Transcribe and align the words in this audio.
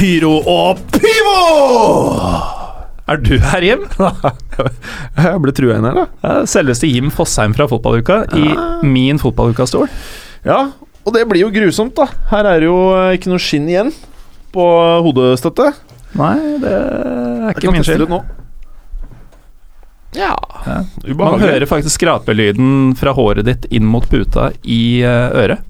Pyro 0.00 0.38
og 0.48 0.78
Pivo! 0.94 1.40
Er 3.10 3.18
du 3.20 3.34
her, 3.42 3.64
Jim? 3.66 3.82
Jeg 5.20 5.40
ble 5.44 5.52
trua 5.52 5.74
inn 5.76 5.84
her, 5.88 5.98
da. 5.98 6.34
Selveste 6.48 6.88
Jim 6.88 7.10
Fosheim 7.12 7.52
fra 7.56 7.66
fotballuka 7.68 8.22
i 8.38 8.46
min 8.86 9.20
fotballukastol. 9.20 9.90
Ja, 10.46 10.60
og 11.04 11.12
det 11.16 11.26
blir 11.28 11.42
jo 11.42 11.50
grusomt, 11.52 11.92
da. 11.98 12.06
Her 12.30 12.48
er 12.48 12.62
det 12.62 12.70
jo 12.70 12.78
eh, 12.94 13.10
ikke 13.18 13.28
noe 13.32 13.42
skinn 13.44 13.66
igjen 13.68 13.90
på 14.54 14.64
hodestøtte. 15.04 15.68
Nei, 16.16 16.36
det 16.62 16.72
er 16.78 17.50
ikke 17.58 17.74
min 17.74 17.84
skyld. 17.84 18.06
det. 18.08 18.22
Ja, 20.16 20.32
Ja. 20.64 20.78
Man 21.18 21.44
hører 21.44 21.68
faktisk 21.68 22.00
skrapelyden 22.00 22.94
fra 22.98 23.12
håret 23.16 23.44
ditt 23.46 23.68
inn 23.68 23.84
mot 23.90 24.08
puta 24.08 24.48
i 24.64 24.80
eh, 25.04 25.28
øret. 25.44 25.60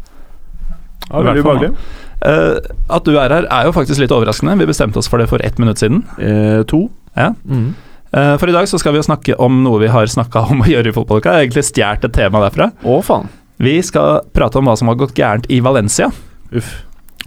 Ja, 1.11 1.19
veldig 1.19 1.35
er 1.35 1.43
fall 1.43 1.59
ubehagelig. 1.65 1.99
Eh, 2.27 2.57
at 2.93 3.07
du 3.07 3.15
er 3.17 3.33
her, 3.33 3.47
er 3.49 3.69
jo 3.69 3.77
faktisk 3.77 4.03
litt 4.03 4.13
overraskende. 4.15 4.59
Vi 4.61 4.69
bestemte 4.69 5.01
oss 5.01 5.09
for 5.11 5.23
det 5.23 5.31
for 5.31 5.43
ett 5.45 5.61
minutt 5.61 5.81
siden. 5.81 6.03
Eh, 6.21 6.63
to. 6.69 6.89
Ja. 7.17 7.33
Mm. 7.49 7.73
Eh, 8.13 8.35
for 8.37 8.51
i 8.51 8.55
dag 8.55 8.69
så 8.69 8.81
skal 8.81 8.95
vi 8.95 9.01
jo 9.01 9.07
snakke 9.07 9.37
om 9.41 9.63
noe 9.65 9.81
vi 9.83 9.93
har 9.93 10.11
snakka 10.11 10.47
om 10.51 10.65
å 10.65 10.71
gjøre 10.71 10.93
i 10.93 10.97
fotballuka. 10.97 11.39
Egentlig 11.41 11.67
stjålet 11.69 12.09
et 12.09 12.17
tema 12.17 12.43
derfra. 12.45 12.71
Å, 12.83 12.99
faen. 13.07 13.31
Vi 13.61 13.77
skal 13.85 14.25
prate 14.33 14.61
om 14.61 14.69
hva 14.69 14.77
som 14.81 14.89
har 14.89 14.99
gått 15.01 15.17
gærent 15.19 15.49
i 15.53 15.61
Valencia. 15.65 16.09
Uff. 16.57 16.79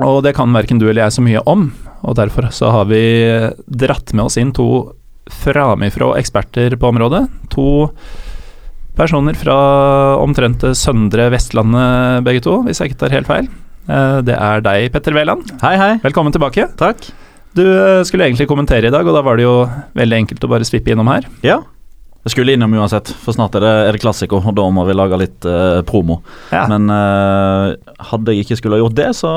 Og 0.02 0.24
det 0.26 0.34
kan 0.34 0.54
verken 0.56 0.80
du 0.82 0.88
eller 0.88 1.06
jeg 1.06 1.18
så 1.18 1.24
mye 1.26 1.44
om. 1.50 1.68
Og 2.04 2.18
derfor 2.18 2.50
så 2.52 2.72
har 2.74 2.90
vi 2.90 3.04
dratt 3.70 4.14
med 4.18 4.26
oss 4.26 4.40
inn 4.42 4.54
to 4.56 4.68
framifrå 5.30 6.16
eksperter 6.20 6.74
på 6.76 6.90
området. 6.90 7.28
To 7.54 7.68
personer 8.98 9.38
fra 9.38 9.56
omtrent 10.22 10.66
søndre 10.78 11.30
Vestlandet, 11.34 12.26
begge 12.26 12.44
to, 12.46 12.60
hvis 12.66 12.82
jeg 12.82 12.92
ikke 12.92 13.06
tar 13.06 13.16
helt 13.16 13.30
feil. 13.30 13.48
Eh, 13.90 14.22
Det 14.24 14.36
er 14.38 14.62
deg, 14.64 14.92
Petter 14.94 15.14
Wæland. 15.16 15.44
Hei, 15.62 15.76
hei. 15.78 15.92
Velkommen 16.04 16.34
tilbake. 16.36 16.70
Takk. 16.80 17.10
Du 17.54 17.64
eh, 17.66 18.02
skulle 18.08 18.26
egentlig 18.26 18.48
kommentere 18.50 18.88
i 18.90 18.94
dag, 18.94 19.06
og 19.06 19.14
da 19.16 19.22
var 19.26 19.38
det 19.38 19.46
jo 19.46 19.56
veldig 19.98 20.24
enkelt 20.24 20.44
å 20.48 20.50
bare 20.56 20.66
svippe 20.68 20.94
innom 20.94 21.10
her. 21.12 21.28
Ja. 21.46 21.60
Jeg 22.24 22.32
skulle 22.32 22.54
innom 22.56 22.72
uansett, 22.80 23.10
for 23.20 23.36
snart 23.36 23.56
er 23.60 23.64
det, 23.66 23.72
er 23.90 23.96
det 23.98 24.00
klassiko, 24.00 24.38
og 24.40 24.54
da 24.56 24.64
må 24.72 24.86
vi 24.88 24.94
lage 24.96 25.18
litt 25.20 25.48
eh, 25.50 25.82
promo. 25.84 26.22
Ja. 26.54 26.62
Men 26.72 26.88
eh, 26.88 27.74
hadde 28.14 28.32
jeg 28.32 28.46
ikke 28.46 28.58
skulle 28.62 28.78
ha 28.78 28.84
gjort 28.86 28.96
det, 28.96 29.10
så 29.18 29.32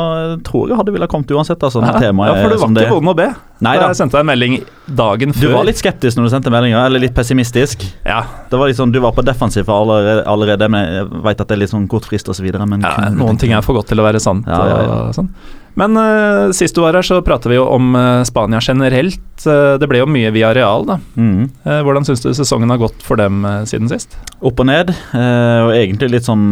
tror 0.46 0.70
jeg 0.70 0.78
hadde 0.78 0.94
ville 0.94 1.08
kommet 1.10 1.34
uansett. 1.34 1.58
Altså, 1.66 1.82
ja. 1.82 1.96
temaet 1.98 2.30
ja, 2.30 2.36
for 2.44 2.54
du 2.54 2.62
var 2.62 2.84
ikke 2.84 2.94
vond 2.94 3.10
å 3.10 3.16
be. 3.18 3.26
Nei 3.66 3.74
Da. 3.80 3.88
Jeg 3.90 3.98
sendte 3.98 4.14
deg 4.14 4.22
en 4.22 4.30
melding 4.30 4.56
dagen 5.02 5.34
før. 5.34 5.48
Du 5.48 5.56
var 5.56 5.66
litt 5.66 5.82
skeptisk 5.82 6.20
når 6.20 6.28
du 6.28 6.34
sendte 6.36 6.54
meldinga, 6.54 6.86
eller 6.86 7.02
litt 7.02 7.16
pessimistisk. 7.16 7.82
Ja, 8.06 8.22
Det 8.52 8.60
var 8.60 8.70
litt 8.70 8.78
sånn, 8.78 8.94
Du 8.94 9.00
var 9.02 9.18
på 9.18 9.26
defensiv 9.26 9.66
allerede, 9.72 10.22
allerede 10.30 10.70
men 10.70 10.86
jeg 11.00 11.10
veit 11.26 11.42
at 11.42 11.50
det 11.50 11.58
er 11.58 11.64
litt 11.64 11.74
sånn 11.74 11.90
kort 11.90 12.06
frist 12.06 12.30
osv. 12.30 12.46
Men 12.54 12.86
ja, 12.86 13.10
noen 13.10 13.40
ting 13.40 13.56
er 13.56 13.66
for 13.66 13.74
godt 13.80 13.90
til 13.90 13.98
å 13.98 14.06
være 14.06 14.22
sant. 14.22 14.46
Ja, 14.46 14.62
ja, 14.62 14.82
ja. 14.86 14.98
Og 15.08 15.18
sånn. 15.18 15.32
Men 15.76 15.96
uh, 15.96 16.52
sist 16.56 16.74
du 16.74 16.80
var 16.80 16.96
her, 16.96 17.04
så 17.04 17.18
prata 17.24 17.50
vi 17.52 17.58
jo 17.58 17.66
om 17.68 17.90
uh, 17.92 18.24
Spania 18.24 18.62
generelt. 18.64 19.20
Uh, 19.44 19.76
det 19.76 19.88
ble 19.90 20.00
jo 20.00 20.08
mye 20.08 20.30
via 20.32 20.54
Real, 20.56 20.86
da. 20.88 20.96
Mm. 21.20 21.50
Hvordan 21.84 22.06
syns 22.08 22.24
du 22.24 22.30
sesongen 22.32 22.72
har 22.72 22.80
gått 22.80 23.04
for 23.04 23.20
dem 23.20 23.44
siden 23.68 23.90
sist? 23.92 24.16
Opp 24.40 24.62
og 24.64 24.70
ned, 24.70 24.94
og 25.12 25.74
egentlig 25.74 26.14
litt 26.14 26.28
sånn 26.28 26.46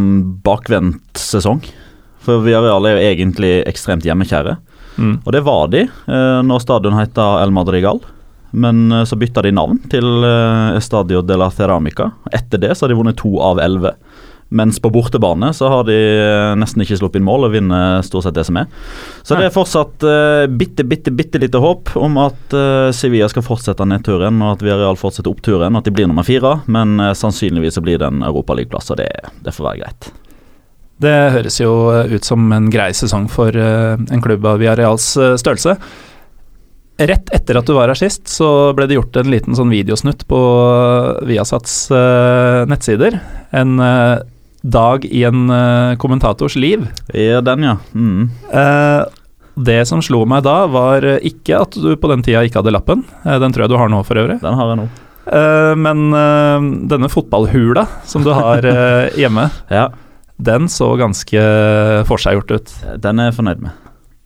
bakvendt 0.45 1.17
sesong. 1.21 1.63
For 2.25 2.45
Villarreal 2.45 2.85
er 2.89 2.97
jo 2.97 3.07
egentlig 3.09 3.53
ekstremt 3.69 4.05
hjemmekjære. 4.05 4.59
Mm. 5.01 5.15
Og 5.25 5.31
det 5.35 5.43
var 5.45 5.73
de 5.73 5.87
når 6.45 6.63
stadion 6.63 6.97
heter 7.01 7.41
El 7.43 7.53
Madrigal. 7.57 8.05
Men 8.55 8.93
så 9.09 9.17
bytta 9.19 9.43
de 9.43 9.51
navn 9.57 9.81
til 9.91 10.25
Estadio 10.77 11.25
de 11.27 11.37
la 11.41 11.49
Ceramica. 11.51 12.13
Etter 12.33 12.61
det 12.63 12.77
så 12.77 12.85
har 12.85 12.93
de 12.93 13.01
vunnet 13.01 13.19
to 13.19 13.33
av 13.43 13.59
elleve. 13.65 13.97
Mens 14.55 14.79
på 14.79 14.91
bortebane 14.91 15.49
så 15.57 15.67
har 15.67 15.87
de 15.89 15.95
eh, 15.99 16.53
nesten 16.55 16.85
ikke 16.85 17.01
sluppet 17.01 17.19
inn 17.19 17.27
mål 17.27 17.49
og 17.49 17.55
vinner 17.57 18.05
stort 18.07 18.23
sett 18.29 18.37
det 18.37 18.45
som 18.47 18.61
er. 18.61 18.69
Så 19.27 19.35
det 19.35 19.49
er 19.49 19.55
fortsatt 19.55 20.05
uh, 20.07 20.45
bitte, 20.47 20.85
bitte, 20.87 21.11
bitte 21.11 21.41
lite 21.43 21.59
håp 21.59 21.91
om 21.99 22.21
at 22.23 22.55
uh, 22.55 22.93
Sevilla 22.95 23.27
skal 23.33 23.43
fortsette 23.43 23.87
nedturen, 23.89 24.39
og 24.45 24.53
at 24.53 24.63
Villarreal 24.63 24.99
fortsetter 25.01 25.33
oppturen, 25.33 25.75
og 25.75 25.83
at 25.83 25.89
de 25.89 25.95
blir 25.97 26.07
nummer 26.07 26.27
fire. 26.27 26.61
Men 26.71 27.01
uh, 27.03 27.11
sannsynligvis 27.19 27.81
så 27.81 27.83
blir 27.83 27.99
det 27.99 28.07
en 28.07 28.23
europaligaplass, 28.23 28.93
og 28.95 29.01
det, 29.01 29.11
det 29.43 29.55
får 29.57 29.67
være 29.73 29.81
greit. 29.83 30.11
Det 31.03 31.15
høres 31.35 31.59
jo 31.59 31.73
ut 32.15 32.29
som 32.29 32.53
en 32.55 32.69
grei 32.71 32.93
sesong 32.95 33.27
for 33.33 33.51
en 33.59 34.23
klubb 34.23 34.47
av 34.47 34.61
Villarreals 34.63 35.09
størrelse. 35.43 35.75
Rett 37.03 37.33
etter 37.35 37.59
at 37.59 37.67
du 37.67 37.75
var 37.75 37.91
her 37.91 37.99
sist, 37.99 38.29
så 38.31 38.71
ble 38.79 38.87
det 38.87 39.01
gjort 39.01 39.19
en 39.19 39.33
liten 39.35 39.59
sånn 39.59 39.75
videosnutt 39.75 40.23
på 40.31 40.39
Viasats 41.27 41.89
nettsider. 42.71 43.19
En 43.59 43.83
dag 44.65 45.05
i 45.05 45.25
en 45.29 45.51
uh, 45.53 45.97
kommentators 46.01 46.57
liv. 46.57 46.87
Ja, 47.13 47.43
den, 47.45 47.67
ja. 47.67 47.77
Mm. 47.93 48.31
Uh, 48.49 49.05
det 49.55 49.85
som 49.87 50.03
slo 50.03 50.25
meg 50.27 50.43
da, 50.47 50.65
var 50.67 51.05
eh, 51.07 51.21
ikke 51.31 51.61
at 51.63 51.77
du 51.79 51.93
på 51.95 52.11
den 52.11 52.25
tida 52.27 52.43
ikke 52.43 52.59
hadde 52.59 52.73
lappen. 52.75 53.05
Den 53.23 53.55
tror 53.55 53.65
jeg 53.65 53.71
du 53.71 53.79
har 53.79 53.93
nå, 53.93 54.01
for 54.07 54.19
øvrig. 54.19 54.41
Den 54.43 54.57
har 54.59 54.73
jeg 54.73 54.81
nå. 54.83 54.89
Uh, 55.25 55.73
men 55.81 56.11
uh, 56.13 56.65
denne 56.91 57.09
fotballhula 57.09 57.87
som 58.05 58.27
du 58.27 58.33
har 58.35 58.67
uh, 58.67 59.15
hjemme, 59.17 59.47
Ja, 59.73 59.87
den 60.37 60.67
så 60.69 60.91
ganske 61.01 61.41
forseggjort 62.09 62.51
ut. 62.53 62.75
den 63.01 63.23
er 63.23 63.31
jeg 63.31 63.39
fornøyd 63.39 63.63
med. 63.65 63.81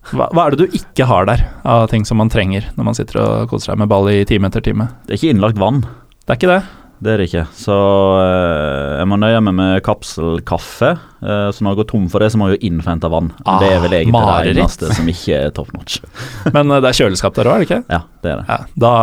Hva, 0.08 0.30
hva 0.32 0.46
er 0.46 0.56
det 0.56 0.64
du 0.64 0.76
ikke 0.78 1.04
har 1.06 1.28
der 1.28 1.44
av 1.68 1.86
ting 1.92 2.06
som 2.08 2.18
man 2.18 2.32
trenger 2.32 2.70
når 2.78 2.86
man 2.88 2.96
sitter 2.96 3.20
og 3.20 3.52
koser 3.52 3.74
seg 3.74 3.82
med 3.82 3.90
ball 3.92 4.08
i 4.10 4.24
time 4.26 4.48
etter 4.48 4.64
time? 4.64 4.88
Det 5.04 5.14
er 5.14 5.20
ikke 5.20 5.34
innlagt 5.36 5.60
vann. 5.60 5.82
Det 6.24 6.32
er 6.32 6.40
ikke 6.40 6.54
det. 6.54 6.62
Det 6.98 7.12
er 7.12 7.20
det 7.20 7.26
ikke. 7.28 7.44
Så 7.54 7.74
eh, 8.18 8.98
jeg 8.98 9.06
må 9.10 9.18
nøye 9.22 9.40
meg 9.46 9.54
med 9.54 9.82
kapselkaffe. 9.86 10.88
Eh, 11.22 11.48
så 11.54 11.62
når 11.62 11.74
jeg 11.76 11.78
går 11.82 11.88
tom 11.92 12.08
for 12.10 12.24
det, 12.24 12.32
så 12.34 12.40
må 12.40 12.48
jeg 12.50 12.58
jo 12.58 12.70
innhente 12.72 13.10
vann. 13.12 13.28
Ah, 13.46 13.60
det 13.62 13.68
er 13.76 13.82
vel 13.84 13.94
egentlig 14.00 14.16
mareritt. 14.16 14.56
det 14.58 14.64
eneste 14.64 14.90
som 14.96 15.10
ikke 15.12 15.38
er 15.46 15.52
top 15.54 15.70
notch. 15.76 16.00
Men 16.54 16.70
eh, 16.74 16.80
det 16.82 16.90
er 16.90 16.98
kjøleskap 16.98 17.38
der 17.38 17.50
òg, 17.52 17.54
er 17.54 17.62
det 17.62 17.68
ikke? 17.68 17.82
Ja, 17.94 18.00
det 18.24 18.32
er 18.34 18.40
det. 18.42 18.48
Ja, 18.48 18.58
da 18.86 18.94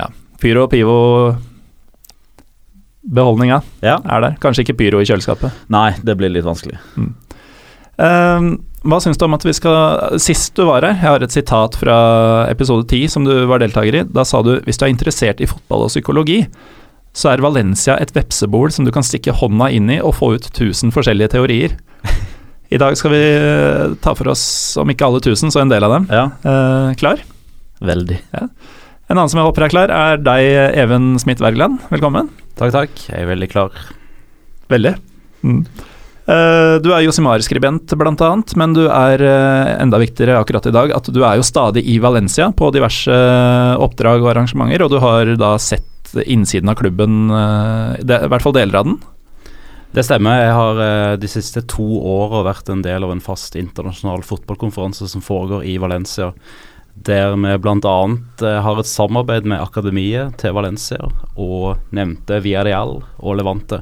Ja. 0.00 0.10
Pyro 0.40 0.66
og 0.66 0.70
Pivo 0.72 0.98
Beholdninga 3.00 3.62
Ja. 3.82 3.96
er 4.04 4.20
der. 4.26 4.36
Kanskje 4.40 4.64
ikke 4.66 4.76
pyro 4.76 5.00
i 5.00 5.08
kjøleskapet. 5.08 5.52
Nei, 5.72 5.94
det 6.04 6.16
blir 6.20 6.28
litt 6.32 6.44
vanskelig. 6.44 6.76
Eh, 8.00 8.50
hva 8.80 8.98
syns 9.04 9.18
du 9.20 9.24
om 9.26 9.34
at 9.36 9.42
vi 9.44 9.52
skal 9.52 10.16
Sist 10.22 10.54
du 10.56 10.62
var 10.68 10.80
her, 10.84 10.94
jeg 10.94 11.00
har 11.04 11.24
et 11.24 11.32
sitat 11.34 11.76
fra 11.76 11.96
episode 12.48 12.86
10 12.88 13.08
som 13.12 13.24
du 13.26 13.32
var 13.48 13.60
deltaker 13.60 13.98
i. 14.02 14.04
Da 14.08 14.24
sa 14.28 14.40
du 14.44 14.54
hvis 14.64 14.78
du 14.80 14.84
er 14.86 14.92
interessert 14.92 15.40
i 15.40 15.48
fotball 15.48 15.86
og 15.88 15.92
psykologi, 15.92 16.42
så 17.16 17.32
er 17.32 17.42
Valencia 17.42 17.96
et 18.00 18.12
vepsebol 18.14 18.70
som 18.74 18.86
du 18.86 18.92
kan 18.94 19.02
stikke 19.06 19.34
hånda 19.34 19.70
inn 19.74 19.90
i 19.90 19.98
og 20.00 20.14
få 20.18 20.34
ut 20.36 20.46
1000 20.52 20.92
forskjellige 20.94 21.32
teorier. 21.34 21.74
I 22.70 22.78
dag 22.78 22.94
skal 22.98 23.10
vi 23.10 23.22
eh, 23.34 23.94
ta 24.02 24.12
for 24.14 24.30
oss, 24.30 24.44
om 24.78 24.90
ikke 24.92 25.08
alle 25.08 25.18
1000, 25.24 25.50
så 25.50 25.64
en 25.64 25.72
del 25.72 25.82
av 25.86 25.96
dem. 25.96 26.08
Ja, 26.14 26.26
Eh, 26.46 26.94
klar? 27.00 27.22
veldig. 27.82 28.18
En 28.36 29.16
annen 29.16 29.28
som 29.32 29.40
jeg 29.40 29.48
håper 29.48 29.64
er 29.66 29.72
klar, 29.72 29.90
er 29.90 30.18
deg, 30.22 30.76
Even 30.78 31.16
Smith 31.18 31.40
Wergeland. 31.42 31.80
Velkommen. 31.90 32.28
Takk, 32.60 32.70
takk. 32.76 32.90
Jeg 33.08 33.24
er 33.24 33.30
veldig 33.32 33.48
klar. 33.50 33.70
Veldig. 34.70 34.92
Mm. 35.42 35.64
Eh, 36.30 36.74
du 36.84 36.92
er 36.94 37.02
Josimar-skribent, 37.08 37.90
blant 37.98 38.20
annet, 38.22 38.54
men 38.60 38.76
du 38.76 38.84
er 38.86 39.18
eh, 39.24 39.70
enda 39.82 39.98
viktigere 39.98 40.38
akkurat 40.38 40.68
i 40.70 40.74
dag 40.76 40.92
at 40.94 41.10
du 41.10 41.24
er 41.26 41.40
jo 41.40 41.46
stadig 41.48 41.82
i 41.90 41.96
Valencia 41.98 42.52
på 42.54 42.70
diverse 42.76 43.10
oppdrag 43.82 44.22
og 44.22 44.30
arrangementer, 44.36 44.84
og 44.86 44.92
du 44.94 45.00
har 45.02 45.32
da 45.40 45.56
sett 45.58 45.88
innsiden 46.14 46.68
av 46.68 46.78
klubben, 46.80 47.30
eh, 47.30 48.00
i 48.00 48.28
hvert 48.28 48.42
fall 48.42 48.56
deler 48.56 48.80
av 48.80 48.88
den. 48.88 48.98
Det 49.90 50.04
stemmer. 50.06 50.38
Jeg 50.38 50.54
har 50.54 50.80
eh, 50.84 51.16
de 51.18 51.30
siste 51.30 51.64
to 51.66 51.86
åra 52.06 52.44
vært 52.46 52.70
en 52.70 52.82
del 52.86 53.06
av 53.06 53.10
en 53.10 53.22
fast 53.22 53.56
internasjonal 53.58 54.22
fotballkonferanse 54.22 55.08
som 55.10 55.24
foregår 55.24 55.64
i 55.66 55.78
Valencia. 55.82 56.30
Der 56.94 57.34
vi 57.34 57.56
bl.a. 57.62 57.98
Uh, 58.42 58.46
har 58.60 58.78
et 58.78 58.88
samarbeid 58.88 59.46
med 59.48 59.62
akademiet 59.62 60.36
til 60.42 60.52
Valencia 60.52 60.98
og 61.38 61.78
nevnte 61.96 62.42
Villarreal 62.44 62.98
og 63.00 63.38
Levante. 63.38 63.80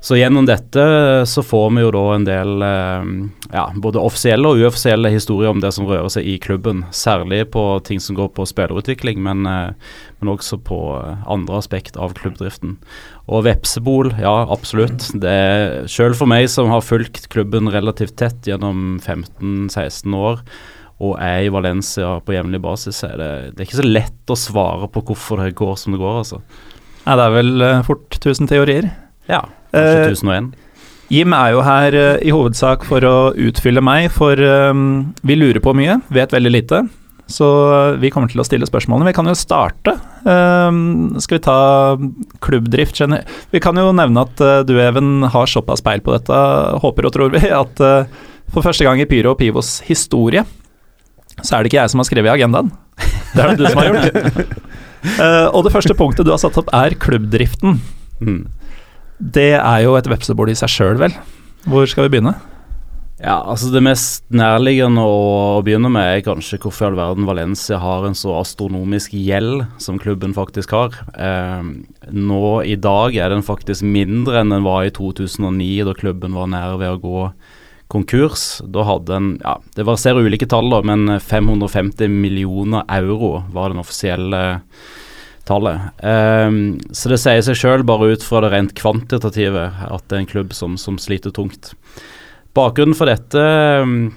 Så 0.00 0.16
gjennom 0.16 0.46
dette 0.46 0.82
så 1.26 1.42
får 1.42 1.70
vi 1.74 1.82
jo 1.82 1.90
da 1.90 2.02
en 2.14 2.26
del 2.26 2.62
eh, 2.62 3.08
ja, 3.50 3.64
både 3.74 3.98
offisielle 3.98 4.52
og 4.52 4.60
uoffisielle 4.62 5.10
historier 5.10 5.50
om 5.50 5.62
det 5.62 5.72
som 5.74 5.88
rører 5.88 6.10
seg 6.12 6.28
i 6.28 6.36
klubben. 6.42 6.84
Særlig 6.94 7.48
på 7.54 7.64
ting 7.86 7.98
som 8.02 8.16
går 8.18 8.30
på 8.36 8.46
spillerutvikling, 8.46 9.18
men, 9.24 9.42
eh, 9.50 9.98
men 10.20 10.32
også 10.32 10.60
på 10.62 10.78
eh, 11.00 11.26
andre 11.26 11.58
aspekt 11.58 11.98
av 11.98 12.14
klubbdriften. 12.18 12.76
Og 13.26 13.44
Vepsebol, 13.48 14.12
ja 14.22 14.36
absolutt. 14.46 15.10
Det 15.18 15.34
er 15.34 15.66
Selv 15.90 16.18
for 16.20 16.30
meg 16.30 16.46
som 16.52 16.70
har 16.70 16.84
fulgt 16.84 17.26
klubben 17.32 17.70
relativt 17.72 18.16
tett 18.22 18.46
gjennom 18.46 19.00
15-16 19.02 20.14
år, 20.14 20.44
og 21.02 21.18
er 21.22 21.44
i 21.46 21.52
Valencia 21.54 22.16
på 22.22 22.34
jevnlig 22.34 22.62
basis, 22.62 23.02
er 23.06 23.18
det, 23.18 23.30
det 23.54 23.62
er 23.62 23.68
ikke 23.68 23.82
så 23.82 23.90
lett 23.90 24.30
å 24.30 24.38
svare 24.38 24.88
på 24.94 25.02
hvorfor 25.10 25.42
det 25.42 25.58
går 25.58 25.78
som 25.78 25.94
det 25.94 26.02
går, 26.02 26.22
altså. 26.22 26.42
Nei, 27.04 27.14
det 27.18 27.26
er 27.26 27.38
vel 27.40 27.54
eh, 27.66 27.86
fort 27.86 28.18
1000 28.22 28.50
teorier. 28.50 28.92
Ja, 29.28 29.42
Eh, 29.42 29.57
kanskje 29.72 30.14
1001. 30.14 30.54
Jim 31.08 31.32
er 31.32 31.52
jo 31.54 31.64
her 31.64 31.96
uh, 31.96 32.14
i 32.20 32.32
hovedsak 32.34 32.84
for 32.88 33.04
å 33.08 33.16
utfylle 33.32 33.80
meg, 33.84 34.10
for 34.12 34.36
eh, 34.36 34.80
vi 35.24 35.36
lurer 35.38 35.62
på 35.64 35.72
mye, 35.76 36.00
vet 36.12 36.34
veldig 36.36 36.52
lite. 36.52 36.82
Så 37.28 37.46
uh, 37.46 37.96
vi 38.00 38.10
kommer 38.12 38.28
til 38.28 38.40
å 38.40 38.44
stille 38.44 38.68
spørsmålene. 38.68 39.08
Vi 39.08 39.16
kan 39.16 39.28
jo 39.28 39.36
starte. 39.36 39.96
Eh, 40.28 40.78
skal 41.22 41.38
vi 41.38 41.44
ta 41.44 41.58
klubbdrift 42.44 43.00
Vi 43.52 43.60
kan 43.62 43.76
jo 43.76 43.92
nevne 43.96 44.24
at 44.26 44.40
uh, 44.40 44.60
du, 44.66 44.76
Even, 44.82 45.22
har 45.32 45.46
såpass 45.46 45.84
peil 45.84 46.02
på 46.04 46.12
dette, 46.16 46.40
håper 46.82 47.08
og 47.08 47.14
tror 47.14 47.32
vi, 47.36 47.44
at 47.62 47.80
eh, 47.84 48.24
for 48.52 48.64
første 48.64 48.84
gang 48.84 49.00
i 49.00 49.08
Pyro 49.08 49.34
og 49.34 49.40
Pivos 49.40 49.78
historie 49.88 50.44
så 51.38 51.54
er 51.54 51.62
det 51.62 51.70
ikke 51.70 51.78
jeg 51.78 51.92
som 51.92 52.00
har 52.00 52.06
skrevet 52.08 52.32
i 52.32 52.34
agendaen. 52.34 52.72
Det 53.34 53.42
er 53.44 53.52
det 53.52 53.60
du 53.60 53.68
som 53.68 53.82
har 53.82 53.92
gjort. 53.92 54.56
Eh, 54.98 55.46
og 55.54 55.62
det 55.62 55.70
første 55.70 55.94
punktet 55.94 56.26
du 56.26 56.32
har 56.32 56.40
satt 56.42 56.56
opp, 56.58 56.72
er 56.74 56.96
klubbdriften. 56.98 57.76
Mm. 58.18 58.40
Det 59.18 59.52
er 59.58 59.82
jo 59.82 59.96
et 59.98 60.06
vepsebol 60.08 60.52
i 60.52 60.56
seg 60.58 60.70
sjøl, 60.70 61.00
vel. 61.00 61.14
Hvor 61.66 61.88
skal 61.90 62.06
vi 62.06 62.16
begynne? 62.16 62.36
Ja, 63.18 63.40
altså 63.50 63.72
Det 63.74 63.80
mest 63.82 64.22
nærliggende 64.30 65.02
å 65.02 65.58
begynne 65.66 65.90
med 65.90 66.06
er 66.06 66.20
kanskje 66.22 66.60
hvorfor 66.62 66.86
i 66.86 66.88
all 66.92 66.98
verden 67.00 67.26
Valencia 67.26 67.80
har 67.82 68.06
en 68.06 68.14
så 68.14 68.36
astronomisk 68.38 69.16
gjeld 69.18 69.64
som 69.82 69.98
klubben 69.98 70.36
faktisk 70.36 70.70
har. 70.76 70.94
Eh, 71.18 71.66
nå 72.14 72.42
i 72.62 72.76
dag 72.78 73.18
er 73.18 73.34
den 73.34 73.42
faktisk 73.42 73.82
mindre 73.82 74.38
enn 74.44 74.54
den 74.54 74.62
var 74.66 74.86
i 74.86 74.94
2009, 74.94 75.82
da 75.88 75.96
klubben 75.98 76.38
var 76.38 76.46
nær 76.52 76.78
ved 76.78 76.94
å 76.94 77.02
gå 77.02 77.24
konkurs. 77.90 78.60
Da 78.62 78.86
hadde 78.86 79.18
en 79.18 79.28
ja, 79.42 79.56
Det 79.74 79.88
varserer 79.88 80.22
ulike 80.22 80.46
tall, 80.46 80.70
da, 80.70 80.78
men 80.86 81.18
550 81.18 82.06
millioner 82.06 82.86
euro 83.00 83.42
var 83.50 83.74
den 83.74 83.82
offisielle 83.82 84.60
tallet. 85.48 85.90
Um, 86.04 86.78
så 86.92 87.10
det 87.12 87.20
sier 87.22 87.42
seg 87.44 87.58
sjøl, 87.58 87.84
bare 87.88 88.12
ut 88.14 88.24
fra 88.24 88.42
det 88.44 88.52
rent 88.52 88.74
kvantitative, 88.78 89.66
at 89.88 90.06
det 90.06 90.16
er 90.16 90.24
en 90.24 90.30
klubb 90.30 90.54
som, 90.56 90.76
som 90.80 91.00
sliter 91.00 91.34
tungt. 91.34 91.72
Bakgrunnen 92.56 92.96
for 92.96 93.10
dette 93.10 93.42
um, 93.82 94.10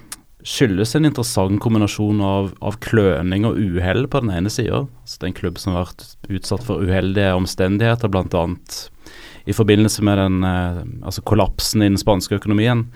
skyldes 0.47 0.95
en 0.97 1.05
interessant 1.05 1.61
kombinasjon 1.61 2.21
av, 2.25 2.51
av 2.65 2.77
kløning 2.83 3.45
og 3.47 3.59
uhell 3.59 4.07
på 4.11 4.23
den 4.23 4.33
ene 4.33 4.51
sida. 4.53 4.85
Altså 5.03 5.19
det 5.19 5.27
er 5.27 5.31
en 5.31 5.39
klubb 5.41 5.59
som 5.61 5.75
har 5.75 5.85
vært 5.85 6.31
utsatt 6.39 6.65
for 6.65 6.81
uheldige 6.81 7.35
omstendigheter, 7.37 8.11
bl.a. 8.11 8.45
i 9.45 9.55
forbindelse 9.55 10.05
med 10.07 10.21
den, 10.21 10.39
eh, 10.47 10.81
altså 11.05 11.23
kollapsen 11.27 11.85
i 11.85 11.91
den 11.91 12.01
spanske 12.01 12.39
økonomien. 12.41 12.87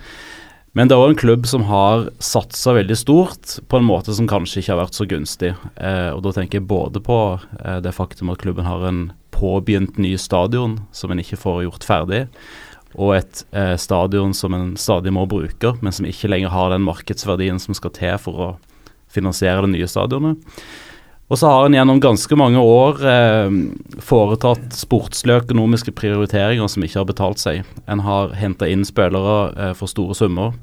Men 0.76 0.90
det 0.90 0.92
er 0.92 1.00
òg 1.00 1.14
en 1.14 1.20
klubb 1.22 1.46
som 1.48 1.62
har 1.70 2.10
satsa 2.20 2.74
veldig 2.76 2.98
stort 3.00 3.54
på 3.64 3.78
en 3.78 3.86
måte 3.88 4.12
som 4.12 4.28
kanskje 4.28 4.60
ikke 4.60 4.74
har 4.74 4.82
vært 4.82 4.98
så 4.98 5.06
gunstig. 5.08 5.54
Eh, 5.80 6.10
og 6.12 6.20
Da 6.26 6.34
tenker 6.36 6.60
jeg 6.60 6.68
både 6.68 7.00
på 7.00 7.16
eh, 7.62 7.78
det 7.80 7.94
faktum 7.96 8.28
at 8.34 8.42
klubben 8.42 8.68
har 8.68 8.84
en 8.84 9.06
påbegynt 9.32 9.96
ny 9.96 10.14
stadion 10.20 10.82
som 10.92 11.12
en 11.12 11.22
ikke 11.22 11.40
får 11.40 11.64
gjort 11.64 11.88
ferdig 11.88 12.26
og 12.96 13.12
et 13.16 13.42
eh, 13.56 13.74
stadion 13.80 14.32
som 14.36 14.54
en 14.56 14.74
stadig 14.80 15.12
må 15.12 15.26
bruke, 15.28 15.74
men 15.84 15.92
som 15.92 16.06
ikke 16.08 16.30
lenger 16.30 16.52
har 16.52 16.72
den 16.72 16.84
markedsverdien 16.86 17.60
som 17.60 17.76
skal 17.76 17.92
til 17.96 18.16
for 18.20 18.40
å 18.40 18.50
finansiere 19.12 19.64
det 19.64 19.74
nye 19.74 19.88
stadionet. 19.88 20.40
Og 21.26 21.38
så 21.40 21.48
har 21.50 21.66
en 21.66 21.74
gjennom 21.74 21.98
ganske 22.02 22.36
mange 22.38 22.60
år 22.62 23.00
eh, 23.02 23.54
foretatt 23.98 24.76
sportslige 24.78 25.42
økonomiske 25.42 25.94
prioriteringer 25.98 26.70
som 26.70 26.84
ikke 26.86 27.00
har 27.00 27.08
betalt 27.08 27.42
seg. 27.42 27.64
En 27.90 28.04
har 28.06 28.36
henta 28.38 28.68
inn 28.70 28.86
spillere 28.86 29.38
eh, 29.50 29.72
for 29.74 29.90
store 29.90 30.14
summer. 30.14 30.54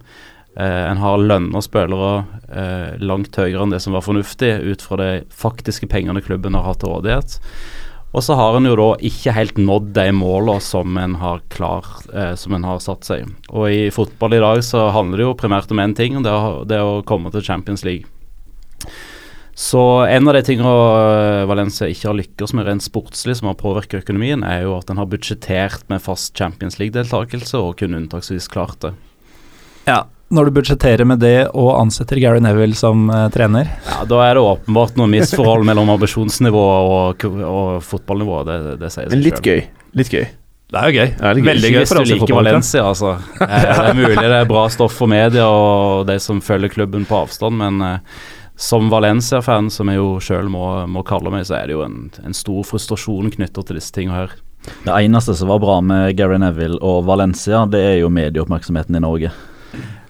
Eh, 0.56 0.84
en 0.88 1.02
har 1.04 1.20
lønna 1.20 1.62
spillere 1.66 2.24
eh, 2.48 2.96
langt 3.04 3.36
høyere 3.36 3.66
enn 3.66 3.76
det 3.76 3.82
som 3.84 3.96
var 3.98 4.06
fornuftig, 4.06 4.54
ut 4.64 4.86
fra 4.86 5.02
de 5.02 5.10
faktiske 5.36 5.90
pengene 5.92 6.24
klubben 6.24 6.56
har 6.56 6.68
hatt 6.70 6.80
til 6.84 6.96
rådighet. 6.96 7.42
Og 8.14 8.22
så 8.24 8.38
har 8.38 8.56
en 8.56 8.70
jo 8.70 8.76
da 8.78 8.90
ikke 9.02 9.34
helt 9.34 9.58
nådd 9.58 9.92
de 9.96 10.12
målene 10.16 10.62
som 10.62 11.00
en 11.02 11.18
har 11.20 11.42
eh, 12.14 12.36
som 12.40 12.54
en 12.54 12.68
har 12.70 12.80
satt 12.80 13.10
seg. 13.10 13.32
Og 13.50 13.68
i 13.68 13.88
fotball 13.92 14.38
i 14.38 14.44
dag 14.44 14.62
så 14.64 14.92
handler 14.94 15.20
det 15.20 15.28
jo 15.28 15.40
primært 15.40 15.74
om 15.74 15.82
én 15.82 15.98
ting, 15.98 16.22
det 16.22 16.36
det 16.70 16.78
er 16.78 16.86
å 16.86 17.02
komme 17.04 17.34
til 17.34 17.44
Champions 17.44 17.84
League. 17.84 18.06
Så 19.56 19.82
en 20.10 20.28
av 20.28 20.34
de 20.34 20.42
tingene 20.48 20.70
eh, 20.74 21.44
Valencia 21.46 21.86
ikke 21.92 22.10
har 22.10 22.18
lykkes 22.18 22.56
med 22.58 22.66
rent 22.66 22.82
sportslig, 22.86 23.36
som 23.38 23.52
har 23.52 23.58
påvirket 23.60 24.02
økonomien, 24.02 24.42
er 24.48 24.64
jo 24.66 24.74
at 24.80 24.90
en 24.90 24.98
har 24.98 25.10
budsjettert 25.12 25.86
med 25.94 26.02
fast 26.02 26.34
Champions 26.38 26.80
League-deltakelse 26.82 27.60
og 27.62 27.76
kun 27.84 27.94
unntaksvis 28.00 28.50
klart 28.50 28.80
det. 28.82 28.94
Ja, 29.86 30.00
når 30.34 30.50
du 30.50 30.56
budsjetterer 30.58 31.06
med 31.06 31.22
det 31.22 31.36
og 31.54 31.70
ansetter 31.78 32.18
Gary 32.18 32.42
Neville 32.42 32.74
som 32.80 33.06
uh, 33.14 33.28
trener? 33.30 33.68
Ja, 33.86 34.00
Da 34.10 34.22
er 34.26 34.40
det 34.40 34.46
åpenbart 34.48 34.96
noe 34.98 35.12
misforhold 35.12 35.68
mellom 35.70 35.92
ambisjonsnivå 35.94 36.64
og, 36.90 37.26
og 37.46 37.84
fotballnivå. 37.86 38.40
Det, 38.50 38.56
det 38.82 38.90
sier 38.90 39.06
seg 39.06 39.14
Men 39.14 39.22
litt 39.28 39.38
selv. 39.38 39.52
gøy. 39.52 39.62
Litt 40.02 40.10
gøy. 40.16 40.26
Det 40.74 40.80
er 40.82 40.88
jo 40.90 40.96
gøy. 40.98 41.10
Ja, 41.12 41.20
det 41.22 41.30
er 41.30 41.38
gøy. 41.44 41.50
Veldig 41.52 41.70
gøy 41.76 41.82
Hvis 41.84 41.92
for 41.94 42.02
du 42.02 42.10
liker. 42.16 42.34
Valencia, 42.40 42.86
altså. 42.90 43.12
Eh, 43.44 43.60
Det 43.68 43.76
er 43.84 44.00
mulig 44.00 44.16
det 44.24 44.38
er 44.40 44.48
bra 44.50 44.64
stoff 44.74 44.96
for 44.98 45.12
media 45.12 45.46
og 45.46 46.08
de 46.10 46.16
som 46.24 46.40
følger 46.42 46.74
klubben 46.74 47.06
på 47.06 47.20
avstand, 47.28 47.60
men 47.62 47.84
eh, 47.86 48.24
som 48.56 48.90
Valencia-fan, 48.92 49.70
som 49.74 49.90
jeg 49.90 49.98
jo 49.98 50.10
sjøl 50.22 50.50
må, 50.52 50.66
må 50.90 51.04
kalle 51.08 51.32
meg, 51.34 51.46
så 51.48 51.58
er 51.58 51.70
det 51.70 51.78
jo 51.78 51.86
en, 51.86 52.12
en 52.24 52.36
stor 52.38 52.62
frustrasjon 52.68 53.32
knytta 53.34 53.66
til 53.66 53.80
disse 53.80 53.94
tingene 53.96 54.24
her. 54.24 54.36
Det 54.86 54.94
eneste 54.94 55.36
som 55.36 55.50
var 55.52 55.60
bra 55.60 55.80
med 55.84 56.14
Gary 56.16 56.38
Neville 56.40 56.80
og 56.80 57.04
Valencia, 57.10 57.66
det 57.68 57.82
er 57.82 57.98
jo 58.04 58.14
medieoppmerksomheten 58.14 58.96
i 58.96 59.04
Norge. 59.04 59.34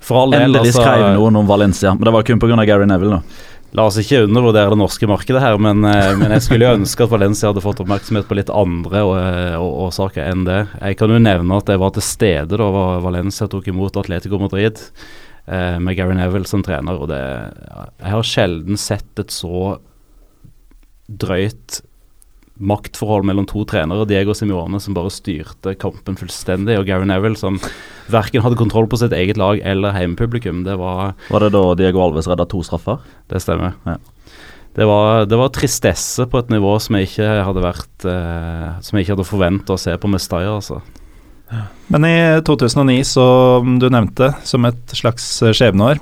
Del, 0.04 0.36
Endelig 0.36 0.74
altså, 0.74 0.84
skrev 0.84 1.06
noen 1.16 1.40
om 1.40 1.48
Valencia, 1.48 1.94
men 1.96 2.04
det 2.04 2.12
var 2.12 2.26
kun 2.28 2.42
pga. 2.42 2.66
Gary 2.68 2.86
Neville. 2.90 3.22
da. 3.22 3.50
La 3.74 3.88
oss 3.90 3.96
ikke 3.98 4.26
undervurdere 4.28 4.70
det 4.70 4.78
norske 4.78 5.08
markedet 5.10 5.42
her, 5.42 5.56
men, 5.58 5.82
eh, 5.90 6.12
men 6.20 6.36
jeg 6.36 6.44
skulle 6.46 6.68
jo 6.68 6.76
ønske 6.78 7.08
at 7.08 7.14
Valencia 7.14 7.50
hadde 7.50 7.64
fått 7.64 7.80
oppmerksomhet 7.82 8.28
på 8.30 8.38
litt 8.38 8.52
andre 8.54 9.02
eh, 9.02 9.56
årsaker 9.58 10.28
enn 10.28 10.44
det. 10.46 10.60
Jeg 10.78 11.00
kan 11.00 11.10
jo 11.10 11.22
nevne 11.24 11.58
at 11.58 11.72
jeg 11.72 11.82
var 11.82 11.96
til 11.96 12.06
stede 12.06 12.60
da 12.60 12.68
Valencia 13.02 13.48
tok 13.50 13.72
imot 13.72 13.98
Atletico 14.04 14.38
Madrid 14.44 14.84
eh, 15.48 15.80
med 15.80 15.98
Gary 15.98 16.18
Neville 16.18 16.50
som 16.50 16.64
trener, 16.66 17.00
og 17.00 17.10
det 17.12 17.22
Jeg 17.22 18.14
har 18.14 18.30
sjelden 18.30 18.80
sett 18.80 19.20
et 19.20 19.34
så 19.34 19.80
drøyt 21.10 21.82
maktforhold 22.64 23.26
mellom 23.26 23.48
to 23.50 23.64
trenere. 23.68 24.06
Diego 24.08 24.36
Simione 24.38 24.80
som 24.82 24.96
bare 24.96 25.12
styrte 25.14 25.74
kampen 25.80 26.18
fullstendig, 26.20 26.78
og 26.80 26.88
Gary 26.88 27.08
Neville 27.10 27.40
som 27.40 27.58
verken 28.14 28.44
hadde 28.46 28.60
kontroll 28.60 28.88
på 28.90 29.00
sitt 29.02 29.16
eget 29.16 29.40
lag 29.42 29.62
eller 29.66 29.96
heimepublikum. 29.96 30.64
Det 30.68 30.78
var 30.80 31.16
Var 31.30 31.40
det 31.40 31.54
da 31.56 31.64
Diego 31.80 32.04
Alves 32.04 32.30
redda 32.30 32.46
to 32.46 32.62
straffer? 32.64 33.00
det 33.30 33.42
stemmer. 33.42 33.74
Ja. 33.86 33.98
Det, 34.76 34.86
var, 34.86 35.26
det 35.26 35.38
var 35.38 35.50
tristesse 35.54 36.26
på 36.30 36.40
et 36.40 36.50
nivå 36.50 36.80
som 36.82 36.96
jeg 36.98 37.10
ikke 37.12 37.28
hadde 37.46 37.62
vært 37.62 38.06
eh, 38.10 38.80
Som 38.82 38.98
jeg 38.98 39.06
ikke 39.06 39.14
hadde 39.14 39.30
forventa 39.30 39.76
å 39.76 39.82
se 39.82 39.94
på 39.98 40.10
Mestaya, 40.10 40.56
altså. 40.56 40.82
Men 41.94 42.06
i 42.08 42.18
2009, 42.46 43.04
som 43.06 43.78
du 43.80 43.90
nevnte, 43.92 44.32
som 44.48 44.66
et 44.66 44.96
slags 44.98 45.26
skjebneår 45.44 46.00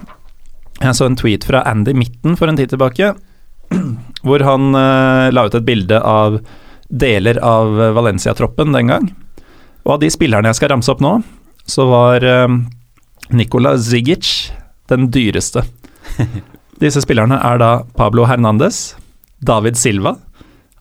Jeg 0.82 0.96
så 0.98 1.08
en 1.10 1.18
tweet 1.20 1.46
fra 1.48 1.64
Andy 1.68 1.94
Mitten 1.98 2.38
for 2.40 2.48
en 2.48 2.58
tid 2.58 2.72
tilbake, 2.72 3.14
hvor 4.26 4.46
han 4.46 4.76
eh, 4.78 5.28
la 5.34 5.46
ut 5.48 5.58
et 5.58 5.68
bilde 5.68 6.00
av 6.00 6.40
deler 6.92 7.40
av 7.46 7.72
Valencia-troppen 7.96 8.74
den 8.76 8.90
gang. 8.92 9.12
Og 9.86 9.96
av 9.96 10.02
de 10.02 10.10
spillerne 10.14 10.52
jeg 10.52 10.60
skal 10.60 10.74
ramse 10.74 10.92
opp 10.92 11.04
nå, 11.04 11.14
så 11.70 11.86
var 11.90 12.26
eh, 12.26 12.58
Nikola 13.32 13.76
Zigic 13.78 14.52
den 14.92 15.08
dyreste. 15.14 15.64
Disse 16.82 17.04
spillerne 17.04 17.38
er 17.38 17.62
da 17.62 17.72
Pablo 17.98 18.26
Hernandez, 18.26 18.96
David 19.46 19.78
Silva, 19.78 20.16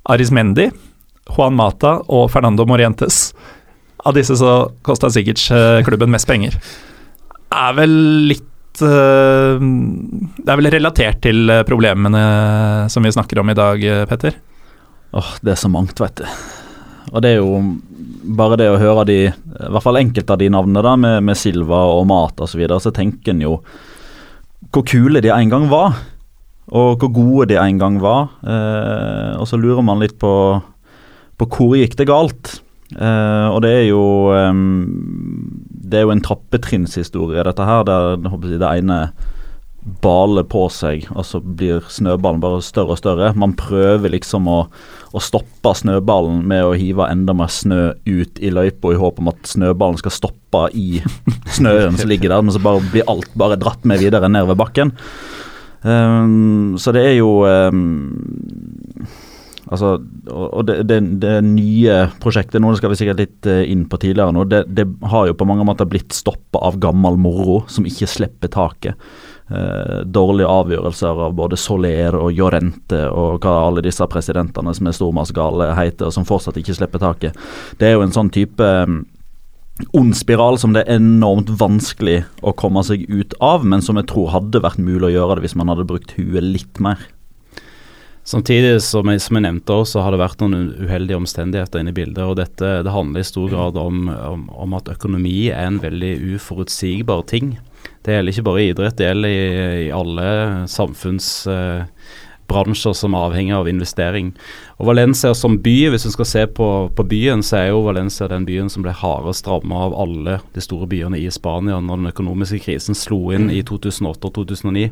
Arismendi, 0.09 0.71
Juan 1.31 1.55
Mata 1.55 1.99
og 2.09 2.31
Fernando 2.33 2.67
Morientes. 2.67 3.31
Av 4.05 4.17
disse 4.17 4.37
så 4.39 4.55
kosta 4.87 5.11
Zigic 5.13 5.51
eh, 5.53 5.81
klubben 5.87 6.13
mest 6.13 6.29
penger. 6.29 6.57
Er 7.51 7.75
vel 7.77 7.93
litt 8.31 8.83
eh, 8.85 9.61
Det 9.61 10.47
er 10.47 10.61
vel 10.61 10.71
relatert 10.73 11.21
til 11.27 11.51
eh, 11.53 11.65
problemene 11.69 12.23
som 12.93 13.05
vi 13.05 13.13
snakker 13.13 13.43
om 13.43 13.53
i 13.53 13.59
dag, 13.59 13.85
Petter? 14.09 14.39
Åh, 15.11 15.37
det 15.43 15.55
er 15.55 15.61
så 15.61 15.69
mangt, 15.73 16.01
vet 16.01 16.23
du. 16.23 16.27
Og 17.11 17.23
det 17.25 17.35
er 17.35 17.41
jo 17.41 17.59
bare 18.37 18.59
det 18.61 18.69
å 18.71 18.79
høre 18.79 19.05
de, 19.09 19.19
i 19.31 19.71
hvert 19.73 19.85
fall 19.85 19.99
enkelte 19.99 20.35
av 20.35 20.41
de 20.41 20.51
navnene 20.53 20.85
da, 20.85 20.95
med, 21.01 21.25
med 21.27 21.39
Silva 21.39 21.83
og 21.97 22.05
Mat 22.11 22.39
osv., 22.39 22.55
så, 22.55 22.61
videre, 22.61 22.83
så 22.83 22.93
tenker 22.95 23.35
en 23.35 23.45
jo 23.45 23.57
hvor 24.71 24.85
kule 24.87 25.23
de 25.25 25.33
en 25.35 25.51
gang 25.51 25.67
var, 25.71 25.97
og 26.71 27.01
hvor 27.03 27.11
gode 27.15 27.49
de 27.51 27.59
en 27.59 27.79
gang 27.81 27.99
var. 28.03 28.29
Eh, 28.45 29.39
og 29.41 29.49
så 29.51 29.59
lurer 29.59 29.83
man 29.83 30.03
litt 30.03 30.19
på, 30.21 30.33
på 31.41 31.49
hvor 31.51 31.79
gikk 31.79 31.97
det 31.99 32.07
galt. 32.11 32.61
Eh, 32.97 33.49
og 33.51 33.61
det 33.63 33.71
er 33.71 33.85
jo 33.87 34.03
um, 34.35 34.63
Det 35.71 36.01
er 36.01 36.09
jo 36.09 36.15
en 36.15 36.23
trappetrinnshistorie, 36.25 37.45
dette 37.47 37.67
her, 37.67 37.85
der 37.87 38.17
jeg 38.19 38.59
det 38.59 38.71
ene 38.71 39.03
baler 40.05 40.45
på 40.45 40.67
seg, 40.69 41.07
og 41.17 41.25
så 41.25 41.39
blir 41.41 41.87
snøballen 41.89 42.43
bare 42.43 42.61
større 42.63 42.95
og 42.95 43.01
større. 43.01 43.31
Man 43.39 43.55
prøver 43.57 44.13
liksom 44.13 44.49
å, 44.51 44.59
å 45.17 45.23
stoppe 45.25 45.73
snøballen 45.77 46.43
med 46.49 46.67
å 46.67 46.75
hive 46.77 47.07
enda 47.09 47.33
mer 47.37 47.49
snø 47.53 47.95
ut 48.05 48.43
i 48.45 48.53
løypa 48.53 48.93
i 48.93 49.01
håp 49.01 49.23
om 49.23 49.31
at 49.33 49.49
snøballen 49.49 50.01
skal 50.03 50.15
stoppe 50.15 50.67
i 50.77 51.01
snøen 51.57 51.97
som 51.97 52.13
ligger 52.13 52.35
der, 52.35 52.45
men 52.45 52.55
så 52.55 52.63
bare 52.63 52.85
blir 52.93 53.09
alt 53.11 53.33
bare 53.41 53.59
dratt 53.61 53.89
med 53.89 54.05
videre 54.05 54.29
nedover 54.29 54.61
bakken. 54.61 54.93
Um, 55.81 56.77
så 56.77 56.93
det 56.93 57.07
er 57.09 57.15
jo 57.17 57.31
ehm, 57.49 57.81
Altså, 59.71 59.93
og 60.35 60.65
det, 60.67 60.81
det, 60.91 60.99
det 61.23 61.37
nye 61.47 61.99
prosjektet, 62.23 62.59
nå 62.63 62.73
skal 62.75 62.91
vi 62.91 62.99
sikkert 62.99 63.21
litt 63.23 63.47
eh, 63.47 63.63
inn 63.71 63.85
på 63.87 64.01
tidligere 64.03 64.35
nå, 64.35 64.43
det, 64.51 64.65
det 64.67 64.89
har 65.13 65.29
jo 65.29 65.37
på 65.39 65.47
mange 65.47 65.67
måter 65.67 65.87
blitt 65.87 66.11
stoppa 66.17 66.59
av 66.67 66.81
gammel 66.83 67.19
moro 67.23 67.61
som 67.71 67.87
ikke 67.87 68.09
slipper 68.11 68.51
taket. 68.51 68.99
Eh, 69.47 70.01
dårlige 70.11 70.51
avgjørelser 70.51 71.23
av 71.27 71.37
både 71.39 71.59
Soler 71.59 72.19
og 72.19 72.35
Llorente 72.35 73.05
og 73.15 73.47
hva 73.47 73.55
alle 73.69 73.87
disse 73.87 74.07
presidentene 74.11 74.75
som 74.75 74.91
er 74.91 74.99
stormannsgale 74.99 75.71
heter, 75.79 76.11
og 76.11 76.19
som 76.19 76.27
fortsatt 76.27 76.59
ikke 76.59 76.75
slipper 76.81 77.03
taket. 77.03 77.39
Det 77.79 77.89
er 77.89 77.95
jo 77.95 78.05
en 78.09 78.15
sånn 78.15 78.31
type 78.35 78.69
ond 79.97 80.13
spiral 80.19 80.59
som 80.61 80.75
det 80.75 80.83
er 80.85 80.99
enormt 80.99 81.51
vanskelig 81.61 82.25
å 82.43 82.53
komme 82.59 82.83
seg 82.87 83.07
ut 83.07 83.39
av, 83.39 83.63
men 83.63 83.87
som 83.87 83.99
jeg 83.99 84.11
tror 84.11 84.35
hadde 84.35 84.63
vært 84.67 84.83
mulig 84.83 85.09
å 85.09 85.15
gjøre 85.15 85.39
det 85.39 85.47
hvis 85.47 85.59
man 85.59 85.71
hadde 85.73 85.89
brukt 85.89 86.19
huet 86.19 86.43
litt 86.45 86.83
mer. 86.83 86.99
Samtidig 88.31 88.77
som 88.87 89.09
jeg, 89.11 89.19
som 89.25 89.35
jeg 89.37 89.43
nevnte 89.43 89.75
også, 89.75 89.97
så 89.97 90.03
har 90.05 90.11
det 90.15 90.21
vært 90.21 90.43
noen 90.43 90.69
uheldige 90.79 91.19
omstendigheter 91.19 91.81
inne 91.83 91.91
i 91.91 91.97
bildet. 91.97 92.23
og 92.23 92.37
dette, 92.39 92.83
Det 92.87 92.93
handler 92.95 93.21
i 93.25 93.27
stor 93.27 93.49
grad 93.51 93.77
om, 93.81 94.09
om, 94.09 94.51
om 94.55 94.75
at 94.79 94.89
økonomi 94.93 95.51
er 95.51 95.67
en 95.67 95.81
veldig 95.83 96.37
uforutsigbar 96.37 97.23
ting. 97.27 97.59
Det 98.07 98.15
gjelder 98.15 98.33
ikke 98.33 98.47
bare 98.47 98.63
i 98.63 98.71
idrett, 98.71 98.97
det 98.97 99.07
gjelder 99.09 99.29
i, 99.29 99.33
i 99.89 99.91
alle 99.91 100.23
samfunnsbransjer 100.71 102.93
eh, 102.95 103.01
som 103.03 103.15
er 103.17 103.25
avhengig 103.27 103.55
av 103.57 103.69
investering. 103.69 104.31
Og 104.79 104.87
Valencia 104.93 105.35
som 105.35 105.59
by, 105.61 105.89
hvis 105.91 106.07
vi 106.07 106.11
skal 106.15 106.31
se 106.31 106.47
på, 106.55 106.91
på, 106.95 107.03
byen, 107.11 107.43
så 107.43 107.57
er 107.59 107.67
jo 107.73 107.87
Valencia 107.89 108.31
den 108.31 108.47
byen 108.47 108.71
som 108.71 108.83
ble 108.87 108.95
hardest 108.95 109.47
rammet 109.51 109.79
av 109.89 109.93
alle 110.07 110.39
de 110.55 110.61
store 110.63 110.87
byene 110.89 111.19
i 111.19 111.31
Spania 111.35 111.83
når 111.83 111.97
den 111.99 112.13
økonomiske 112.15 112.63
krisen 112.69 112.95
slo 112.95 113.35
inn 113.35 113.51
i 113.51 113.67
2008 113.67 114.23
og 114.31 114.35
2009. 114.39 114.87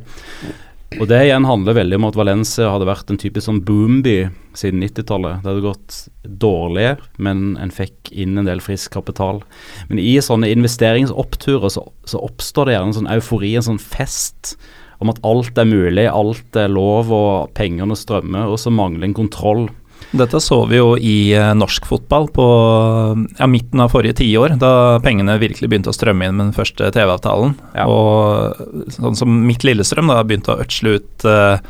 Og 0.96 1.04
Det 1.10 1.18
igjen 1.26 1.44
handler 1.44 1.76
veldig 1.76 1.98
om 2.00 2.06
at 2.08 2.16
Valencia 2.16 2.70
hadde 2.72 2.88
vært 2.88 3.10
en 3.12 3.20
typisk 3.20 3.44
sånn 3.44 3.60
boomby 3.66 4.30
siden 4.56 4.80
90-tallet. 4.80 5.42
Det 5.42 5.50
hadde 5.50 5.66
gått 5.66 5.98
dårlig, 6.40 6.94
men 7.20 7.58
en 7.60 7.72
fikk 7.74 8.08
inn 8.08 8.40
en 8.40 8.48
del 8.48 8.62
frisk 8.64 8.94
kapital. 8.96 9.42
Men 9.90 10.00
i 10.00 10.16
sånne 10.24 10.48
investeringsoppturer 10.54 11.74
så, 11.74 11.84
så 12.08 12.22
oppstår 12.24 12.70
det 12.70 12.78
gjerne 12.78 12.92
en 12.94 12.98
sånn 13.02 13.12
eufori, 13.18 13.52
en 13.60 13.68
sånn 13.68 13.82
fest 13.82 14.56
om 14.98 15.12
at 15.12 15.20
alt 15.28 15.60
er 15.60 15.68
mulig, 15.68 16.08
alt 16.10 16.56
er 16.58 16.72
lov 16.72 17.12
og 17.14 17.52
pengene 17.58 17.94
strømmer, 17.94 18.48
og 18.48 18.58
så 18.58 18.72
mangler 18.74 19.10
en 19.10 19.18
kontroll. 19.20 19.68
Dette 20.16 20.40
så 20.40 20.62
vi 20.68 20.78
jo 20.78 20.94
i 20.96 21.34
eh, 21.36 21.50
norsk 21.56 21.84
fotball 21.88 22.30
på 22.32 22.46
ja, 23.36 23.48
midten 23.50 23.82
av 23.84 23.92
forrige 23.92 24.16
tiår, 24.22 24.56
da 24.60 24.70
pengene 25.04 25.36
virkelig 25.40 25.68
begynte 25.68 25.92
å 25.92 25.96
strømme 25.96 26.28
inn 26.28 26.38
med 26.38 26.48
den 26.48 26.56
første 26.56 26.88
TV-avtalen. 26.94 27.52
Ja. 27.76 27.84
Og 27.92 28.94
sånn 28.94 29.18
som 29.18 29.36
mitt 29.44 29.66
Lillestrøm 29.68 30.08
da 30.08 30.22
begynte 30.24 30.54
å 30.54 30.62
ødsle 30.64 30.96
ut 30.96 31.28
uh, 31.28 31.60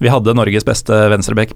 Vi 0.00 0.10
hadde 0.10 0.34
Norges 0.36 0.64
beste 0.66 0.96
venstreback 1.12 1.52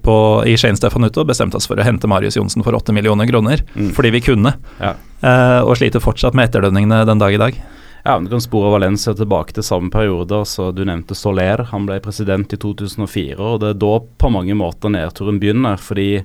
i 0.46 0.56
Shane 0.60 0.76
Stefanuto 0.78 1.24
bestemte 1.26 1.56
oss 1.58 1.66
for 1.66 1.80
å 1.80 1.86
hente 1.86 2.10
Marius 2.10 2.36
Johnsen 2.36 2.64
for 2.66 2.76
8 2.76 2.92
millioner 2.92 3.26
kroner, 3.30 3.64
mm. 3.74 3.90
fordi 3.96 4.12
vi 4.14 4.24
kunne. 4.28 4.54
Ja. 4.82 4.94
Uh, 5.24 5.64
og 5.64 5.78
sliter 5.80 6.04
fortsatt 6.04 6.36
med 6.36 6.50
etterdønningene 6.50 7.06
den 7.08 7.24
dag 7.24 7.34
i 7.34 7.40
dag. 7.40 7.56
Ja, 8.04 8.18
Du 8.18 8.28
kan 8.30 8.40
spore 8.40 8.70
Valencia 8.70 9.14
tilbake 9.14 9.52
til 9.52 9.62
samme 9.62 9.90
periode. 9.90 10.34
altså 10.34 10.72
Du 10.72 10.84
nevnte 10.84 11.14
Soler. 11.14 11.64
Han 11.72 11.86
ble 11.86 12.00
president 12.00 12.52
i 12.52 12.56
2004. 12.56 13.38
og 13.38 13.60
Det 13.60 13.68
er 13.68 13.74
da 13.74 13.98
på 14.00 14.30
mange 14.30 14.54
måter 14.54 14.88
nedturen 14.88 15.40
begynner. 15.40 15.76
fordi 15.76 16.24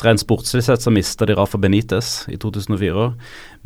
Rent 0.00 0.22
sportslig 0.22 0.62
sett 0.64 0.80
så 0.80 0.90
mista 0.90 1.26
de 1.28 1.34
Rafa 1.36 1.58
Benitez 1.60 2.24
i 2.32 2.38
2004, 2.40 3.10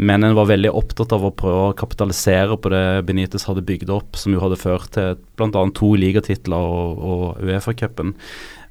men 0.03 0.25
en 0.27 0.35
var 0.35 0.49
veldig 0.51 0.73
opptatt 0.75 1.13
av 1.15 1.23
å 1.23 1.31
prøve 1.31 1.69
å 1.69 1.77
kapitalisere 1.79 2.57
på 2.59 2.73
det 2.75 3.05
Benitez 3.07 3.47
hadde 3.47 3.63
bygd 3.63 3.93
opp, 3.95 4.19
som 4.19 4.35
jo 4.35 4.43
hadde 4.43 4.59
ført 4.59 4.91
til 4.97 5.15
bl.a. 5.39 5.63
to 5.79 5.93
ligatitler 5.95 6.59
og, 6.59 6.99
og 6.99 7.45
Uefa-cupen. 7.47 8.17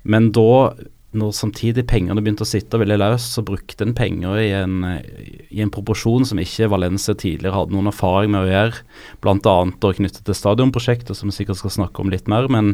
Men 0.03 0.33
da 0.35 0.73
når 1.15 1.31
samtidig 1.35 1.85
pengene 1.89 2.21
begynte 2.23 2.45
å 2.45 2.49
sitte 2.49 2.79
veldig 2.81 2.97
løst, 2.99 3.35
så 3.35 3.43
brukte 3.45 3.85
en 3.85 3.95
penger 3.97 4.39
i 4.41 4.49
en, 4.57 4.75
i 4.85 5.61
en, 5.63 5.71
proporsjon 5.73 6.27
som 6.27 6.39
ikke 6.41 6.69
Valencia 6.71 7.15
tidligere 7.15 7.55
hadde 7.55 7.75
noen 7.75 7.89
erfaring 7.91 8.33
med 8.33 8.45
å 8.45 8.51
gjøre. 8.51 8.81
Bl.a. 9.23 9.55
knyttet 9.81 10.21
til 10.27 10.37
stadionprosjektet, 10.37 11.15
som 11.17 11.31
vi 11.31 11.37
sikkert 11.37 11.61
skal 11.61 11.73
snakke 11.77 12.03
om 12.03 12.11
litt 12.13 12.29
mer. 12.31 12.49
Men, 12.51 12.73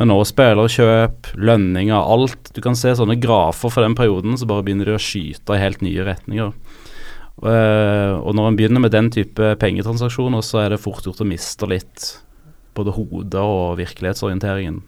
men 0.00 0.14
også 0.14 0.34
spillerkjøp, 0.34 1.32
lønninger, 1.40 1.98
alt. 1.98 2.52
Du 2.54 2.62
kan 2.64 2.78
se 2.78 2.94
sånne 2.98 3.18
grafer 3.20 3.72
for 3.72 3.86
den 3.86 3.98
perioden, 3.98 4.38
så 4.38 4.48
bare 4.50 4.66
begynner 4.66 4.92
de 4.92 4.98
å 4.98 5.02
skyte 5.02 5.56
i 5.56 5.64
helt 5.64 5.84
nye 5.84 6.06
retninger. 6.06 6.54
Uh, 7.40 8.20
og 8.20 8.34
når 8.36 8.50
en 8.50 8.56
begynner 8.58 8.84
med 8.84 8.92
den 8.92 9.08
type 9.12 9.54
pengetransaksjoner, 9.62 10.44
så 10.44 10.64
er 10.64 10.74
det 10.74 10.82
fort 10.82 11.06
gjort 11.08 11.22
å 11.24 11.28
miste 11.28 11.68
litt 11.70 12.12
både 12.76 12.94
hodet 12.94 13.40
og 13.42 13.78
virkelighetsorienteringen. 13.80 14.82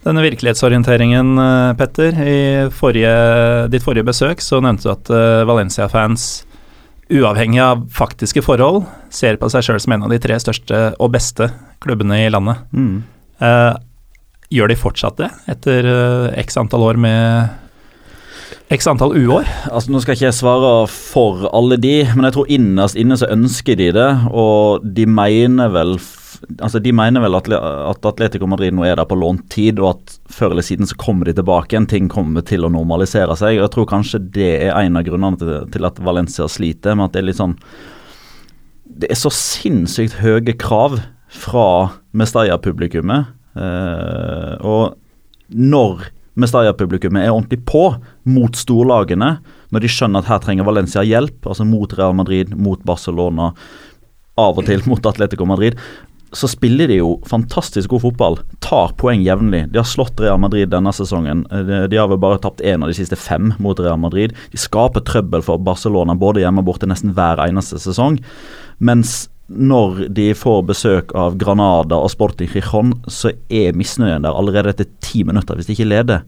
Denne 0.00 0.22
virkelighetsorienteringen, 0.24 1.38
eh, 1.38 1.72
Petter. 1.76 2.14
I 2.16 2.68
forrige, 2.72 3.68
ditt 3.68 3.84
forrige 3.84 4.06
besøk 4.08 4.40
så 4.40 4.62
nevnte 4.64 4.88
du 4.88 4.92
at 4.94 5.10
uh, 5.12 5.44
Valencia-fans, 5.48 6.46
uavhengig 7.12 7.60
av 7.60 7.84
faktiske 7.92 8.40
forhold, 8.46 8.86
ser 9.12 9.36
på 9.36 9.50
seg 9.52 9.66
sjøl 9.66 9.80
som 9.82 9.96
en 9.96 10.06
av 10.06 10.14
de 10.14 10.20
tre 10.22 10.38
største 10.40 10.82
og 10.96 11.12
beste 11.12 11.50
klubbene 11.84 12.22
i 12.24 12.30
landet. 12.32 12.62
Mm. 12.72 13.02
Uh, 13.44 13.76
gjør 14.48 14.72
de 14.72 14.78
fortsatt 14.80 15.20
det, 15.20 15.28
etter 15.52 15.84
uh, 15.84 16.30
x 16.40 16.56
antall 16.60 16.86
år 16.88 17.00
med 17.00 17.58
X 18.70 18.86
antall 18.86 19.16
uår? 19.18 19.48
Altså, 19.68 19.90
nå 19.90 20.00
skal 20.00 20.14
ikke 20.14 20.28
jeg 20.28 20.38
svare 20.38 20.72
for 20.94 21.48
alle 21.50 21.74
de, 21.80 22.04
men 22.14 22.28
jeg 22.28 22.36
tror 22.36 22.52
innerst 22.54 22.98
inne 22.98 23.18
så 23.18 23.26
ønsker 23.34 23.74
de 23.78 23.88
det. 23.96 24.10
Og 24.30 24.84
de 24.86 25.06
mener 25.10 25.72
vel 25.74 25.96
altså 26.58 26.80
De 26.82 26.92
mener 26.96 27.22
vel 27.22 27.36
at, 27.36 27.48
at 27.52 28.06
Atletico 28.08 28.48
Madrid 28.48 28.74
nå 28.76 28.84
er 28.88 28.96
der 28.98 29.08
på 29.08 29.18
lånt 29.18 29.46
tid, 29.52 29.80
og 29.82 29.94
at 29.94 30.16
før 30.32 30.54
eller 30.54 30.66
siden 30.66 30.88
så 30.88 30.98
kommer 31.00 31.28
de 31.28 31.36
tilbake 31.36 31.74
igjen. 31.74 31.88
Ting 31.90 32.08
kommer 32.12 32.44
til 32.46 32.64
å 32.64 32.72
normalisere 32.72 33.36
seg. 33.38 33.58
og 33.58 33.66
Jeg 33.66 33.74
tror 33.76 33.90
kanskje 33.90 34.22
det 34.36 34.50
er 34.58 34.74
en 34.74 35.00
av 35.00 35.06
grunnene 35.06 35.40
til, 35.40 35.56
til 35.74 35.88
at 35.88 36.00
Valencia 36.04 36.48
sliter 36.50 36.96
med 36.96 37.10
at 37.10 37.16
det 37.16 37.22
er 37.22 37.28
litt 37.28 37.40
sånn 37.40 37.58
Det 39.00 39.10
er 39.12 39.20
så 39.20 39.32
sinnssykt 39.34 40.18
høye 40.20 40.56
krav 40.58 40.98
fra 41.30 41.66
Mestalla-publikummet. 42.16 43.36
Eh, 43.54 44.56
og 44.66 44.96
når 45.54 46.08
Mestalla-publikummet 46.40 47.26
er 47.26 47.34
ordentlig 47.34 47.60
på 47.68 47.84
mot 48.30 48.56
storlagene, 48.58 49.36
når 49.70 49.84
de 49.84 49.92
skjønner 49.92 50.24
at 50.24 50.30
her 50.30 50.42
trenger 50.42 50.66
Valencia 50.66 51.04
hjelp, 51.06 51.44
altså 51.46 51.66
mot 51.68 51.92
Real 51.98 52.16
Madrid, 52.18 52.54
mot 52.58 52.82
Barcelona, 52.86 53.52
av 54.40 54.58
og 54.58 54.66
til 54.66 54.82
mot 54.88 55.04
Atletico 55.06 55.46
Madrid, 55.48 55.78
så 56.32 56.48
spiller 56.50 56.90
de 56.90 57.00
jo 57.00 57.14
fantastisk 57.26 57.90
god 57.90 58.04
fotball. 58.04 58.38
Tar 58.62 58.94
poeng 59.00 59.22
jevnlig. 59.24 59.64
De 59.72 59.80
har 59.80 59.88
slått 59.88 60.20
Real 60.22 60.38
Madrid 60.42 60.70
denne 60.70 60.92
sesongen. 60.94 61.42
De, 61.50 61.82
de 61.90 61.98
har 61.98 62.10
vel 62.10 62.20
bare 62.22 62.38
tapt 62.42 62.62
én 62.62 62.84
av 62.84 62.90
de 62.90 62.96
siste 62.96 63.18
fem 63.18 63.52
mot 63.58 63.78
Real 63.80 63.98
Madrid. 64.00 64.36
De 64.52 64.60
skaper 64.60 65.02
trøbbel 65.06 65.42
for 65.46 65.62
Barcelona 65.66 66.14
både 66.18 66.44
hjemme 66.44 66.62
og 66.62 66.70
borte 66.70 66.88
nesten 66.90 67.14
hver 67.16 67.42
eneste 67.48 67.80
sesong. 67.82 68.20
Mens 68.78 69.24
når 69.50 70.04
de 70.14 70.28
får 70.38 70.62
besøk 70.68 71.12
av 71.18 71.34
Granada 71.40 71.98
og 71.98 72.12
Sporting 72.12 72.50
Gijon, 72.52 72.94
så 73.10 73.32
er 73.50 73.74
misnøyen 73.74 74.22
der 74.22 74.36
allerede 74.36 74.70
etter 74.70 74.86
ti 75.02 75.24
minutter, 75.26 75.58
hvis 75.58 75.66
de 75.66 75.74
ikke 75.74 75.88
leder. 75.90 76.22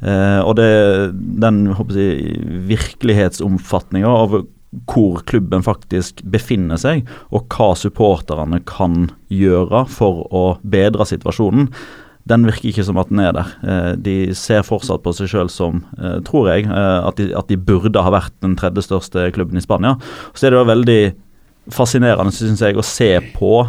Eh, 0.00 0.40
og 0.40 0.56
det, 0.56 0.70
den 1.12 1.66
jeg, 1.68 2.40
virkelighetsomfatninga 2.72 4.08
av 4.08 4.40
hvor 4.88 5.20
klubben 5.28 5.64
faktisk 5.64 6.22
befinner 6.32 6.80
seg, 6.80 7.04
og 7.30 7.50
hva 7.52 7.72
supporterne 7.76 8.62
kan 8.68 9.10
gjøre 9.32 9.84
for 9.90 10.24
å 10.32 10.46
bedre 10.62 11.06
situasjonen, 11.08 11.68
den 12.30 12.46
virker 12.46 12.70
ikke 12.70 12.84
som 12.86 13.00
at 13.02 13.10
den 13.10 13.20
er 13.22 13.32
der. 13.34 13.52
Eh, 13.66 13.92
de 13.98 14.16
ser 14.38 14.62
fortsatt 14.66 15.02
på 15.02 15.12
seg 15.16 15.30
sjøl 15.32 15.50
som, 15.50 15.82
eh, 15.98 16.20
tror 16.22 16.52
jeg, 16.52 16.68
eh, 16.70 17.00
at 17.08 17.18
de, 17.18 17.32
at 17.34 17.48
de, 17.50 17.56
burde 17.58 17.98
ha 17.98 18.12
vært 18.14 18.34
den 18.40 18.54
tredje 18.56 18.86
største 18.86 19.26
klubben 19.34 19.58
i 19.58 19.64
Spania. 19.64 19.96
Så 20.32 20.46
er 20.46 20.54
det 20.54 20.60
jo 20.60 20.70
veldig 20.70 21.02
fascinerende, 21.70 22.32
syns 22.34 22.62
jeg, 22.62 22.78
å 22.78 22.86
se 22.86 23.18
på 23.34 23.66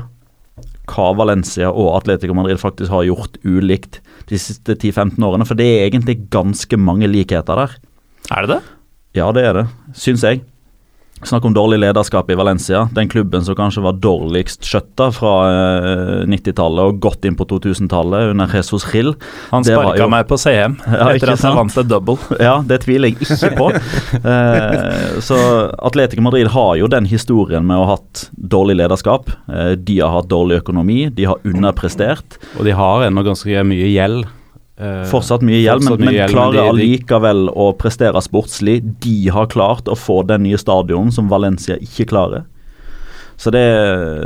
hva 0.86 1.16
Valencia 1.16 1.72
og 1.72 1.96
Atletico 1.98 2.36
Madrid 2.36 2.60
faktisk 2.60 2.92
har 2.92 3.08
gjort 3.08 3.40
ulikt 3.48 4.02
de 4.30 4.38
siste 4.38 4.76
10-15 4.76 5.24
årene. 5.26 5.48
For 5.48 5.56
det 5.56 5.66
er 5.66 5.90
egentlig 5.90 6.30
ganske 6.30 6.78
mange 6.78 7.10
likheter 7.10 7.56
der. 7.56 7.78
Er 8.30 8.46
det 8.46 8.50
det? 8.58 8.64
Ja, 9.16 9.32
det 9.32 9.46
er 9.46 9.54
det, 9.54 9.68
syns 9.98 10.22
jeg. 10.22 10.44
Snakk 11.24 11.46
om 11.46 11.54
dårlig 11.56 11.80
lederskap 11.80 12.30
i 12.30 12.36
Valencia. 12.36 12.90
Den 12.92 13.10
klubben 13.10 13.46
som 13.46 13.56
kanskje 13.56 13.84
var 13.86 13.96
dårligst 14.04 14.66
skjøtta 14.68 15.08
fra 15.16 15.34
eh, 15.48 16.24
90-tallet 16.28 16.92
og 16.92 17.00
godt 17.04 17.28
inn 17.28 17.38
på 17.40 17.48
2000-tallet 17.48 18.34
under 18.34 18.52
Jesus 18.52 18.84
Gil. 18.92 19.14
Han 19.54 19.64
sparka 19.64 20.10
meg 20.12 20.28
på 20.28 20.38
CM 20.42 20.76
ja, 20.88 21.08
etter 21.14 21.34
at 21.36 21.46
han 21.48 21.58
vant 21.62 21.80
et 21.80 21.90
double. 21.90 22.20
Ja, 22.44 22.58
det 22.68 22.82
tviler 22.84 23.14
jeg 23.14 23.24
ikke 23.24 23.54
på. 23.56 23.70
eh, 24.34 25.18
så 25.24 25.40
Atletico 25.80 26.26
Madrid 26.26 26.52
har 26.52 26.76
jo 26.82 26.92
den 26.92 27.08
historien 27.08 27.64
med 27.68 27.80
å 27.80 27.88
ha 27.88 27.98
hatt 27.98 28.28
dårlig 28.36 28.82
lederskap. 28.82 29.32
Eh, 29.48 29.74
de 29.80 30.02
har 30.02 30.12
hatt 30.18 30.32
dårlig 30.32 30.60
økonomi, 30.64 31.06
de 31.14 31.30
har 31.32 31.40
underprestert. 31.48 32.40
Og 32.58 32.68
de 32.68 32.76
har 32.76 33.08
ennå 33.08 33.24
ganske 33.24 33.68
mye 33.70 33.92
gjeld. 33.94 34.28
Uh, 34.84 35.04
fortsatt 35.08 35.44
mye 35.46 35.62
gjeld, 35.62 35.86
men, 35.88 36.02
men 36.10 36.32
klarer 36.32 36.74
allikevel 36.74 37.46
å 37.50 37.70
prestere 37.80 38.20
sportslig. 38.26 38.82
De 39.04 39.30
har 39.32 39.52
klart 39.54 39.88
å 39.88 39.96
få 39.96 40.22
den 40.28 40.44
nye 40.44 40.60
stadionen 40.60 41.14
som 41.16 41.30
Valencia 41.32 41.78
ikke 41.80 42.10
klarer. 42.12 42.50
Så 43.40 43.52
det 43.54 43.64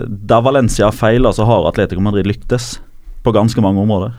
Der 0.07 0.41
Valencia 0.43 0.89
feiler, 0.91 1.31
så 1.31 1.45
har 1.47 1.67
Atletico 1.69 2.01
Madrid 2.03 2.27
lyktes 2.27 2.77
på 3.23 3.33
ganske 3.35 3.61
mange 3.61 3.83
områder. 3.83 4.15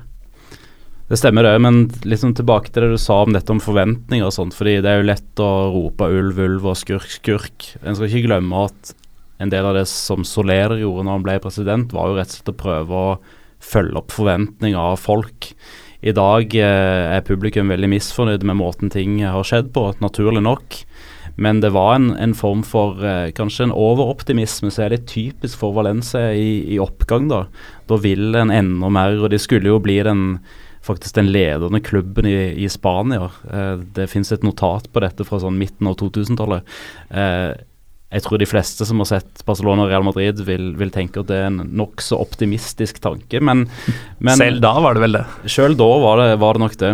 Det 1.09 1.16
stemmer 1.16 1.47
det, 1.47 1.54
men 1.64 1.87
liksom 2.04 2.35
tilbake 2.37 2.68
til 2.68 2.85
det 2.85 2.92
du 2.92 3.00
sa 3.00 3.23
om 3.25 3.33
dette 3.33 3.52
om 3.52 3.61
forventninger 3.64 4.26
og 4.26 4.35
sånt. 4.35 4.54
fordi 4.54 4.83
det 4.85 4.90
er 4.90 4.99
jo 5.00 5.09
lett 5.09 5.40
å 5.40 5.50
rope 5.73 6.04
ulv, 6.04 6.37
ulv 6.37 6.66
og 6.68 6.76
skurk, 6.76 7.09
skurk. 7.09 7.71
En 7.80 7.97
skal 7.97 8.11
ikke 8.11 8.26
glemme 8.28 8.66
at 8.68 8.92
en 9.40 9.49
del 9.49 9.64
av 9.64 9.78
det 9.78 9.87
som 9.88 10.26
Soler 10.26 10.76
gjorde 10.76 11.07
når 11.07 11.14
han 11.14 11.25
ble 11.25 11.38
president, 11.40 11.95
var 11.97 12.11
jo 12.11 12.18
rett 12.18 12.28
og 12.28 12.37
slett 12.37 12.52
å 12.52 12.59
prøve 12.61 13.00
å 13.00 13.16
følge 13.59 14.02
opp 14.02 14.12
forventninger 14.12 14.78
av 14.78 15.00
folk. 15.00 15.52
I 16.00 16.14
dag 16.14 16.54
eh, 16.54 17.16
er 17.16 17.26
publikum 17.26 17.72
veldig 17.72 17.90
misfornøyd 17.90 18.44
med 18.46 18.60
måten 18.60 18.92
ting 18.94 19.18
har 19.24 19.46
skjedd 19.46 19.72
på, 19.74 19.90
naturlig 20.02 20.44
nok. 20.46 20.82
Men 21.38 21.60
det 21.62 21.70
var 21.74 21.94
en, 21.94 22.12
en 22.18 22.34
form 22.34 22.64
for 22.66 23.02
eh, 23.06 23.30
kanskje 23.34 23.68
en 23.68 23.74
overoptimisme 23.74 24.72
som 24.74 24.84
er 24.84 24.96
litt 24.96 25.06
typisk 25.10 25.60
for 25.60 25.74
Valencia 25.76 26.32
i, 26.34 26.64
i 26.74 26.80
oppgang. 26.82 27.28
Da 27.30 27.46
Da 27.88 27.98
vil 28.02 28.34
en 28.36 28.50
enda 28.50 28.90
mer, 28.92 29.18
og 29.22 29.30
de 29.30 29.38
skulle 29.38 29.70
jo 29.70 29.78
bli 29.82 30.00
den 30.06 30.40
faktisk 30.88 31.14
den 31.18 31.30
ledende 31.32 31.80
klubben 31.80 32.26
i, 32.26 32.64
i 32.64 32.68
Spania. 32.68 33.30
Eh, 33.50 33.76
det 33.94 34.08
finnes 34.10 34.32
et 34.32 34.46
notat 34.46 34.90
på 34.92 35.02
dette 35.04 35.26
fra 35.26 35.40
sånn 35.42 35.58
midten 35.60 35.90
av 35.90 35.98
2000-tallet. 36.00 36.76
Eh, 37.10 37.52
jeg 38.08 38.24
tror 38.24 38.40
de 38.40 38.46
fleste 38.48 38.86
som 38.88 39.02
har 39.02 39.08
sett 39.10 39.42
Barcelona 39.44 39.84
og 39.84 39.90
Real 39.90 40.04
Madrid, 40.06 40.38
vil, 40.46 40.70
vil 40.80 40.92
tenke 40.92 41.20
at 41.20 41.28
det 41.28 41.42
er 41.42 41.50
en 41.50 41.58
nokså 41.76 42.16
optimistisk 42.16 43.02
tanke, 43.04 43.42
men, 43.44 43.66
men 44.24 44.40
Selv 44.40 44.62
da 44.64 44.70
var 44.80 44.96
det 44.96 45.02
vel 45.04 45.18
det. 45.18 45.24
Selv 45.52 45.76
da 45.76 45.88
var 46.00 46.22
det, 46.22 46.28
var 46.40 46.56
det 46.56 46.62
nok 46.62 46.78
det. 46.80 46.92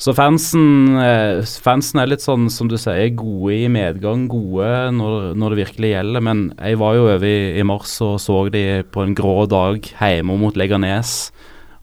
Så 0.00 0.12
fansen, 0.16 0.98
eh, 1.00 1.40
fansen 1.64 2.02
er 2.02 2.10
litt 2.12 2.24
sånn, 2.24 2.50
som 2.52 2.68
du 2.68 2.76
sier, 2.80 3.08
gode 3.16 3.56
i 3.56 3.70
medgang, 3.72 4.26
gode 4.28 4.68
når, 4.96 5.32
når 5.40 5.54
det 5.54 5.60
virkelig 5.62 5.94
gjelder. 5.94 6.26
Men 6.28 6.46
jeg 6.58 6.80
var 6.84 6.98
jo 6.98 7.08
over 7.08 7.24
i, 7.30 7.38
i 7.56 7.64
mars 7.64 7.96
og 8.04 8.18
så 8.20 8.42
de 8.52 8.64
på 8.92 9.06
en 9.06 9.16
grå 9.16 9.48
dag 9.48 9.80
hjemme 9.80 10.36
mot 10.40 10.60
Leganes. 10.60 11.30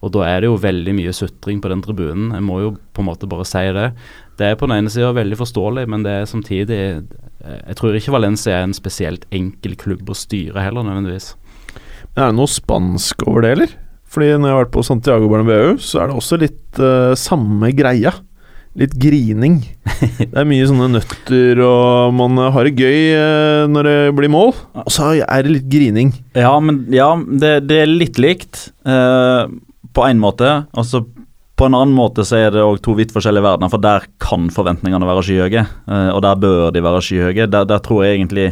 Og 0.05 0.13
da 0.13 0.27
er 0.29 0.43
det 0.43 0.51
jo 0.51 0.61
veldig 0.61 0.93
mye 0.93 1.17
sutring 1.17 1.57
på 1.63 1.73
den 1.73 1.81
tribunen. 1.81 2.29
Jeg 2.37 2.45
må 2.45 2.61
jo 2.61 2.75
på 2.93 3.01
en 3.01 3.09
måte 3.09 3.29
bare 3.29 3.45
si 3.49 3.65
det. 3.73 3.89
Det 4.37 4.51
er 4.51 4.57
på 4.59 4.67
den 4.69 4.77
ene 4.77 4.93
sida 4.93 5.09
veldig 5.17 5.39
forståelig, 5.39 5.87
men 5.89 6.05
det 6.05 6.13
er 6.13 6.29
samtidig 6.29 6.77
eh, 6.77 7.59
Jeg 7.63 7.77
tror 7.79 7.97
ikke 7.97 8.13
Valencia 8.13 8.59
er 8.59 8.67
en 8.67 8.77
spesielt 8.77 9.25
enkel 9.33 9.73
klubb 9.79 10.09
å 10.09 10.17
styre 10.17 10.61
heller, 10.61 10.85
nødvendigvis. 10.85 11.33
Men 12.13 12.23
Er 12.23 12.31
det 12.31 12.37
noe 12.39 12.51
spansk 12.51 13.25
over 13.25 13.45
det, 13.45 13.51
eller? 13.57 13.75
Fordi 14.07 14.29
når 14.37 14.47
jeg 14.47 14.55
har 14.55 14.63
vært 14.63 14.75
på 14.77 14.85
Santiago 14.87 15.27
Bernabeu, 15.31 15.75
så 15.83 16.01
er 16.01 16.09
det 16.09 16.17
også 16.17 16.39
litt 16.39 16.79
uh, 16.79 17.11
samme 17.19 17.73
greia. 17.75 18.13
Litt 18.77 18.93
grining. 19.01 19.59
Det 20.21 20.37
er 20.37 20.47
mye 20.47 20.67
sånne 20.69 20.87
nøtter, 20.93 21.59
og 21.65 22.13
man 22.13 22.37
har 22.53 22.67
det 22.67 22.77
gøy 22.77 22.99
uh, 23.17 23.65
når 23.73 23.89
det 23.89 23.97
blir 24.19 24.31
mål. 24.31 24.53
Og 24.85 24.93
så 24.93 25.15
er 25.17 25.43
det 25.43 25.55
litt 25.55 25.69
grining. 25.71 26.13
Ja, 26.37 26.53
men 26.61 26.85
ja, 26.93 27.09
det, 27.17 27.51
det 27.67 27.81
er 27.83 27.89
litt 27.89 28.21
likt 28.21 28.67
uh, 28.87 29.49
på 29.97 30.05
én 30.05 30.21
måte. 30.21 30.51
Altså 30.77 31.03
på 31.57 31.65
en 31.65 31.75
annen 31.77 31.95
måte 31.97 32.25
så 32.27 32.37
er 32.37 32.51
det 32.53 32.61
òg 32.61 32.81
to 32.85 32.93
vidt 32.97 33.13
forskjellige 33.15 33.45
verdener, 33.45 33.71
for 33.73 33.81
der 33.81 34.05
kan 34.21 34.51
forventningene 34.53 35.07
være 35.09 35.23
skyhøye. 35.25 35.63
Uh, 35.89 36.11
og 36.13 36.21
der 36.25 36.37
bør 36.43 36.69
de 36.75 36.83
være 36.85 37.01
skyhøye. 37.01 37.47
Der, 37.49 37.65
der 37.65 37.81
tror 37.83 38.03
jeg 38.05 38.19
egentlig 38.19 38.51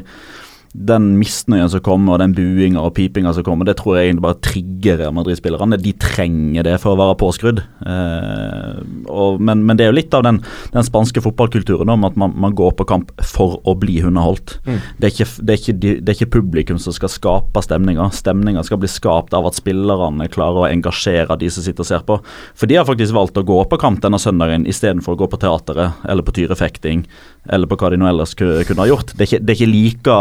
den 0.76 1.14
misnøyen 1.20 1.70
som 1.72 1.82
kommer, 1.84 2.16
og 2.16 2.22
den 2.22 2.34
buinga 2.36 2.82
og 2.84 2.96
pipinga 2.98 3.32
som 3.36 3.46
kommer, 3.48 3.68
det 3.68 3.78
tror 3.80 3.98
jeg 3.98 4.10
egentlig 4.10 4.26
bare 4.26 4.40
trigger 4.44 5.00
Real 5.00 5.14
Madrid-spillerne. 5.16 5.80
De 5.82 5.94
trenger 6.02 6.68
det 6.68 6.76
for 6.84 6.94
å 6.94 7.00
være 7.00 7.18
påskrudd. 7.22 7.62
Eh, 7.64 8.82
og, 9.08 9.40
men, 9.40 9.64
men, 9.64 9.80
det 9.80 9.86
er 9.86 9.94
jo 9.94 9.98
litt 10.00 10.18
av 10.18 10.26
den, 10.28 10.42
den 10.74 10.88
spanske 10.88 11.24
fotballkulturen 11.24 11.94
om 11.94 12.08
at 12.08 12.18
man, 12.20 12.36
man, 12.36 12.56
går 12.56 12.76
på 12.80 12.88
kamp 12.90 13.14
for 13.24 13.58
å 13.64 13.76
bli 13.80 13.98
underholdt. 14.06 14.58
Mm. 14.68 14.80
Det, 15.00 15.08
er 15.08 15.14
ikke, 15.14 15.30
det, 15.40 15.56
er 15.56 15.62
ikke, 15.62 15.78
det, 15.80 15.94
er 16.02 16.18
ikke, 16.18 16.32
publikum 16.36 16.82
som 16.82 16.96
skal 16.96 17.14
skape 17.14 17.64
stemninga. 17.64 18.10
Stemninga 18.16 18.66
skal 18.68 18.82
bli 18.84 18.92
skapt 18.92 19.36
av 19.38 19.48
at 19.48 19.60
spillerne 19.60 20.30
klarer 20.32 20.66
å 20.66 20.70
engasjere 20.70 21.40
de 21.40 21.52
som 21.54 21.66
sitter 21.66 21.86
og 21.86 21.92
ser 21.92 22.04
på. 22.08 22.20
For 22.58 22.72
de 22.72 22.80
har 22.80 22.88
faktisk 22.88 23.16
valgt 23.16 23.40
å 23.40 23.46
gå 23.48 23.62
på 23.72 23.80
kamp 23.82 24.04
denne 24.04 24.20
søndagen 24.22 24.68
istedenfor 24.70 25.16
å 25.16 25.24
gå 25.24 25.32
på 25.32 25.42
teateret 25.42 26.04
eller 26.04 26.26
på 26.26 26.36
tyrefekting 26.36 27.06
eller 27.50 27.70
på 27.70 27.78
hva 27.80 27.92
de 27.94 28.00
nå 28.02 28.08
ellers 28.10 28.36
kunne 28.38 28.80
ha 28.82 28.88
gjort. 28.90 29.14
Det 29.14 29.26
er 29.26 29.30
ikke, 29.30 29.42
det 29.44 29.54
er 29.54 29.60
ikke 29.60 29.74
like 29.74 30.16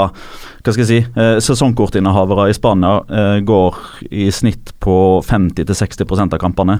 hva 0.64 0.72
skal 0.72 0.82
jeg 0.84 0.90
si, 0.90 1.00
eh, 1.20 1.36
Sesongkortinnehavere 1.44 2.48
i 2.50 2.56
Spania 2.56 2.98
eh, 3.04 3.38
går 3.44 3.78
i 4.10 4.30
snitt 4.32 4.74
på 4.80 4.96
50-60 5.26 6.24
av 6.24 6.38
kampene. 6.40 6.78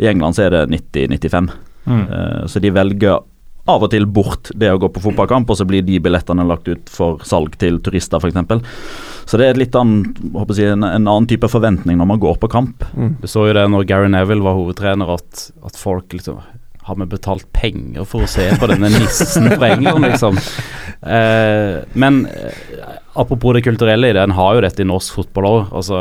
I 0.00 0.10
England 0.12 0.38
så 0.38 0.46
er 0.46 0.54
det 0.54 0.66
90-95. 0.72 1.50
Mm. 1.86 2.04
Eh, 2.04 2.44
så 2.48 2.62
de 2.62 2.72
velger 2.74 3.24
av 3.66 3.82
og 3.82 3.90
til 3.90 4.06
bort 4.06 4.52
det 4.54 4.70
å 4.70 4.78
gå 4.78 4.88
på 4.94 5.02
fotballkamp, 5.02 5.50
og 5.50 5.58
så 5.58 5.66
blir 5.66 5.82
de 5.84 5.98
billettene 6.02 6.46
lagt 6.46 6.68
ut 6.70 6.90
for 6.92 7.22
salg 7.26 7.56
til 7.60 7.80
turister 7.82 8.22
f.eks. 8.22 8.62
Så 9.26 9.40
det 9.40 9.48
er 9.48 9.58
litt 9.58 9.74
annen, 9.74 10.12
jeg, 10.54 10.70
en, 10.70 10.86
en, 10.86 11.08
annen 11.08 11.26
type 11.26 11.50
forventning 11.50 11.98
når 11.98 12.10
man 12.12 12.22
går 12.22 12.38
på 12.42 12.50
kamp. 12.52 12.86
Mm. 12.94 13.16
Du 13.22 13.26
så 13.30 13.48
jo 13.48 13.56
det 13.58 13.66
når 13.72 13.88
Gary 13.90 14.10
Neville 14.12 14.46
var 14.46 14.54
hovedtrener, 14.58 15.10
at, 15.18 15.48
at 15.66 15.80
folk 15.80 16.14
liksom 16.14 16.38
har 16.86 16.96
vi 17.00 17.06
betalt 17.10 17.46
penger 17.54 18.06
for 18.06 18.24
å 18.24 18.30
se 18.30 18.46
på 18.60 18.68
denne 18.70 18.90
nissen 18.94 19.48
fra 19.56 19.72
England, 19.74 20.06
liksom? 20.06 20.38
Eh, 21.02 21.82
men 21.98 22.20
eh, 22.30 22.60
apropos 23.18 23.56
det 23.56 23.64
kulturelle 23.66 24.10
i 24.10 24.14
det, 24.16 24.22
en 24.22 24.36
har 24.38 24.54
jo 24.54 24.62
dette 24.64 24.84
i 24.84 24.88
norsk 24.88 25.18
fotball 25.18 25.48
òg. 25.50 25.74
Altså, 25.76 25.98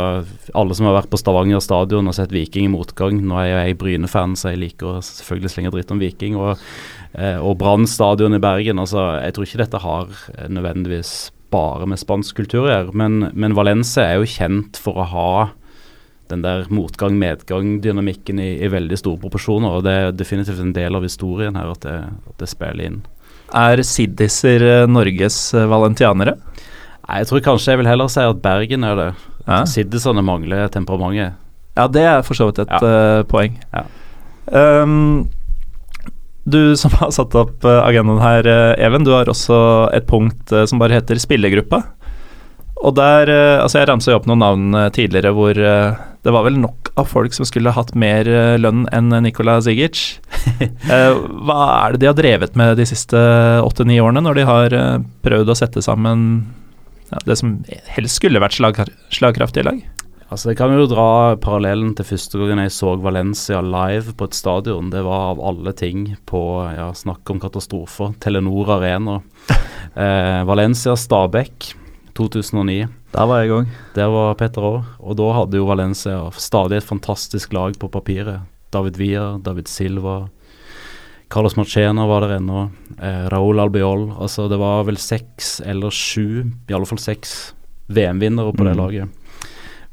alle 0.53 0.77
som 0.77 0.89
har 0.89 0.99
vært 0.99 1.11
på 1.11 1.19
Stavanger 1.19 1.63
stadion 1.63 2.09
og 2.09 2.17
sett 2.17 2.33
Viking 2.33 2.69
i 2.69 2.73
motgang 2.73 3.17
Nå 3.21 3.39
er 3.41 3.51
jeg 3.51 3.79
Bryne-fan, 3.81 4.37
så 4.39 4.53
jeg 4.53 4.61
liker 4.61 4.93
å 4.93 5.03
selvfølgelig 5.05 5.53
slenge 5.55 5.73
dritt 5.75 5.93
om 5.95 6.01
Viking. 6.01 6.37
Og, 6.37 6.63
eh, 7.17 7.39
og 7.41 7.57
Brann 7.61 7.89
stadion 7.89 8.37
i 8.37 8.43
Bergen. 8.43 8.81
Altså, 8.81 9.07
jeg 9.25 9.35
tror 9.35 9.49
ikke 9.49 9.63
dette 9.65 9.83
har 9.85 10.19
nødvendigvis 10.45 11.15
bare 11.53 11.87
med 11.89 12.01
spansk 12.01 12.41
kultur 12.41 12.65
å 12.65 12.71
gjøre, 12.71 12.95
men, 12.97 13.29
men 13.33 13.53
Valencia 13.55 14.03
er 14.03 14.19
jo 14.19 14.29
kjent 14.29 14.79
for 14.81 14.99
å 14.99 15.09
ha 15.11 15.29
den 16.31 16.41
der 16.45 16.65
motgang-medgang-dynamikken 16.73 18.39
i, 18.41 18.49
i, 18.65 18.69
veldig 18.71 18.97
store 18.99 19.21
proporsjoner. 19.21 19.77
og 19.77 19.85
Det 19.85 19.93
er 19.93 20.15
definitivt 20.15 20.61
en 20.63 20.73
del 20.75 20.97
av 20.97 21.05
historien 21.05 21.57
her 21.57 21.71
at 21.73 21.85
det, 21.85 21.97
at 22.31 22.41
det 22.41 22.49
spiller 22.49 22.89
inn. 22.89 22.99
Er 23.55 23.81
Siddiser 23.85 24.65
eh, 24.65 24.87
Norges 24.89 25.37
eh, 25.53 25.67
valentianere? 25.69 26.35
Nei, 27.05 27.21
Jeg 27.21 27.29
tror 27.29 27.45
kanskje 27.51 27.73
jeg 27.73 27.83
vil 27.83 27.91
heller 27.91 28.09
si 28.11 28.25
at 28.25 28.41
Bergen 28.41 28.87
er 28.87 28.99
det. 28.99 29.09
Ja. 29.45 29.61
Siddisene 29.69 30.25
mangler 30.25 30.67
temperamentet. 30.73 31.37
Ja, 31.75 31.87
det 31.91 32.05
er 32.07 32.23
for 32.25 32.37
så 32.37 32.49
vidt 32.49 32.63
et 32.63 32.71
ja. 32.71 32.79
uh, 32.81 33.21
poeng. 33.27 33.57
Ja. 33.75 33.83
Um, 34.47 35.27
du 36.47 36.73
som 36.79 36.93
har 37.01 37.11
satt 37.13 37.35
opp 37.37 37.65
agendaen 37.65 38.21
her, 38.21 38.47
Even, 38.79 39.03
du 39.03 39.11
har 39.11 39.27
også 39.29 39.57
et 39.93 40.05
punkt 40.07 40.53
som 40.69 40.81
bare 40.81 40.97
heter 40.97 41.19
spillergruppa. 41.19 41.81
Og 42.83 42.95
der 42.97 43.31
Altså, 43.61 43.79
jeg 43.79 43.87
ramsa 43.89 44.15
opp 44.17 44.27
noen 44.27 44.43
navn 44.43 44.75
tidligere 44.93 45.31
hvor 45.35 45.55
det 46.25 46.33
var 46.33 46.47
vel 46.47 46.57
nok 46.57 46.89
av 46.97 47.05
folk 47.05 47.35
som 47.37 47.45
skulle 47.45 47.73
hatt 47.75 47.91
mer 47.97 48.25
eh, 48.25 48.55
lønn 48.57 48.87
enn 48.95 49.13
Nikola 49.25 49.59
Zigic. 49.63 50.05
Eh, 50.85 51.15
hva 51.43 51.55
er 51.81 51.95
det 51.95 52.03
de 52.03 52.07
har 52.07 52.15
drevet 52.15 52.53
med 52.55 52.77
de 52.77 52.85
siste 52.87 53.17
åtte-ni 53.65 53.97
årene, 53.99 54.21
når 54.23 54.37
de 54.37 54.43
har 54.47 54.75
eh, 54.77 54.99
prøvd 55.25 55.49
å 55.51 55.55
sette 55.57 55.81
sammen 55.83 56.45
ja, 57.09 57.19
det 57.25 57.35
som 57.41 57.55
helst 57.91 58.21
skulle 58.21 58.39
vært 58.39 58.55
slag, 58.55 58.77
slagkraftige 59.13 59.65
lag? 59.65 59.81
Altså 60.29 60.51
Jeg 60.51 60.59
kan 60.61 60.73
jo 60.73 60.85
dra 60.89 61.35
parallellen 61.41 61.91
til 61.97 62.07
første 62.07 62.39
gangen 62.39 62.61
jeg 62.63 62.75
så 62.77 62.93
Valencia 63.01 63.59
live 63.65 64.13
på 64.17 64.29
et 64.29 64.37
stadion. 64.37 64.91
Det 64.93 65.01
var 65.05 65.33
av 65.33 65.41
alle 65.51 65.73
ting 65.77 66.11
på 66.29 66.43
ja, 66.77 66.91
snakk 66.95 67.33
om 67.33 67.41
katastrofer. 67.41 68.15
Telenor 68.23 68.77
Arena. 68.79 69.21
Eh, 69.95 70.41
Valencia 70.43 70.91
Stabæk 70.99 71.69
2009. 72.15 72.87
Der 73.15 73.27
var 73.29 73.43
jeg 73.43 73.53
òg. 73.55 73.73
Der 73.95 74.11
var 74.11 74.37
Petter 74.39 74.63
òg. 74.63 74.93
Og 74.99 75.17
da 75.19 75.31
hadde 75.35 75.59
jo 75.59 75.67
Valencia 75.67 76.19
stadig 76.39 76.79
et 76.79 76.87
fantastisk 76.87 77.53
lag 77.55 77.77
på 77.79 77.91
papiret. 77.91 78.47
David 78.71 78.97
Villa, 78.99 79.35
David 79.43 79.69
Silva, 79.71 80.25
Carlos 81.29 81.55
Marchena 81.55 82.05
var 82.07 82.21
der 82.21 82.37
ennå. 82.37 82.69
Eh, 83.01 83.27
Raúl 83.29 83.59
Albiol. 83.59 84.11
Altså 84.19 84.47
det 84.47 84.59
var 84.61 84.85
vel 84.87 84.97
seks 84.97 85.59
eller 85.65 85.91
sju, 85.91 86.45
i 86.69 86.75
alle 86.75 86.87
fall 86.87 87.01
seks 87.01 87.53
VM-vinnere 87.87 88.53
på 88.55 88.65
det 88.65 88.75
mm. 88.75 88.79
laget. 88.79 89.21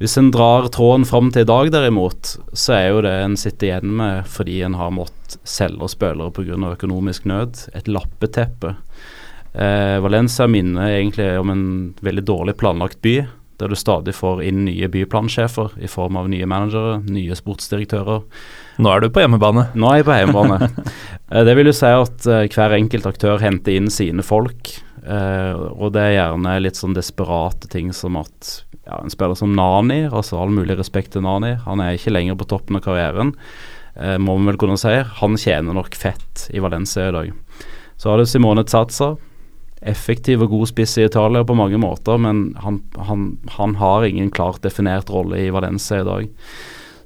Hvis 0.02 0.16
en 0.18 0.32
drar 0.34 0.66
tråden 0.74 1.04
fram 1.06 1.30
til 1.30 1.44
i 1.44 1.48
dag, 1.48 1.68
derimot, 1.70 2.36
så 2.52 2.74
er 2.74 2.86
jo 2.90 3.02
det 3.06 3.12
en 3.22 3.36
sitter 3.38 3.68
igjen 3.68 3.92
med 4.00 4.26
fordi 4.26 4.60
en 4.66 4.74
har 4.74 4.90
måttet 4.90 5.36
selge 5.46 5.88
spillere 5.92 6.32
pga. 6.34 6.58
økonomisk 6.72 7.24
nød. 7.24 7.68
Et 7.74 7.88
lappeteppe 7.88 8.74
Eh, 9.52 10.00
Valencia 10.00 10.46
minner 10.48 10.94
egentlig 10.96 11.28
om 11.40 11.50
en 11.52 11.64
veldig 12.00 12.24
dårlig 12.24 12.56
planlagt 12.60 13.00
by, 13.04 13.18
der 13.60 13.68
du 13.68 13.76
stadig 13.76 14.14
får 14.16 14.40
inn 14.48 14.64
nye 14.66 14.88
byplansjefer 14.90 15.76
i 15.84 15.90
form 15.90 16.16
av 16.18 16.30
nye 16.32 16.48
managere, 16.48 16.96
nye 17.04 17.36
sportsdirektører. 17.36 18.24
Nå 18.82 18.90
er 18.90 19.04
du 19.04 19.10
på 19.12 19.22
hjemmebane. 19.22 19.68
Nå 19.76 19.90
er 19.90 20.00
jeg 20.00 20.08
på 20.08 20.16
hjemmebane. 20.16 20.70
eh, 21.30 21.44
det 21.46 21.56
vil 21.58 21.70
jo 21.70 21.76
si 21.76 21.92
at 21.92 22.26
eh, 22.26 22.48
hver 22.48 22.78
enkelt 22.78 23.08
aktør 23.12 23.42
henter 23.44 23.76
inn 23.76 23.90
sine 23.92 24.24
folk, 24.26 24.72
eh, 25.04 25.52
og 25.52 25.92
det 25.94 26.06
er 26.08 26.16
gjerne 26.16 26.58
litt 26.64 26.80
sånn 26.80 26.96
desperate 26.96 27.70
ting 27.72 27.92
som 27.96 28.18
at 28.20 28.54
ja, 28.86 28.98
en 28.98 29.12
spiller 29.12 29.38
som 29.38 29.54
Nani, 29.54 30.06
altså 30.08 30.40
all 30.42 30.50
mulig 30.54 30.76
respekt 30.78 31.14
til 31.14 31.24
Nani, 31.26 31.54
han 31.66 31.82
er 31.82 31.98
ikke 31.98 32.14
lenger 32.14 32.38
på 32.40 32.48
toppen 32.50 32.80
av 32.80 32.86
karrieren, 32.86 33.34
eh, 33.94 34.16
må 34.18 34.38
vi 34.40 34.48
vel 34.50 34.58
kunne 34.60 34.80
si. 34.80 34.94
Han 35.20 35.38
tjener 35.38 35.76
nok 35.76 35.94
fett 35.98 36.48
i 36.50 36.62
Valencia 36.62 37.08
i 37.08 37.14
dag. 37.14 37.36
Så 37.96 38.10
har 38.10 38.18
du 38.18 38.26
Simone 38.26 38.64
Tsatsa, 38.66 39.12
effektiv 39.88 40.44
og 40.44 40.52
god 40.52 40.70
spiss 40.70 40.96
i 40.98 41.06
Italia 41.08 41.42
på 41.46 41.56
mange 41.58 41.80
måter, 41.80 42.20
men 42.20 42.52
han, 42.62 42.82
han, 43.08 43.32
han 43.56 43.74
har 43.80 44.06
ingen 44.06 44.30
klart 44.34 44.62
definert 44.62 45.10
rolle 45.10 45.40
i 45.42 45.50
Valencia 45.54 46.02
i 46.02 46.06
dag. 46.06 46.30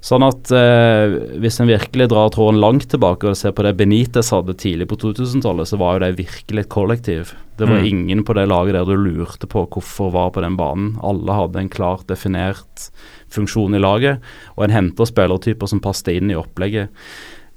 Sånn 0.07 0.23
at 0.23 0.51
eh, 0.53 1.15
hvis 1.41 1.57
en 1.59 1.67
virkelig 1.67 2.05
drar 2.11 2.29
tråden 2.31 2.59
langt 2.61 2.85
tilbake 2.91 3.27
og 3.27 3.37
ser 3.37 3.53
på 3.57 3.65
det 3.65 3.73
Benitez 3.79 4.29
hadde 4.31 4.55
tidlig 4.59 4.87
på 4.91 4.99
2000-tallet, 5.01 5.67
så 5.67 5.79
var 5.81 5.97
jo 5.97 6.03
det 6.05 6.19
virkelig 6.19 6.63
et 6.63 6.71
kollektiv. 6.71 7.33
Det 7.57 7.65
var 7.65 7.81
mm. 7.81 7.87
ingen 7.89 8.21
på 8.23 8.35
det 8.37 8.45
laget 8.47 8.77
der 8.77 8.85
du 8.87 8.93
lurte 8.95 9.49
på 9.49 9.65
hvorfor 9.65 10.13
var 10.13 10.29
på 10.35 10.43
den 10.45 10.55
banen. 10.59 10.93
Alle 11.01 11.39
hadde 11.39 11.63
en 11.63 11.73
klart 11.73 12.05
definert 12.11 12.91
funksjon 13.33 13.75
i 13.75 13.81
laget, 13.81 14.21
og 14.55 14.67
en 14.67 14.75
henter 14.75 15.09
spillertyper 15.09 15.73
som 15.73 15.81
passet 15.83 16.13
inn 16.13 16.31
i 16.31 16.37
opplegget. 16.37 16.93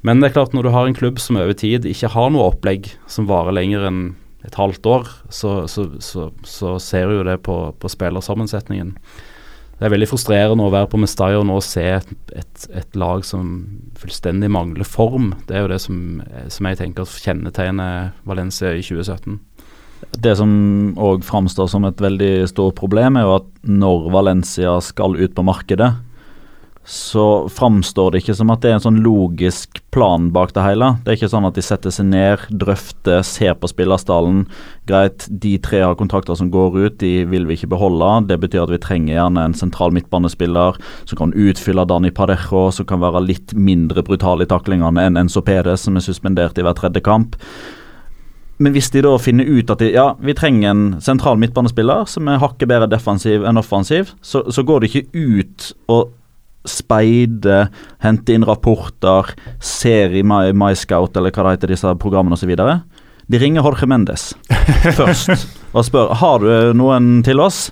Men 0.07 0.23
det 0.23 0.31
er 0.31 0.39
klart 0.41 0.57
når 0.57 0.67
du 0.67 0.73
har 0.73 0.89
en 0.89 0.97
klubb 0.97 1.21
som 1.21 1.37
over 1.37 1.53
tid 1.53 1.85
ikke 1.87 2.11
har 2.17 2.33
noe 2.33 2.49
opplegg 2.55 2.89
som 3.11 3.29
varer 3.29 3.55
lenger 3.61 3.85
enn 3.91 4.03
et 4.47 4.57
halvt 4.57 4.87
år, 4.89 5.11
så, 5.29 5.67
så, 5.69 5.87
så, 6.01 6.31
så 6.47 6.79
ser 6.81 7.11
du 7.11 7.19
jo 7.19 7.27
det 7.29 7.41
på, 7.45 7.57
på 7.77 7.91
spillersammensetningen. 7.93 8.95
Det 9.81 9.89
er 9.89 9.95
veldig 9.95 10.11
frustrerende 10.11 10.65
å 10.67 10.73
være 10.73 10.91
på 10.93 10.99
Mestalla 11.01 11.41
nå 11.45 11.55
og 11.57 11.65
se 11.65 11.87
et, 11.95 12.11
et, 12.37 12.65
et, 12.69 12.97
lag 13.01 13.23
som 13.25 13.47
fullstendig 13.97 14.51
mangler 14.53 14.85
form. 14.85 15.31
Det 15.49 15.57
er 15.57 15.65
jo 15.65 15.71
det 15.73 15.79
som, 15.81 16.21
som 16.53 16.69
jeg 16.69 16.81
tenker 16.83 17.09
kjennetegner 17.09 18.11
Valencia 18.29 18.75
i 18.77 18.83
2017. 18.85 19.39
Det 20.21 20.35
som 20.37 20.53
òg 21.01 21.25
framstår 21.25 21.71
som 21.73 21.87
et 21.89 22.01
veldig 22.01 22.49
stort 22.53 22.77
problem, 22.77 23.17
er 23.17 23.25
jo 23.25 23.39
at 23.39 23.49
når 23.65 24.11
Valencia 24.13 24.77
skal 24.85 25.17
ut 25.17 25.33
på 25.37 25.47
markedet, 25.49 25.95
så 26.85 27.49
framstår 27.49 28.11
det 28.11 28.23
ikke 28.23 28.35
som 28.39 28.51
at 28.51 28.63
det 28.65 28.71
er 28.71 28.79
en 28.79 28.83
sånn 28.83 29.01
logisk 29.05 29.83
plan 29.93 30.31
bak 30.33 30.55
det 30.57 30.65
hele. 30.65 30.89
Det 31.05 31.13
er 31.13 31.19
ikke 31.19 31.31
sånn 31.31 31.47
at 31.47 31.59
de 31.59 31.63
setter 31.63 31.93
seg 31.93 32.09
ned, 32.09 32.47
drøfter, 32.51 33.21
ser 33.27 33.59
på 33.61 33.69
spillerstallen. 33.71 34.47
Greit, 34.89 35.27
de 35.29 35.53
tre 35.63 35.83
har 35.85 35.99
kontrakter 36.01 36.39
som 36.39 36.49
går 36.51 36.79
ut, 36.81 36.99
de 37.03 37.27
vil 37.31 37.47
vi 37.47 37.59
ikke 37.59 37.71
beholde. 37.75 38.09
Det 38.31 38.41
betyr 38.43 38.65
at 38.65 38.73
vi 38.73 38.81
trenger 38.83 39.15
gjerne 39.15 39.45
en 39.45 39.57
sentral 39.57 39.93
midtbanespiller 39.95 40.81
som 41.05 41.21
kan 41.21 41.35
utfylle 41.37 41.85
Dani 41.91 42.13
Padejo, 42.17 42.71
som 42.75 42.89
kan 42.89 43.05
være 43.05 43.27
litt 43.29 43.55
mindre 43.55 44.03
brutal 44.07 44.43
i 44.43 44.49
taklingene 44.51 45.05
enn 45.05 45.21
Enzo 45.21 45.45
Pedes, 45.45 45.85
som 45.85 46.01
er 46.01 46.07
suspendert 46.07 46.59
i 46.59 46.65
hver 46.65 46.79
tredje 46.81 47.05
kamp. 47.05 47.37
Men 48.61 48.75
hvis 48.77 48.91
de 48.93 49.01
da 49.05 49.15
finner 49.17 49.49
ut 49.49 49.71
at 49.73 49.81
de, 49.81 49.89
ja, 49.95 50.11
vi 50.21 50.35
trenger 50.37 50.73
en 50.73 50.87
sentral 51.01 51.39
midtbanespiller 51.41 52.05
som 52.11 52.29
er 52.29 52.43
hakket 52.43 52.69
bedre 52.69 52.91
defensiv 52.93 53.47
enn 53.49 53.61
offensiv, 53.61 54.13
så, 54.21 54.43
så 54.53 54.65
går 54.69 54.83
det 54.83 54.91
ikke 54.91 55.09
ut 55.17 55.71
og 55.89 56.11
speide, 56.69 57.69
hente 58.05 58.35
inn 58.35 58.45
rapporter, 58.47 59.33
ser 59.63 60.15
i 60.17 60.25
My, 60.27 60.51
MyScout 60.53 61.17
eller 61.17 61.33
hva 61.33 61.47
det 61.47 61.57
heter, 61.57 61.75
disse 61.75 61.95
programmene 62.03 62.37
osv. 62.37 62.53
De 63.31 63.39
ringer 63.39 63.65
Jorge 63.65 63.87
Mendes 63.87 64.33
først 64.99 65.49
og 65.71 65.85
spør 65.87 66.15
har 66.19 66.43
du 66.43 66.77
noen 66.77 67.21
til 67.27 67.41
oss. 67.43 67.69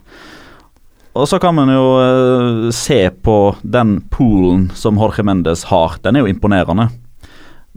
Og 1.18 1.26
så 1.26 1.40
kan 1.42 1.56
man 1.56 1.72
jo 1.72 1.86
uh, 1.98 2.68
se 2.74 3.00
på 3.10 3.38
den 3.66 3.96
poolen 4.12 4.68
som 4.78 5.00
Jorge 5.00 5.24
Mendes 5.26 5.64
har. 5.72 5.96
Den 6.04 6.14
er 6.14 6.22
jo 6.22 6.30
imponerende. 6.30 6.86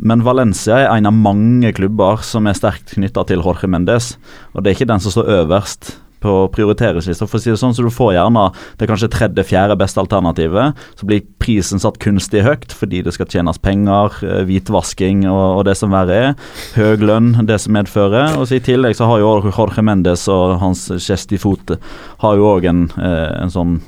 Men 0.02 0.22
Valencia 0.26 0.78
er 0.78 0.92
en 0.94 1.10
av 1.10 1.16
mange 1.18 1.72
klubber 1.78 2.22
som 2.26 2.46
er 2.50 2.58
sterkt 2.58 2.94
knytta 2.96 3.26
til 3.30 3.42
Jorge 3.42 3.70
Mendes. 3.70 4.14
Og 4.54 4.62
det 4.62 4.72
er 4.72 4.78
ikke 4.78 4.92
den 4.94 5.02
som 5.02 5.14
står 5.16 5.34
øverst 5.42 5.96
på 6.22 6.36
prioriteringslista. 6.56 7.28
For 7.28 7.40
å 7.40 7.44
si 7.44 7.52
det 7.52 7.60
sånn, 7.62 7.76
så 7.76 7.86
du 7.86 7.92
får 7.94 8.16
gjerne 8.16 8.48
det 8.80 8.90
kanskje 8.90 9.12
tredje-fjerde 9.16 9.78
beste 9.80 10.02
alternativet. 10.02 10.78
Så 11.00 11.10
blir 11.10 11.26
prisen 11.42 11.82
satt 11.82 12.00
kunstig 12.04 12.46
høyt 12.46 12.76
fordi 12.78 13.02
det 13.06 13.16
skal 13.16 13.30
tjenes 13.32 13.62
penger, 13.62 14.20
eh, 14.26 14.44
hvitvasking 14.48 15.26
og, 15.30 15.62
og 15.62 15.66
det 15.70 15.78
som 15.80 15.94
verre 15.94 16.20
er. 16.30 16.36
Høy 16.78 17.02
lønn, 17.02 17.34
det 17.48 17.60
som 17.64 17.76
medfører. 17.78 18.38
Og 18.38 18.48
så 18.48 18.60
I 18.60 18.66
tillegg 18.66 18.98
så 18.98 19.10
har 19.10 19.24
jo 19.24 19.34
Jorge 19.50 19.86
Mendes 19.86 20.28
og 20.32 20.60
hans 20.62 20.88
Chesti 21.02 21.38
i 21.38 21.42
fot 21.42 21.76
har 22.22 22.38
jo 22.38 22.48
òg 22.52 22.68
en, 22.70 22.86
eh, 23.00 23.32
en 23.42 23.52
sånn 23.54 23.80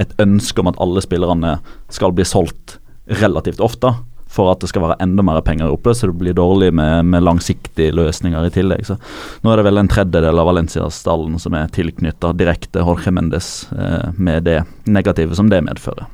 et 0.00 0.12
ønske 0.22 0.62
om 0.62 0.70
at 0.70 0.78
alle 0.80 1.02
spillerne 1.04 1.58
skal 1.92 2.14
bli 2.16 2.24
solgt 2.24 2.78
relativt 3.20 3.60
ofte 3.60 3.92
for 4.30 4.52
at 4.52 4.62
det 4.62 4.70
skal 4.70 4.84
være 4.84 4.98
enda 5.02 5.24
mer 5.26 5.40
penger 5.44 5.72
oppe, 5.72 5.94
så 5.96 6.10
det 6.10 6.18
blir 6.20 6.36
dårlig 6.38 6.70
med, 6.76 7.08
med 7.10 7.24
langsiktige 7.26 7.94
løsninger 7.96 8.46
i 8.46 8.52
tillegg. 8.54 8.86
Så 8.86 8.96
nå 9.42 9.52
er 9.52 9.60
det 9.60 9.66
vel 9.66 9.82
en 9.82 9.90
tredjedel 9.90 10.38
av 10.40 10.46
Valencia-stallen 10.52 11.38
som 11.42 11.56
er 11.58 11.72
tilknytta 11.74 12.32
direkte 12.38 12.84
Jorge 12.86 13.12
Mendes, 13.14 13.50
eh, 13.74 14.12
med 14.16 14.46
det 14.46 14.62
negative 14.86 15.34
som 15.38 15.50
det 15.50 15.62
medfører. 15.66 16.06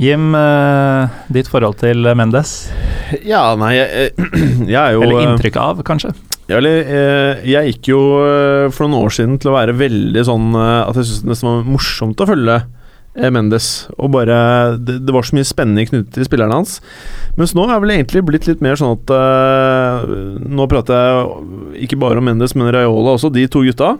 Jim, 0.00 0.34
eh, 0.36 1.16
ditt 1.32 1.48
forhold 1.52 1.80
til 1.80 2.06
Mendes? 2.16 2.70
Ja, 3.28 3.50
nei, 3.60 3.74
jeg, 3.76 4.12
jeg 4.72 4.78
er 4.80 4.94
jo 4.96 5.02
Eller 5.04 5.26
inntrykk 5.26 5.58
av, 5.60 5.82
kanskje? 5.84 6.14
Ja, 6.48 6.58
eller, 6.58 6.80
eh, 6.84 7.42
jeg 7.48 7.72
gikk 7.72 7.92
jo 7.92 8.02
eh, 8.20 8.68
for 8.72 8.84
noen 8.84 9.06
år 9.06 9.16
siden 9.16 9.40
til 9.40 9.52
å 9.52 9.56
være 9.56 9.76
veldig 9.78 10.24
sånn 10.28 10.52
eh, 10.56 10.78
at 10.84 10.96
jeg 10.98 11.08
syntes 11.08 11.24
det 11.24 11.32
nesten 11.32 11.50
var 11.50 11.74
morsomt 11.76 12.24
å 12.24 12.28
følge 12.28 12.60
Eh, 12.60 12.81
Mendes. 13.12 13.66
Og 14.00 14.12
bare 14.14 14.36
det, 14.80 15.02
det, 15.04 15.12
var 15.12 15.26
så 15.26 15.36
mye 15.36 15.46
spennende 15.46 15.84
knyttet 15.88 16.14
til 16.16 16.26
spillerne 16.28 16.56
hans. 16.62 16.78
Mens 17.36 17.52
nå 17.56 17.66
er 17.68 17.82
vel 17.82 17.94
egentlig 17.96 18.24
blitt 18.24 18.48
litt 18.48 18.62
mer 18.64 18.78
sånn 18.80 18.96
at 18.96 19.12
uh, 19.12 20.12
Nå 20.42 20.66
prater 20.70 20.96
jeg 20.96 21.86
ikke 21.88 22.00
bare 22.00 22.22
om 22.22 22.28
Mendes, 22.30 22.56
men 22.56 22.72
Raiola 22.72 23.16
også, 23.16 23.32
de 23.32 23.44
to 23.52 23.64
gutta. 23.66 23.94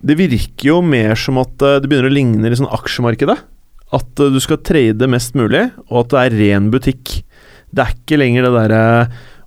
Det 0.00 0.16
virker 0.16 0.70
jo 0.70 0.80
mer 0.80 1.18
som 1.20 1.40
at 1.42 1.52
uh, 1.60 1.76
det 1.80 1.90
begynner 1.90 2.08
å 2.08 2.14
ligne 2.16 2.48
i 2.48 2.56
sånn 2.56 2.72
aksjemarkedet. 2.72 3.36
At 3.96 4.22
uh, 4.24 4.30
du 4.32 4.40
skal 4.40 4.62
trade 4.64 5.10
mest 5.12 5.36
mulig, 5.36 5.66
og 5.90 6.06
at 6.06 6.14
det 6.14 6.22
er 6.22 6.38
ren 6.40 6.72
butikk. 6.72 7.20
Det 7.70 7.84
er 7.84 7.92
ikke 7.94 8.18
lenger 8.18 8.48
det 8.48 8.54
derre 8.56 8.84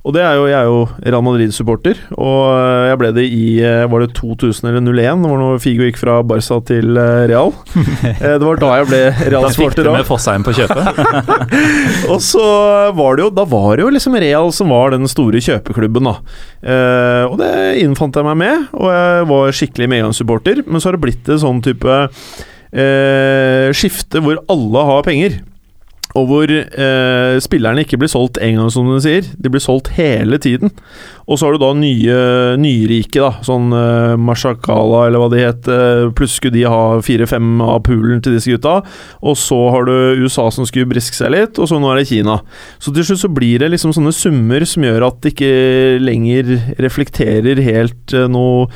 og 0.04 0.12
det 0.12 0.20
er 0.20 0.34
jo, 0.36 0.48
jeg 0.52 0.58
er 0.58 0.68
jo 0.68 0.80
Real 1.00 1.24
Madrid-supporter, 1.24 2.00
og 2.18 2.39
eh, 2.52 2.89
jeg 2.89 3.00
ble 3.00 3.12
det 3.16 3.24
i 3.24 3.46
eh, 3.63 3.86
Var 3.88 4.04
det 4.04 4.10
2000 4.18 4.68
eller 4.68 4.84
01? 4.84 5.24
Hvor 5.24 5.39
når 5.39 5.62
Figo 5.63 5.88
gikk 5.88 6.02
fra 6.02 6.18
Barca 6.28 6.58
til 6.68 7.00
eh, 7.00 7.24
Real. 7.32 7.54
Det 8.20 8.44
var 8.44 8.60
da 8.60 8.72
jeg 8.82 8.89
ble 8.89 9.02
Real-supporter. 9.32 9.48
Da 9.48 9.54
fikk 9.56 9.78
du 9.80 9.92
med 9.96 10.08
Fossheim 10.10 10.44
på 10.44 10.56
kjøpet? 10.58 11.00
og 12.12 12.20
så 12.26 12.48
var 12.98 13.16
det 13.16 13.24
jo 13.26 13.32
Da 13.39 13.48
var 13.48 13.78
det 13.80 13.86
jo 13.86 13.94
liksom 13.96 14.20
Real 14.20 14.52
som 14.56 14.74
var 14.76 14.92
den 14.92 15.08
store 15.08 15.39
kjøpeklubben, 15.44 16.10
da. 16.10 16.18
og 17.30 17.38
det 17.39 17.52
innfant 17.82 18.18
jeg 18.20 18.28
meg 18.28 18.39
med, 18.42 18.68
og 18.76 18.89
jeg 18.92 19.28
var 19.32 19.56
skikkelig 19.56 19.89
medgangssupporter. 19.96 20.66
Men 20.68 20.84
så 20.84 20.89
har 20.89 20.98
det 20.98 21.06
blitt 21.06 21.32
en 21.32 21.42
sånn 21.42 21.63
type 21.63 22.02
eh, 22.74 23.72
skifte 23.76 24.22
hvor 24.24 24.42
alle 24.52 24.86
har 24.89 25.08
penger. 25.08 25.42
Og 26.19 26.28
hvor 26.30 26.52
eh, 26.54 27.36
spillerne 27.41 27.84
ikke 27.84 27.97
blir 28.02 28.12
solgt 28.12 28.38
én 28.38 28.60
gang, 28.60 28.69
som 28.73 28.86
du 28.86 28.99
sier. 29.02 29.26
De 29.34 29.49
blir 29.49 29.63
solgt 29.63 29.89
hele 29.97 30.38
tiden. 30.41 30.69
Og 31.26 31.39
så 31.39 31.47
har 31.47 31.56
du 31.56 31.63
da 31.63 31.71
nye 31.78 32.17
nyrike, 32.62 33.17
da. 33.17 33.32
Sånn 33.45 33.73
eh, 33.73 34.13
Mashakala, 34.21 35.08
eller 35.08 35.23
hva 35.23 35.32
de 35.34 35.41
het. 35.41 35.69
Eh, 35.71 36.12
pluss 36.13 36.38
skulle 36.38 36.58
de 36.58 36.67
ha 36.69 36.99
fire-fem 37.06 37.56
av 37.65 37.82
poolen 37.88 38.21
til 38.21 38.38
disse 38.38 38.54
gutta. 38.54 38.82
Og 39.26 39.39
så 39.39 39.58
har 39.73 39.89
du 39.89 40.23
USA 40.23 40.49
som 40.54 40.69
skulle 40.69 40.91
briske 40.91 41.17
seg 41.17 41.34
litt, 41.34 41.58
og 41.58 41.71
så 41.71 41.82
nå 41.82 41.89
er 41.89 42.04
det 42.04 42.10
Kina. 42.12 42.39
Så 42.78 42.93
til 42.93 43.08
slutt 43.08 43.23
så 43.23 43.34
blir 43.34 43.63
det 43.63 43.71
liksom 43.73 43.95
sånne 43.95 44.13
summer 44.13 44.67
som 44.69 44.86
gjør 44.86 45.08
at 45.10 45.21
det 45.23 45.34
ikke 45.34 45.54
lenger 46.04 46.54
reflekterer 46.84 47.63
helt 47.65 48.13
eh, 48.13 48.30
noe 48.30 48.69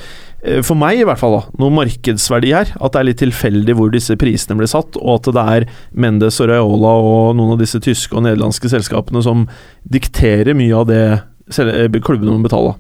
for 0.63 0.78
meg 0.78 1.02
i 1.02 1.06
hvert 1.08 1.19
fall, 1.19 1.34
da, 1.39 1.56
noe 1.58 1.73
markedsverdi 1.73 2.52
her. 2.54 2.73
At 2.78 2.93
det 2.93 3.00
er 3.00 3.08
litt 3.10 3.21
tilfeldig 3.23 3.78
hvor 3.78 3.93
disse 3.93 4.17
prisene 4.19 4.60
blir 4.60 4.69
satt, 4.69 5.00
og 5.02 5.15
at 5.17 5.32
det 5.34 5.45
er 5.58 5.67
Mendes 5.97 6.38
og 6.43 6.52
Raiola 6.52 6.93
og 7.02 7.38
noen 7.39 7.56
av 7.56 7.63
disse 7.63 7.82
tyske 7.84 8.13
og 8.15 8.26
nederlandske 8.28 8.69
selskapene 8.71 9.23
som 9.26 9.47
dikterer 9.89 10.58
mye 10.58 10.76
av 10.78 10.89
det 10.91 11.06
eh, 11.17 12.02
klubbene 12.04 12.38
må 12.38 12.45
betale. 12.45 12.76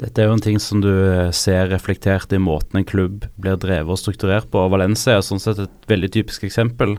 Dette 0.00 0.20
er 0.20 0.28
jo 0.28 0.34
en 0.36 0.44
ting 0.44 0.58
som 0.60 0.82
du 0.84 0.90
eh, 0.92 1.30
ser 1.32 1.70
reflektert 1.72 2.32
i 2.36 2.40
måten 2.42 2.80
en 2.80 2.88
klubb 2.88 3.24
blir 3.40 3.56
drevet 3.60 3.92
og 3.92 4.00
strukturert 4.00 4.50
på. 4.52 4.66
Valencia 4.72 5.16
er 5.16 5.24
sånn 5.24 5.40
sett 5.40 5.62
et 5.64 5.88
veldig 5.88 6.10
typisk 6.18 6.44
eksempel. 6.48 6.98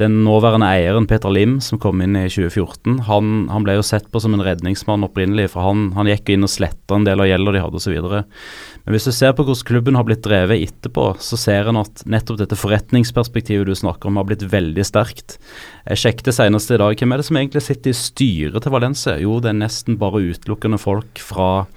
Den 0.00 0.24
nåværende 0.26 0.66
eieren, 0.66 1.04
Peter 1.06 1.30
Lim, 1.30 1.60
som 1.62 1.78
kom 1.78 2.00
inn 2.02 2.16
i 2.18 2.24
2014, 2.26 3.04
han, 3.06 3.28
han 3.46 3.62
ble 3.62 3.76
jo 3.76 3.84
sett 3.86 4.08
på 4.10 4.18
som 4.18 4.32
en 4.34 4.42
redningsmann 4.42 5.06
opprinnelig. 5.06 5.52
For 5.52 5.62
han, 5.62 5.84
han 5.94 6.10
gikk 6.10 6.32
inn 6.34 6.46
og 6.46 6.50
sletta 6.50 6.96
en 6.98 7.06
del 7.06 7.22
av 7.22 7.28
gjelda 7.30 7.54
de 7.54 7.62
hadde 7.62 7.78
osv. 7.78 8.00
Men 8.02 8.96
hvis 8.96 9.06
du 9.06 9.12
ser 9.14 9.36
på 9.38 9.46
hvordan 9.46 9.68
klubben 9.70 9.94
har 9.94 10.08
blitt 10.08 10.24
drevet 10.26 10.66
etterpå, 10.66 11.06
så 11.22 11.38
ser 11.38 11.70
en 11.70 11.78
at 11.84 12.02
nettopp 12.10 12.42
dette 12.42 12.58
forretningsperspektivet 12.58 13.70
du 13.70 13.78
snakker 13.78 14.10
om, 14.10 14.18
har 14.18 14.26
blitt 14.26 14.42
veldig 14.50 14.88
sterkt. 14.90 15.38
Jeg 15.86 16.02
sjekket 16.02 16.34
senest 16.40 16.74
i 16.74 16.80
dag. 16.82 16.98
Hvem 16.98 17.14
er 17.14 17.22
det 17.22 17.30
som 17.30 17.38
egentlig 17.38 17.62
sitter 17.62 17.94
i 17.94 17.98
styret 18.02 18.66
til 18.66 18.74
Valencia? 18.74 19.14
Jo, 19.22 19.38
det 19.38 19.52
er 19.52 19.60
nesten 19.62 20.00
bare 20.00 20.24
utelukkende 20.26 20.82
folk 20.82 21.22
fra 21.22 21.68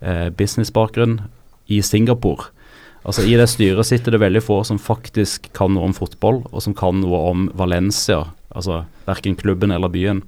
eh, 0.00 0.30
businessbakgrunn 0.32 1.20
i 1.68 1.82
Singapore. 1.84 2.48
Altså 3.08 3.24
I 3.24 3.38
det 3.40 3.46
styret 3.48 3.88
sitter 3.88 4.12
det 4.12 4.20
veldig 4.20 4.42
få 4.44 4.58
som 4.68 4.80
faktisk 4.80 5.48
kan 5.56 5.72
noe 5.72 5.88
om 5.88 5.94
fotball, 5.96 6.42
og 6.52 6.60
som 6.60 6.74
kan 6.76 6.98
noe 7.00 7.20
om 7.30 7.46
Valencia. 7.56 8.26
Altså 8.52 8.82
verken 9.06 9.36
klubben 9.36 9.72
eller 9.72 9.88
byen. 9.92 10.20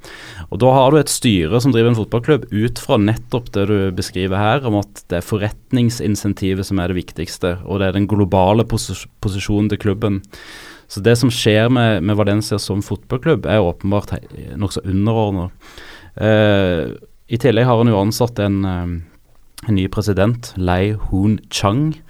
Og 0.48 0.60
Da 0.62 0.70
har 0.72 0.90
du 0.90 0.96
et 1.00 1.12
styre 1.12 1.60
som 1.60 1.74
driver 1.74 1.92
en 1.92 1.98
fotballklubb 1.98 2.46
ut 2.52 2.80
fra 2.80 2.96
nettopp 3.00 3.50
det 3.52 3.66
du 3.68 3.76
beskriver 3.96 4.40
her, 4.40 4.64
om 4.64 4.78
at 4.80 5.04
det 5.12 5.18
er 5.18 5.28
forretningsinsentivet 5.28 6.68
som 6.68 6.80
er 6.80 6.88
det 6.88 7.00
viktigste, 7.02 7.58
og 7.66 7.80
det 7.80 7.90
er 7.90 7.98
den 7.98 8.08
globale 8.08 8.64
pos 8.64 9.04
posisjonen 9.20 9.68
til 9.72 9.82
klubben. 9.84 10.22
Så 10.88 11.04
det 11.04 11.18
som 11.20 11.30
skjer 11.30 11.68
med, 11.68 12.00
med 12.02 12.16
Valencia 12.16 12.58
som 12.58 12.80
fotballklubb, 12.82 13.44
er 13.44 13.60
åpenbart 13.60 14.16
nokså 14.56 14.82
underordna. 14.88 15.50
Uh, 16.16 16.96
I 17.28 17.38
tillegg 17.38 17.68
har 17.68 17.78
han 17.78 17.92
jo 17.92 18.00
ansatt 18.00 18.40
en, 18.42 18.64
uh, 18.64 19.68
en 19.68 19.76
ny 19.76 19.86
president, 19.92 20.52
Lei 20.56 20.96
Hun 21.10 21.38
Chang 21.52 22.00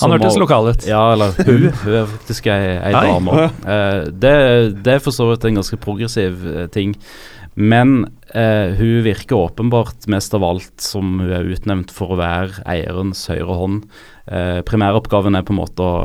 han 0.00 0.14
hørtes 0.14 0.38
lokal 0.40 0.72
ut. 0.72 0.86
Ja, 0.88 1.04
eller 1.14 1.36
hun. 1.46 1.68
Hun 1.84 1.96
er 2.00 2.10
faktisk 2.10 2.48
ei, 2.52 2.74
ei 2.78 2.92
dame. 2.94 3.46
Uh, 3.62 4.10
det, 4.10 4.34
det, 4.80 4.96
er 4.96 5.04
for 5.04 5.14
så 5.14 5.28
vidt 5.30 5.46
en 5.48 5.60
ganske 5.60 5.78
progressiv 5.82 6.42
uh, 6.46 6.64
ting. 6.74 6.96
Men 7.54 8.08
uh, 8.34 8.74
hun 8.78 9.04
virker 9.06 9.38
åpenbart 9.38 10.08
mest 10.10 10.34
av 10.34 10.46
alt 10.46 10.74
som 10.82 11.20
hun 11.22 11.30
er 11.30 11.46
utnevnt 11.54 11.94
for 11.94 12.14
å 12.14 12.20
være 12.20 12.64
eierens 12.70 13.26
høyre 13.30 13.60
hånd. 13.60 13.86
primæroppgaven 14.64 15.36
er 15.36 15.42
på 15.44 15.52
en 15.52 15.58
måte 15.60 15.84
å 15.84 15.96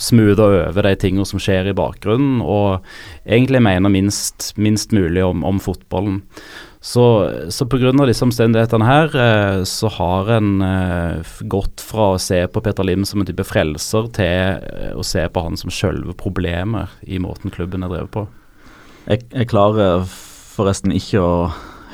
smoothe 0.00 0.44
over 0.46 0.86
de 0.86 0.92
tingene 0.98 1.26
som 1.28 1.40
skjer 1.42 1.70
i 1.70 1.76
bakgrunnen, 1.76 2.40
og 2.42 2.82
egentlig 3.26 3.62
mener 3.62 3.92
minst, 3.92 4.52
minst 4.56 4.94
mulig 4.94 5.24
om, 5.26 5.44
om 5.46 5.60
fotballen. 5.62 6.22
Så, 6.82 7.30
så 7.54 7.66
pga. 7.70 7.92
disse 8.08 8.24
omstendighetene 8.26 8.86
her, 8.88 9.12
eh, 9.14 9.60
så 9.70 9.86
har 10.00 10.30
en 10.34 10.62
eh, 10.66 11.32
gått 11.46 11.80
fra 11.80 12.08
å 12.16 12.18
se 12.18 12.40
på 12.50 12.62
Peter 12.64 12.82
Lim 12.82 13.04
som 13.06 13.22
en 13.22 13.28
type 13.28 13.46
frelser, 13.46 14.08
til 14.16 14.58
eh, 14.58 14.90
å 14.90 15.04
se 15.06 15.22
på 15.30 15.44
han 15.44 15.58
som 15.60 15.70
sjølve 15.70 16.16
problemet 16.18 16.90
i 17.06 17.22
måten 17.22 17.54
klubben 17.54 17.86
er 17.86 17.92
drevet 17.92 18.10
på. 18.16 18.24
Jeg, 19.06 19.22
jeg 19.30 19.50
klarer 19.52 20.02
forresten 20.10 20.90
ikke 20.94 21.22
å 21.22 21.36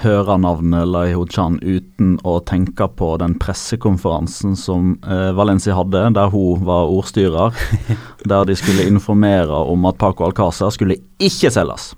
høre 0.02 0.38
navnet 0.40 0.86
Lai 0.88 1.10
Ho-chan 1.12 1.58
uten 1.60 2.16
å 2.26 2.38
tenke 2.46 2.86
på 2.98 3.10
den 3.20 3.34
pressekonferansen 3.40 4.54
som 4.58 4.94
eh, 5.04 5.30
Valencia 5.36 5.76
hadde, 5.76 6.04
der 6.16 6.32
hun 6.32 6.64
var 6.68 6.88
ordstyrer. 6.92 7.56
der 8.30 8.48
de 8.48 8.56
skulle 8.58 8.86
informere 8.88 9.64
om 9.68 9.84
at 9.90 9.98
Paco 10.00 10.28
Alcázar 10.28 10.72
skulle 10.74 11.00
ikke 11.20 11.52
selges. 11.54 11.92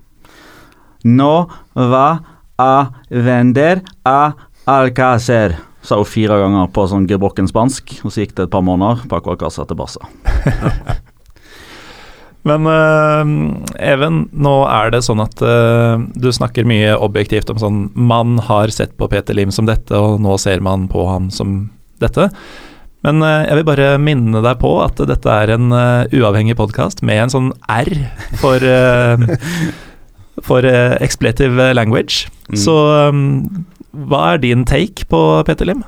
Nå 1.05 1.33
va 1.75 2.07
a 2.61 2.93
vender 3.09 3.81
a 4.05 4.33
Alcácer, 4.71 5.57
sa 5.83 5.97
hun 5.99 6.07
fire 6.07 6.37
ganger 6.39 6.69
på 6.75 6.85
sånn 6.91 7.09
gebrokken 7.09 7.49
spansk. 7.51 7.97
Og 8.05 8.13
så 8.13 8.25
gikk 8.25 8.37
det 8.37 8.47
et 8.47 8.53
par 8.53 8.65
måneder. 8.65 9.07
Paco 9.11 9.33
Alcázar 9.33 9.67
til 9.67 9.79
Barca. 9.81 10.11
Men 12.49 12.65
uh, 12.65 13.27
Even, 13.85 14.23
nå 14.33 14.55
er 14.71 14.95
det 14.95 15.03
sånn 15.05 15.21
at 15.21 15.43
uh, 15.45 16.01
du 16.17 16.31
snakker 16.33 16.69
mye 16.69 16.95
objektivt 16.97 17.51
om 17.53 17.59
sånn 17.61 17.83
Man 17.93 18.39
har 18.47 18.73
sett 18.73 18.95
på 18.97 19.11
Peter 19.13 19.37
Lim 19.37 19.53
som 19.53 19.69
dette, 19.69 19.93
og 19.93 20.23
nå 20.25 20.39
ser 20.41 20.65
man 20.65 20.89
på 20.89 21.05
ham 21.09 21.29
som 21.35 21.69
dette. 22.01 22.31
Men 23.05 23.21
uh, 23.25 23.45
jeg 23.45 23.61
vil 23.61 23.69
bare 23.69 23.91
minne 24.01 24.41
deg 24.45 24.57
på 24.63 24.73
at 24.85 25.05
dette 25.11 25.37
er 25.43 25.53
en 25.57 25.69
uavhengig 25.69 26.57
podkast 26.61 27.05
med 27.05 27.27
en 27.27 27.37
sånn 27.37 27.53
R 27.69 27.93
for 28.41 28.65
For 30.47 30.65
expletive 30.65 31.73
language. 31.77 32.31
Mm. 32.49 32.59
Så 32.59 32.75
um, 33.11 33.65
hva 33.91 34.35
er 34.35 34.45
din 34.45 34.65
take 34.69 35.07
på 35.11 35.21
Peter 35.47 35.69
Lim? 35.69 35.83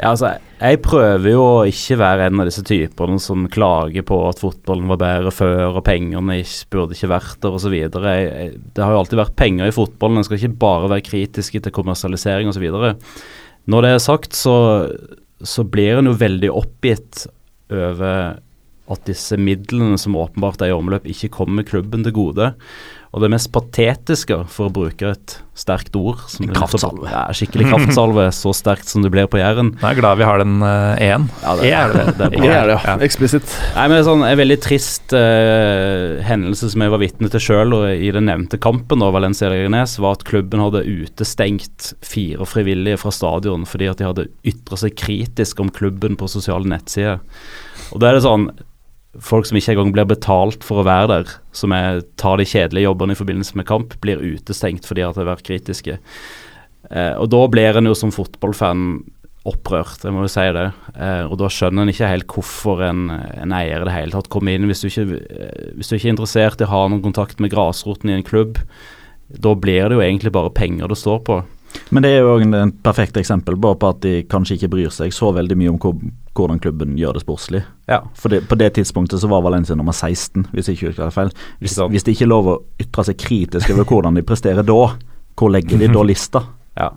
Ja, 0.00 0.14
altså, 0.14 0.30
jeg 0.60 0.80
prøver 0.80 1.28
jo 1.28 1.40
å 1.44 1.64
ikke 1.68 1.98
være 2.00 2.30
en 2.30 2.40
av 2.40 2.48
disse 2.48 2.62
typene 2.64 3.20
som 3.20 3.44
klager 3.52 4.04
på 4.08 4.16
at 4.30 4.40
fotballen 4.40 4.88
var 4.88 5.00
bedre 5.02 5.32
før, 5.34 5.74
og 5.74 5.84
pengene 5.84 6.38
ikke, 6.40 6.70
burde 6.72 6.96
ikke 6.96 7.10
vært 7.12 7.42
der, 7.44 7.56
osv. 7.58 7.74
Det 7.76 8.80
har 8.80 8.94
jo 8.94 9.00
alltid 9.02 9.20
vært 9.20 9.36
penger 9.36 9.68
i 9.68 9.74
fotballen, 9.76 10.22
en 10.22 10.28
skal 10.28 10.40
ikke 10.40 10.60
bare 10.62 10.88
være 10.94 11.04
kritisk 11.04 11.58
til 11.58 11.74
kommersialisering 11.76 12.48
osv. 12.48 12.64
Når 13.68 13.84
det 13.84 13.90
er 13.92 14.00
sagt, 14.00 14.38
så, 14.38 14.54
så 15.44 15.66
blir 15.68 16.00
en 16.00 16.08
jo 16.08 16.16
veldig 16.16 16.52
oppgitt 16.62 17.26
over 17.68 18.40
at 18.90 19.04
disse 19.06 19.36
midlene 19.38 20.00
som 20.00 20.16
åpenbart 20.18 20.64
er 20.64 20.72
i 20.72 20.78
omløp, 20.78 21.04
ikke 21.12 21.34
kommer 21.36 21.68
klubben 21.68 22.08
til 22.08 22.16
gode. 22.16 22.54
Og 23.10 23.24
det 23.24 23.30
mest 23.32 23.48
patetiske, 23.50 24.36
for 24.54 24.68
å 24.68 24.72
bruke 24.72 25.08
et 25.10 25.32
sterkt 25.58 25.96
ord 25.98 26.20
En 26.40 26.52
kraftsalve. 26.54 27.08
Ja, 27.10 27.24
skikkelig 27.34 27.66
kraftsalve, 27.72 28.28
så 28.36 28.52
sterkt 28.54 28.86
som 28.86 29.02
det 29.02 29.10
blir 29.10 29.26
på 29.30 29.40
Jæren. 29.40 29.72
Jeg 29.80 29.88
er 29.88 29.98
glad 29.98 30.20
vi 30.20 30.28
har 30.28 30.38
den 30.38 30.60
én. 30.62 31.26
Uh, 31.42 31.42
ja, 31.42 31.56
det, 31.58 31.72
er 31.74 31.94
det. 31.96 32.04
Det 32.20 32.28
er, 32.28 32.36
det 32.36 32.52
er 32.54 32.70
det, 32.70 32.78
ja. 32.86 32.94
Eksplisitt. 33.08 33.56
Nei, 33.74 33.88
men 33.90 34.04
sånn, 34.06 34.22
En 34.28 34.38
veldig 34.38 34.58
trist 34.62 35.16
uh, 35.16 36.22
hendelse 36.22 36.70
som 36.70 36.86
jeg 36.86 36.94
var 36.94 37.02
vitne 37.02 37.32
til 37.34 37.44
sjøl 37.48 37.76
i 37.90 38.14
den 38.14 38.30
nevnte 38.30 38.62
kampen, 38.62 39.02
da, 39.02 39.10
Valencia 39.10 39.50
Leganes, 39.50 39.98
var 39.98 40.20
at 40.20 40.24
klubben 40.30 40.62
hadde 40.62 40.86
utestengt 40.86 41.92
fire 42.06 42.46
frivillige 42.46 43.02
fra 43.02 43.10
stadion 43.14 43.66
fordi 43.66 43.90
at 43.90 43.98
de 43.98 44.06
hadde 44.06 44.30
ytra 44.46 44.78
seg 44.78 44.94
kritisk 44.98 45.58
om 45.62 45.74
klubben 45.74 46.14
på 46.20 46.30
sosiale 46.30 46.70
nettsider. 46.70 47.18
Og 47.90 47.98
da 47.98 48.10
er 48.10 48.20
det 48.20 48.26
sånn 48.28 48.52
folk 49.18 49.48
som 49.48 49.58
ikke 49.58 49.74
engang 49.74 49.94
blir 49.94 50.08
betalt 50.12 50.64
for 50.66 50.80
å 50.80 50.86
være 50.86 51.08
der, 51.10 51.32
som 51.56 51.74
er, 51.74 52.04
tar 52.20 52.38
de 52.38 52.46
kjedelige 52.46 52.86
jobbene 52.86 53.16
i 53.16 53.18
forbindelse 53.18 53.58
med 53.58 53.66
kamp, 53.68 53.96
blir 54.04 54.22
utestengt 54.22 54.86
fordi 54.86 55.02
at 55.06 55.16
de 55.16 55.24
har 55.24 55.32
vært 55.32 55.48
kritiske. 55.48 55.98
Eh, 56.90 57.14
og 57.16 57.30
da 57.32 57.40
blir 57.50 57.78
en 57.78 57.90
jo 57.90 57.96
som 57.98 58.14
fotballfan 58.14 59.02
opprørt, 59.48 60.02
jeg 60.04 60.12
må 60.12 60.26
jo 60.26 60.30
si 60.30 60.46
det. 60.54 60.66
Eh, 60.94 61.24
og 61.24 61.38
da 61.40 61.48
skjønner 61.50 61.86
en 61.86 61.92
ikke 61.92 62.10
helt 62.10 62.30
hvorfor 62.30 62.84
en, 62.86 63.06
en 63.10 63.54
eier 63.56 63.82
i 63.82 63.88
det 63.88 63.96
hele 63.96 64.14
tatt 64.14 64.30
kommer 64.32 64.54
inn. 64.54 64.68
Hvis 64.70 64.84
du, 64.84 64.90
ikke, 64.90 65.20
eh, 65.32 65.70
hvis 65.78 65.90
du 65.90 65.96
ikke 65.96 66.10
er 66.10 66.14
interessert 66.14 66.62
i 66.62 66.68
å 66.68 66.72
ha 66.72 66.82
noen 66.86 67.04
kontakt 67.04 67.40
med 67.42 67.52
grasroten 67.54 68.12
i 68.12 68.18
en 68.18 68.26
klubb, 68.26 68.60
da 69.30 69.54
blir 69.54 69.88
det 69.88 69.96
jo 69.96 70.04
egentlig 70.04 70.34
bare 70.34 70.52
penger 70.54 70.90
det 70.90 70.98
står 71.00 71.24
på. 71.26 71.40
Men 71.90 72.04
det 72.04 72.10
er 72.14 72.24
jo 72.24 72.36
et 72.38 72.74
perfekt 72.84 73.18
eksempel 73.20 73.56
på 73.58 73.74
at 73.88 74.00
de 74.04 74.22
kanskje 74.30 74.56
ikke 74.56 74.70
bryr 74.74 74.94
seg 74.94 75.14
så 75.14 75.30
veldig 75.34 75.56
mye 75.58 75.72
om 75.72 75.78
hvordan 75.80 76.60
klubben 76.62 76.96
gjør 76.98 77.18
det 77.18 77.24
sportslig. 77.24 77.62
Ja. 77.90 78.00
For 78.14 78.32
det, 78.32 78.44
På 78.48 78.58
det 78.58 78.72
tidspunktet 78.78 79.22
så 79.22 79.30
var 79.30 79.42
Valencia 79.42 79.74
nummer 79.78 79.92
16, 79.92 80.48
hvis 80.52 80.70
ikke 80.70 80.90
husker 80.90 81.10
feil. 81.14 81.32
Hvis, 81.58 81.78
hvis 81.90 82.06
det 82.06 82.14
ikke 82.14 82.26
er 82.28 82.34
lov 82.34 82.50
å 82.50 82.58
ytre 82.82 83.06
seg 83.10 83.18
kritisk 83.18 83.70
over 83.74 83.84
hvordan 83.84 84.18
de 84.18 84.26
presterer 84.26 84.66
da, 84.66 84.80
hvor 85.38 85.52
legger 85.52 85.80
de 85.80 85.90
da 85.90 86.06
lista? 86.06 86.44
Ja. 86.78 86.92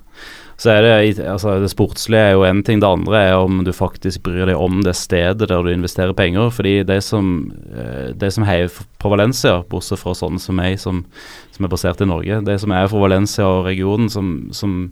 Så 0.58 0.70
er 0.70 0.86
det, 0.86 1.26
altså 1.26 1.58
det 1.63 1.72
sportslige 1.72 2.30
er 2.30 2.36
jo 2.36 2.46
én 2.46 2.62
ting, 2.66 2.80
det 2.80 2.88
andre 2.88 3.24
er 3.30 3.34
om 3.42 3.63
du 3.66 3.72
faktisk 3.74 4.22
bryr 4.28 4.46
deg 4.48 4.60
om 4.60 4.84
det 4.86 4.94
stedet 4.96 5.50
der 5.50 5.66
du 5.66 5.72
investerer 5.74 6.13
penger. 6.13 6.52
Fordi 6.54 6.76
de 6.88 7.00
som, 7.02 7.52
eh, 7.74 8.13
de 8.13 8.32
som 8.32 8.46
heier 8.48 8.70
på 9.02 9.12
Valencia, 9.12 9.62
bortsett 9.70 10.00
fra 10.00 10.13
sånne 10.18 10.39
som 10.39 10.60
meg, 10.60 10.80
som, 10.80 11.04
som, 11.52 11.66
er 11.66 11.74
basert 11.74 12.02
i 12.02 12.10
Norge, 12.10 12.44
de 12.46 12.58
som 12.62 12.72
er 12.72 12.88
fra 12.88 13.06
Valencia 13.06 13.50
og 13.50 13.66
regionen, 13.68 14.10
som, 14.13 14.50
som 14.54 14.92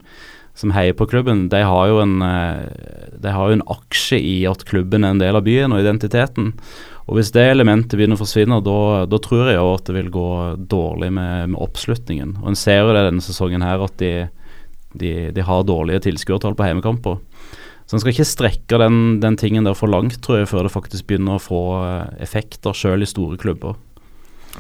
som 0.53 0.73
heier 0.75 0.93
på 0.93 1.07
klubben, 1.07 1.45
de 1.49 1.61
har, 1.63 1.85
jo 1.89 2.01
en, 2.03 2.21
eh, 2.21 2.65
de 3.23 3.31
har 3.33 3.49
jo 3.49 3.57
en 3.57 3.67
aksje 3.71 4.19
i 4.19 4.41
at 4.49 4.65
klubben 4.67 5.05
er 5.05 5.15
en 5.15 5.21
del 5.21 5.37
av 5.39 5.45
byen 5.47 5.71
og 5.71 5.79
identiteten. 5.79 6.51
Og 7.07 7.17
Hvis 7.17 7.31
det 7.35 7.47
elementet 7.49 7.97
begynner 7.97 8.19
å 8.19 8.21
forsvinne, 8.21 8.59
da 8.63 9.19
tror 9.23 9.49
jeg 9.49 9.57
jo 9.57 9.71
at 9.73 9.87
det 9.87 9.95
vil 9.97 10.11
gå 10.13 10.29
dårlig 10.71 11.09
med, 11.11 11.51
med 11.55 11.59
oppslutningen. 11.63 12.37
Og 12.43 12.51
En 12.51 12.59
ser 12.59 12.83
jo 12.83 12.93
det 12.93 13.07
denne 13.07 13.23
sesongen 13.25 13.65
her 13.65 13.83
at 13.83 13.97
de, 13.99 14.29
de, 14.93 15.31
de 15.35 15.45
har 15.47 15.67
dårlige 15.67 16.05
tilskuertall 16.07 16.55
på 16.57 16.67
hjemmekamper. 16.67 17.19
Så 17.85 17.97
En 17.97 18.03
skal 18.03 18.13
ikke 18.13 18.27
strekke 18.27 18.77
den, 18.79 19.19
den, 19.19 19.35
tingen 19.39 19.67
der 19.67 19.75
for 19.75 19.91
langt, 19.91 20.21
tror 20.23 20.41
jeg, 20.41 20.51
før 20.51 20.67
det 20.67 20.71
faktisk 20.71 21.09
begynner 21.09 21.35
å 21.35 21.43
få 21.43 21.61
eh, 21.81 22.23
effekter, 22.23 22.75
selv 22.77 23.03
i 23.03 23.09
store 23.09 23.39
klubber. 23.41 23.75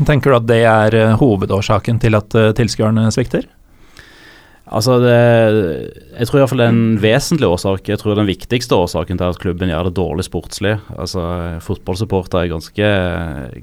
Tenker 0.07 0.31
du 0.31 0.39
at 0.39 0.49
det 0.49 0.61
er 0.67 0.97
eh, 0.99 1.17
hovedårsaken 1.19 2.01
til 2.03 2.19
at 2.19 2.35
tilskuerne 2.57 3.07
svikter? 3.15 3.47
Altså 4.71 4.97
det, 5.03 5.15
jeg 6.15 6.27
tror 6.29 6.39
iallfall 6.39 6.61
det 6.61 6.65
er 6.69 6.73
en 6.73 6.99
vesentlig 7.03 7.47
årsak. 7.49 7.89
Jeg 7.91 7.99
tror 7.99 8.15
den 8.15 8.29
viktigste 8.29 8.77
årsaken 8.79 9.19
til 9.19 9.33
at 9.33 9.39
klubben 9.41 9.71
gjør 9.71 9.89
det 9.89 9.97
dårlig 9.97 10.23
sportslig. 10.27 10.77
Altså 10.95 11.23
Fotballsupportere 11.65 12.45
er 12.45 12.53
ganske, 12.53 12.91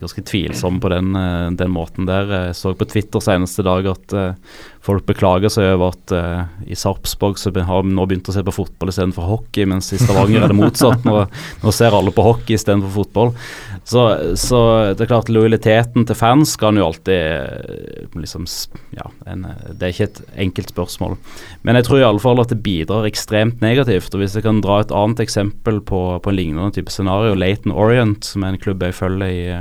ganske 0.02 0.24
tvilsomme 0.28 0.83
på 0.85 0.90
den, 0.92 1.16
den, 1.57 1.72
måten 1.72 2.09
der. 2.09 2.28
Jeg 2.48 2.59
så 2.61 2.74
på 2.76 2.88
Twitter 2.92 3.24
seneste 3.24 3.64
dag 3.64 3.88
at 3.88 4.16
folk 4.88 5.05
beklager 5.09 5.53
seg 5.53 5.74
over 5.74 5.92
at 5.92 6.14
uh, 6.16 6.61
i 6.64 6.77
Sarpsborg 6.79 7.38
så 7.40 7.53
har 7.53 7.85
vi 7.85 7.94
nå 7.94 8.07
begynt 8.09 8.29
å 8.31 8.35
se 8.35 8.44
på 8.44 8.55
fotball 8.57 8.92
istedenfor 8.92 9.29
hockey, 9.29 9.66
mens 9.68 9.92
i 9.92 10.01
Stavanger 10.01 10.46
er 10.46 10.53
det 10.53 10.59
motsatt. 10.59 11.05
Nå, 11.09 11.24
nå 11.62 11.74
ser 11.74 11.96
alle 11.96 12.12
på 12.14 12.24
hockey 12.24 12.57
istedenfor 12.57 12.94
fotball. 13.03 13.35
Så, 13.88 14.03
så, 14.37 14.59
det 14.92 15.05
er 15.05 15.09
klart 15.09 15.31
lojaliteten 15.33 16.05
til 16.09 16.16
fans 16.18 16.51
kan 16.61 16.77
jo 16.77 16.85
alltid 16.90 17.14
eh, 17.16 18.09
liksom 18.20 18.44
Ja, 18.92 19.07
en, 19.24 19.46
det 19.48 19.87
er 19.87 19.94
ikke 19.94 20.09
et 20.11 20.20
enkelt 20.44 20.72
spørsmål. 20.74 21.16
Men 21.64 21.79
jeg 21.79 21.88
tror 21.88 22.03
i 22.03 22.09
alle 22.09 22.20
fall 22.20 22.42
at 22.42 22.53
det 22.53 22.61
bidrar 22.64 23.09
ekstremt 23.09 23.62
negativt. 23.64 24.12
og 24.12 24.20
Hvis 24.20 24.37
jeg 24.37 24.44
kan 24.44 24.61
dra 24.64 24.83
et 24.83 24.92
annet 24.92 25.22
eksempel 25.24 25.81
på, 25.81 26.03
på 26.20 26.33
en 26.33 26.37
lignende 26.37 26.74
type 26.77 26.92
scenario, 26.92 27.37
Laton 27.38 27.72
Orient, 27.72 28.29
som 28.29 28.44
er 28.44 28.53
en 28.53 28.61
klubb 28.61 28.85
jeg 28.85 28.98
følger 28.98 29.33
i, 29.33 29.57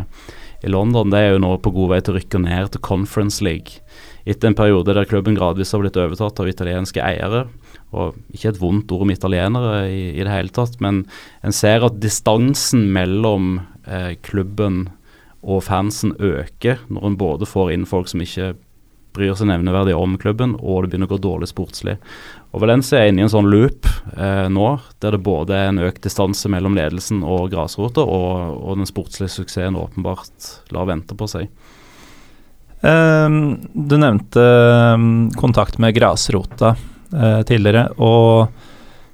i 0.68 0.76
London, 0.76 1.14
det 1.14 1.24
er 1.24 1.36
jo 1.36 1.44
nå 1.46 1.56
på 1.64 1.72
god 1.80 1.94
vei 1.96 2.02
til 2.04 2.16
å 2.16 2.20
rykke 2.20 2.44
ned 2.44 2.74
til 2.74 2.84
Conference 2.84 3.44
League. 3.46 3.80
Etter 4.28 4.52
en 4.52 4.58
periode 4.58 4.96
der 4.96 5.08
klubben 5.08 5.38
gradvis 5.38 5.72
har 5.72 5.82
blitt 5.84 5.98
overtatt 6.00 6.42
av 6.44 6.50
italienske 6.52 7.00
eiere. 7.04 7.46
Og 7.96 8.18
ikke 8.36 8.52
et 8.52 8.62
vondt 8.62 8.92
ord 8.92 9.06
om 9.06 9.14
italienere 9.14 9.88
i, 9.88 10.02
i 10.18 10.22
det 10.24 10.34
hele 10.34 10.52
tatt, 10.54 10.76
men 10.84 11.06
en 11.46 11.56
ser 11.56 11.86
at 11.88 12.02
distansen 12.04 12.90
mellom 12.92 13.62
eh, 13.88 14.18
klubben 14.28 14.90
og 15.48 15.64
fansen 15.64 16.12
øker 16.20 16.82
når 16.92 17.06
en 17.08 17.20
både 17.20 17.48
får 17.48 17.72
inn 17.72 17.86
folk 17.88 18.10
som 18.12 18.24
ikke 18.24 18.56
bryr 19.18 19.34
seg 19.38 19.50
nevneverdig 19.50 19.96
om 19.98 20.16
klubben, 20.22 20.54
og 20.60 20.84
det 20.84 20.92
begynner 20.92 21.10
å 21.10 21.16
gå 21.16 21.20
dårlig 21.24 21.50
sportslig. 21.50 21.98
Og 22.54 22.62
Valencia 22.64 23.00
er 23.00 23.12
inne 23.12 23.24
i 23.24 23.26
en 23.26 23.34
sånn 23.34 23.50
loop 23.50 23.88
eh, 24.14 24.46
nå, 24.54 24.68
der 25.02 25.18
det 25.18 25.24
både 25.26 25.58
er 25.58 25.72
en 25.72 25.82
økt 25.88 26.04
distanse 26.06 26.52
mellom 26.52 26.78
ledelsen 26.78 27.24
og 27.26 27.50
grasrota, 27.54 28.06
og, 28.06 28.60
og, 28.60 28.78
den 28.80 28.90
sportslige 28.90 29.34
suksessen 29.40 29.80
åpenbart 29.80 30.52
lar 30.76 30.90
vente 30.92 31.18
på 31.18 31.30
seg. 31.32 31.50
Um, 32.82 33.58
du 33.74 33.98
nevnte 33.98 34.42
um, 34.94 35.30
kontakt 35.34 35.80
med 35.82 35.96
grasrota 35.98 36.76
uh, 37.14 37.42
tidligere, 37.48 37.88
og 37.98 38.52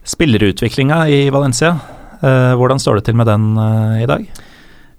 spillerutviklinga 0.04 1.06
i 1.08 1.22
Valencia. 1.32 1.78
Uh, 2.20 2.56
hvordan 2.60 2.82
står 2.82 3.00
det 3.00 3.06
til 3.08 3.20
med 3.20 3.30
den 3.32 3.54
uh, 3.56 4.02
i 4.04 4.10
dag? 4.10 4.28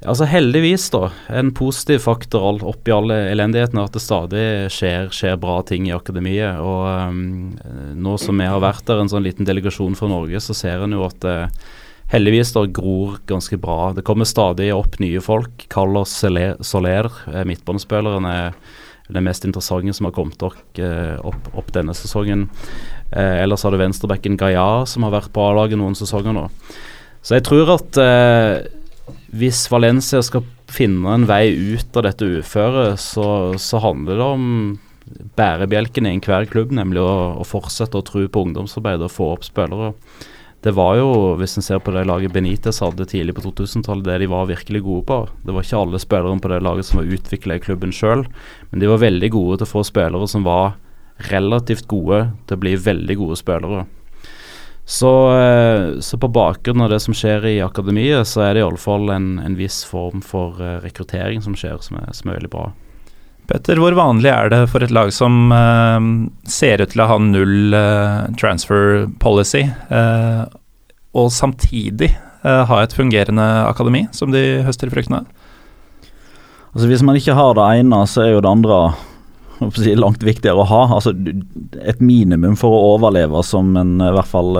Altså 0.04 0.26
Heldigvis, 0.28 0.90
da. 0.92 1.08
En 1.32 1.52
positiv 1.56 2.02
faktor 2.04 2.60
oppi 2.68 2.92
alle 2.92 3.22
elendigheten 3.30 3.78
er 3.80 3.86
at 3.88 3.94
det 3.96 4.02
stadig 4.04 4.48
skjer, 4.72 5.08
skjer, 5.12 5.38
bra 5.40 5.62
ting 5.64 5.88
i 5.88 5.94
akademiet. 5.96 6.60
Og 6.60 6.84
um, 7.08 7.54
nå 7.96 8.16
som 8.20 8.40
vi 8.40 8.48
har 8.48 8.60
vært 8.64 8.84
der, 8.88 9.00
en 9.00 9.12
sånn 9.12 9.24
liten 9.24 9.48
delegasjon 9.48 9.96
fra 9.96 10.10
Norge, 10.12 10.40
så 10.44 10.56
ser 10.56 10.84
en 10.84 10.96
jo 10.96 11.06
at 11.06 11.20
det, 11.24 11.38
heldigvis 12.12 12.52
da 12.54 12.64
gror 12.66 13.18
ganske 13.26 13.58
bra. 13.60 13.92
Det 13.96 14.04
kommer 14.06 14.28
stadig 14.28 14.70
opp 14.74 14.98
nye 15.02 15.22
folk. 15.24 15.66
Carlos 15.72 16.12
Soler, 16.60 17.10
eh, 17.32 17.44
midtbanespilleren, 17.48 18.26
er 18.26 18.54
den 19.08 19.24
mest 19.26 19.44
interessante 19.44 19.92
som 19.92 20.08
har 20.08 20.14
kommet 20.16 20.42
opp, 20.42 20.78
eh, 20.78 21.18
opp, 21.20 21.72
denne 21.72 21.92
sesongen. 21.94 22.48
Eh, 23.12 23.42
ellers 23.42 23.62
har 23.62 23.70
du 23.70 23.78
venstrebacken 23.78 24.38
Gaia, 24.38 24.86
som 24.86 25.02
har 25.02 25.12
vært 25.12 25.32
på 25.32 25.44
A-laget 25.44 25.78
noen 25.78 25.94
sesonger 25.94 26.32
nå. 26.32 26.48
Så 27.22 27.36
jeg 27.36 27.44
tror 27.44 27.74
at 27.74 27.98
eh, 28.00 28.68
hvis 29.34 29.68
Valencia 29.68 30.22
skal 30.22 30.44
finne 30.68 31.12
en 31.12 31.26
vei 31.28 31.52
ut 31.52 31.96
av 31.96 32.06
dette 32.08 32.24
uføret, 32.24 32.98
så, 32.98 33.58
så 33.60 33.80
handler 33.82 34.16
det 34.16 34.24
om 34.24 34.78
bærebjelken 35.36 36.08
i 36.08 36.14
enhver 36.16 36.48
klubb, 36.48 36.72
nemlig 36.72 37.02
å, 37.02 37.36
å 37.40 37.44
fortsette 37.44 38.00
å 38.00 38.06
tro 38.06 38.24
på 38.26 38.46
ungdomsarbeidet 38.46 39.04
og 39.04 39.12
få 39.12 39.28
opp 39.34 39.44
spillere. 39.44 39.92
Det 40.64 40.72
var 40.72 40.94
jo, 40.96 41.08
hvis 41.36 41.58
en 41.58 41.64
ser 41.66 41.80
på 41.84 41.92
det 41.92 42.06
laget 42.08 42.32
Benitez 42.32 42.78
hadde 42.80 43.04
tidlig 43.10 43.34
på 43.36 43.42
2000-tallet, 43.44 44.06
det 44.06 44.22
de 44.22 44.28
var 44.32 44.46
virkelig 44.48 44.80
gode 44.86 45.04
på. 45.10 45.18
Det 45.44 45.52
var 45.52 45.66
ikke 45.66 45.80
alle 45.82 46.00
spillerne 46.00 46.40
på 46.40 46.48
det 46.52 46.62
laget 46.64 46.88
som 46.88 47.02
var 47.02 47.10
utvikla 47.18 47.58
i 47.58 47.64
klubben 47.66 47.92
sjøl, 47.92 48.24
men 48.70 48.80
de 48.80 48.88
var 48.88 49.02
veldig 49.02 49.28
gode 49.34 49.58
til 49.60 49.68
å 49.68 49.72
få 49.74 49.82
spillere 49.84 50.30
som 50.30 50.46
var 50.46 50.78
relativt 51.28 51.84
gode 51.90 52.22
til 52.48 52.56
å 52.56 52.62
bli 52.64 52.72
veldig 52.80 53.18
gode 53.20 53.36
spillere. 53.38 53.84
Så, 54.84 55.10
eh, 55.36 56.00
så 56.00 56.18
på 56.18 56.28
bakgrunn 56.28 56.80
av 56.84 56.90
det 56.92 57.00
som 57.00 57.16
skjer 57.16 57.46
i 57.48 57.60
akademiet, 57.64 58.28
så 58.28 58.44
er 58.44 58.54
det 58.54 58.64
iallfall 58.64 59.08
en, 59.14 59.28
en 59.40 59.56
viss 59.56 59.82
form 59.88 60.20
for 60.24 60.60
uh, 60.60 60.76
rekruttering 60.84 61.40
som 61.44 61.56
skjer, 61.56 61.78
som 61.80 61.96
er, 62.02 62.10
som 62.12 62.28
er, 62.28 62.40
veldig 62.40 62.52
bra. 62.52 62.66
Petter, 63.50 63.80
hvor 63.80 63.96
vanlig 63.96 64.30
er 64.32 64.48
det 64.52 64.62
for 64.72 64.84
et 64.84 64.92
lag 64.94 65.10
som 65.12 65.52
uh, 65.52 66.00
ser 66.48 66.80
ut 66.80 66.92
til 66.94 67.04
å 67.04 67.08
ha 67.10 67.18
null 67.20 67.76
uh, 67.76 68.30
transfer 68.40 69.04
policy, 69.20 69.66
og 71.14 71.30
samtidig 71.30 72.10
ha 72.44 72.78
et 72.82 72.92
fungerende 72.92 73.44
akademi 73.64 74.02
som 74.12 74.32
de 74.34 74.40
høster 74.66 74.90
fruktene 74.92 75.22
av? 75.22 75.28
Altså 76.74 76.88
Hvis 76.90 77.04
man 77.06 77.16
ikke 77.16 77.36
har 77.38 77.54
det 77.56 77.66
ene, 77.78 78.00
så 78.10 78.24
er 78.24 78.32
jo 78.34 78.40
det 78.42 78.50
andre 78.50 78.78
langt 79.96 80.22
viktigere 80.26 80.62
å 80.62 80.68
ha. 80.68 80.82
Altså, 80.96 81.14
et 81.80 82.00
minimum 82.02 82.56
for 82.58 82.74
å 82.74 82.94
overleve 82.96 83.42
som 83.46 83.76
en 83.78 83.96
i 84.02 84.10
hvert 84.16 84.30
fall, 84.30 84.58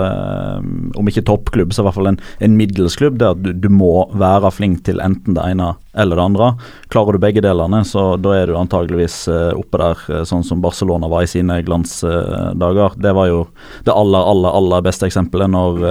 om 0.95 1.11
ikke 1.11 1.25
toppklubb, 1.27 1.73
så 1.73 1.83
i 1.83 1.87
hvert 1.89 1.97
fall 1.97 2.13
en, 2.13 2.19
en 2.39 2.57
middelsklubb. 2.57 3.21
At 3.21 3.43
du, 3.43 3.51
du, 3.53 3.69
må 3.69 4.07
være 4.15 4.53
flink 4.55 4.85
til 4.87 5.03
enten 5.03 5.35
det 5.37 5.43
ene 5.51 5.73
eller 5.95 6.15
det 6.15 6.21
andre. 6.21 6.53
Klarer 6.91 7.15
du 7.15 7.19
begge 7.19 7.41
delene, 7.43 7.81
så 7.87 8.15
da 8.19 8.33
er 8.35 8.49
du 8.49 8.57
antageligvis 8.59 9.17
uh, 9.31 9.55
oppe 9.57 9.79
der, 9.81 10.03
uh, 10.11 10.21
sånn 10.27 10.43
som 10.45 10.61
Barcelona 10.63 11.09
var 11.11 11.25
i 11.25 11.29
sine 11.29 11.61
glansdager. 11.65 12.97
Det 13.01 13.13
var 13.15 13.29
jo 13.31 13.41
det 13.87 13.95
aller, 13.95 14.29
aller, 14.31 14.51
aller 14.59 14.85
beste 14.85 15.07
eksempelet 15.07 15.51
når 15.51 15.81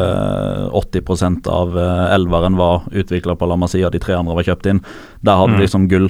80% 0.74 1.48
av 1.50 1.76
elveren 2.14 2.56
var 2.58 2.84
utvikla 2.92 3.36
på 3.38 3.48
La 3.48 3.56
Masia, 3.60 3.90
de 3.90 4.00
tre 4.02 4.16
andre 4.16 4.36
var 4.36 4.46
kjøpt 4.46 4.68
inn. 4.70 4.80
Der 5.24 5.38
hadde 5.40 5.56
mm. 5.56 5.62
liksom 5.62 5.86
gull, 5.88 6.08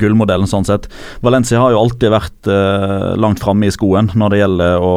gullmodellen 0.00 0.48
sånn 0.50 0.66
sett. 0.66 0.88
Valencia 1.24 1.60
har 1.62 1.74
jo 1.74 1.80
alltid 1.82 2.12
vært 2.12 2.50
langt 3.20 3.42
framme 3.42 3.68
i 3.68 3.74
skoen 3.74 4.10
når 4.18 4.32
det 4.32 4.40
gjelder 4.40 4.82
å 4.82 4.92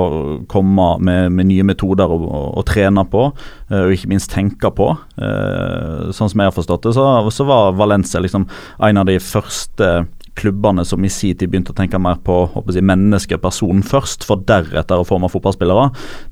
komme 0.49 0.87
med, 1.05 1.33
med 1.35 1.49
nye 1.51 1.65
metoder 1.67 2.09
å, 2.09 2.17
å, 2.17 2.43
å 2.61 2.65
trene 2.67 3.05
på, 3.09 3.27
og 3.69 3.93
ikke 3.93 4.09
minst 4.11 4.31
tenke 4.33 4.71
på. 4.73 4.91
sånn 5.17 6.31
som 6.31 6.41
jeg 6.41 6.49
har 6.49 6.55
forstått 6.55 6.87
det, 6.87 6.95
så, 6.97 7.05
så 7.33 7.47
var 7.49 7.77
Valencia 7.77 8.21
liksom 8.23 8.38
liksom 8.39 8.87
en 8.89 8.97
av 8.97 9.05
de 9.05 9.19
første 9.19 10.07
klubbene 10.39 10.85
som 10.85 11.03
i 11.03 11.09
sin 11.11 11.35
tid 11.37 11.49
begynte 11.51 11.73
å 11.73 11.77
tenke 11.77 11.99
mer 11.99 12.19
på 12.23 12.37
jeg, 12.71 12.83
menneske, 12.85 13.39
personen 13.41 13.83
først, 13.83 14.23
for 14.27 14.39
deretter 14.47 15.01
å 15.01 15.07
forme 15.07 15.29
fotballspillere. 15.31 15.89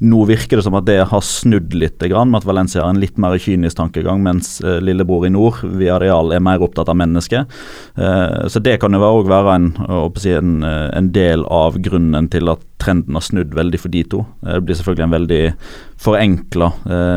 Nå 0.08 0.24
virker 0.30 0.60
det 0.60 0.65
som 0.67 0.78
at 0.80 0.88
det 0.88 1.02
har 1.12 1.26
snudd 1.26 1.76
litt, 1.76 2.00
med 2.00 2.39
at 2.39 2.48
Valencia 2.48 2.84
har 2.84 2.93
en 2.93 3.02
litt 3.02 3.17
mer 3.20 3.38
kynisk 3.41 3.80
tankegang, 3.80 4.22
mens 4.24 4.62
eh, 4.62 4.80
lillebror 4.84 5.28
i 5.28 5.34
nord, 5.34 5.60
via 5.80 6.00
Real, 6.00 6.32
er 6.32 6.43
mer 6.43 6.63
opptatt 6.63 6.91
av 6.91 7.00
mennesket. 7.00 7.58
Eh, 8.00 8.48
så 8.48 8.63
det 8.63 8.78
kan 8.82 8.96
jo 8.96 9.04
òg 9.04 9.28
være 9.28 9.58
en, 9.58 9.70
jeg, 10.24 10.39
en, 10.39 10.58
eh, 10.63 10.88
en, 10.96 11.12
del 11.17 11.43
av 11.52 11.80
grunnen 11.82 12.32
til 12.32 12.52
at 12.52 12.63
trenden 12.80 13.17
har 13.17 13.26
snudd 13.26 13.56
veldig 13.58 13.80
for 13.82 13.91
de 13.91 14.04
to. 14.08 14.24
Det 14.43 14.63
blir 14.63 14.78
selvfølgelig 14.78 15.08
en 15.08 15.15
veldig 15.15 15.43
forenkla 15.98 16.67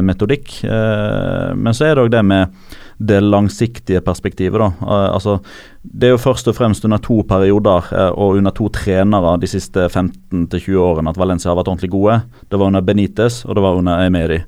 metodikk, 0.06 0.54
men 0.64 1.76
så 1.76 1.84
er 1.84 1.98
det 1.98 2.04
òg 2.06 2.14
det 2.14 2.22
med 2.24 2.54
det 3.00 3.20
langsiktige 3.24 4.00
perspektivet. 4.04 4.60
da. 4.60 4.66
Uh, 4.80 5.14
altså, 5.14 5.38
det 5.82 6.08
er 6.08 6.14
jo 6.14 6.20
først 6.20 6.48
og 6.48 6.56
fremst 6.56 6.84
under 6.84 7.00
to 7.00 7.22
perioder 7.28 7.88
uh, 7.92 8.12
og 8.12 8.36
under 8.36 8.52
to 8.52 8.68
trenere 8.68 9.38
de 9.40 9.48
siste 9.48 9.88
15-20 9.88 10.76
årene 10.76 11.10
at 11.10 11.18
Valencia 11.20 11.50
har 11.50 11.56
vært 11.56 11.72
ordentlig 11.72 11.90
gode. 11.90 12.20
Det 12.50 12.60
var 12.60 12.66
under 12.66 12.84
Benitez 12.84 13.44
og 13.46 13.56
det 13.56 13.64
var 13.64 13.80
under 13.80 14.04
Emeri. 14.04 14.42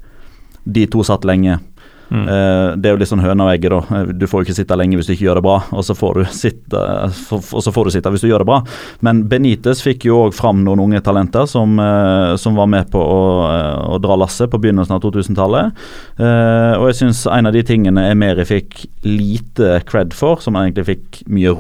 De 0.65 0.87
to 0.87 1.03
satt 1.03 1.25
lenge. 1.25 1.59
Mm. 2.13 2.27
Uh, 2.29 2.75
det 2.77 2.89
er 2.89 2.97
jo 2.97 3.01
litt 3.01 3.11
sånn 3.11 3.23
høna 3.25 3.47
og 3.47 3.53
egget, 3.55 3.73
da. 3.73 4.01
Eh, 4.01 4.11
du 4.17 4.27
får 4.29 4.43
jo 4.43 4.49
ikke 4.49 4.57
sitte 4.59 4.77
lenge 4.77 4.99
hvis 4.99 5.09
du 5.09 5.15
ikke 5.15 5.27
gjør 5.29 5.41
det 5.41 5.45
bra, 5.47 5.57
og 5.73 5.87
så 5.87 5.97
får 5.97 6.19
du 6.19 6.33
sitte, 6.37 6.83
for, 7.29 7.45
og 7.57 7.65
så 7.65 7.73
får 7.73 7.89
du 7.89 7.95
sitte 7.95 8.13
hvis 8.13 8.25
du 8.25 8.29
gjør 8.29 8.45
det 8.45 8.49
bra. 8.51 8.59
Men 9.07 9.23
Benitez 9.31 9.81
fikk 9.85 10.07
jo 10.09 10.19
òg 10.27 10.37
fram 10.37 10.61
noen 10.67 10.83
unge 10.85 11.01
talenter 11.05 11.49
som, 11.51 11.81
som 12.41 12.59
var 12.59 12.69
med 12.71 12.91
på 12.93 13.01
å, 13.01 13.23
å, 13.95 14.01
dra 14.03 14.19
lasset 14.21 14.51
på 14.53 14.61
begynnelsen 14.63 14.97
av 14.97 15.03
2000-tallet. 15.05 15.81
Uh, 16.21 16.75
og 16.81 16.91
jeg 16.91 17.01
syns 17.03 17.25
en 17.31 17.49
av 17.49 17.57
de 17.57 17.65
tingene 17.67 18.09
Emeri 18.13 18.47
fikk 18.49 18.85
lite 19.07 19.79
cred 19.89 20.17
for, 20.17 20.43
som 20.45 20.59
han 20.59 20.69
egentlig 20.69 20.89
fikk 20.93 21.23
mye, 21.33 21.57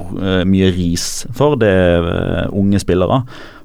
mye 0.48 0.70
ris 0.74 1.08
for, 1.36 1.56
det 1.60 1.72
er 1.72 2.52
unge 2.52 2.80
spillere. 2.82 3.22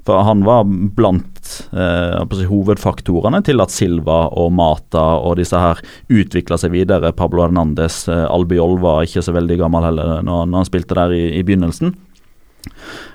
For 0.08 0.24
han 0.24 0.40
var 0.46 0.64
blant 0.96 1.52
eh, 1.76 2.44
hovedfaktorene 2.48 3.42
til 3.44 3.60
at 3.60 3.74
Silva 3.74 4.22
og 4.40 4.54
Mata 4.56 5.04
og 5.20 5.36
disse 5.40 5.60
her 5.60 5.82
utvikla 6.08 6.56
seg 6.60 6.72
videre. 6.72 7.12
Pablo 7.16 7.44
Hernandez, 7.44 8.06
eh, 8.08 8.24
Albiol 8.24 8.78
var 8.80 9.04
ikke 9.04 9.24
så 9.24 9.36
veldig 9.36 9.60
gammel 9.60 9.90
heller 9.90 10.22
når, 10.24 10.46
når 10.48 10.62
han 10.62 10.70
spilte 10.70 10.96
der 10.96 11.12
i, 11.12 11.24
i 11.36 11.44
begynnelsen. 11.44 11.92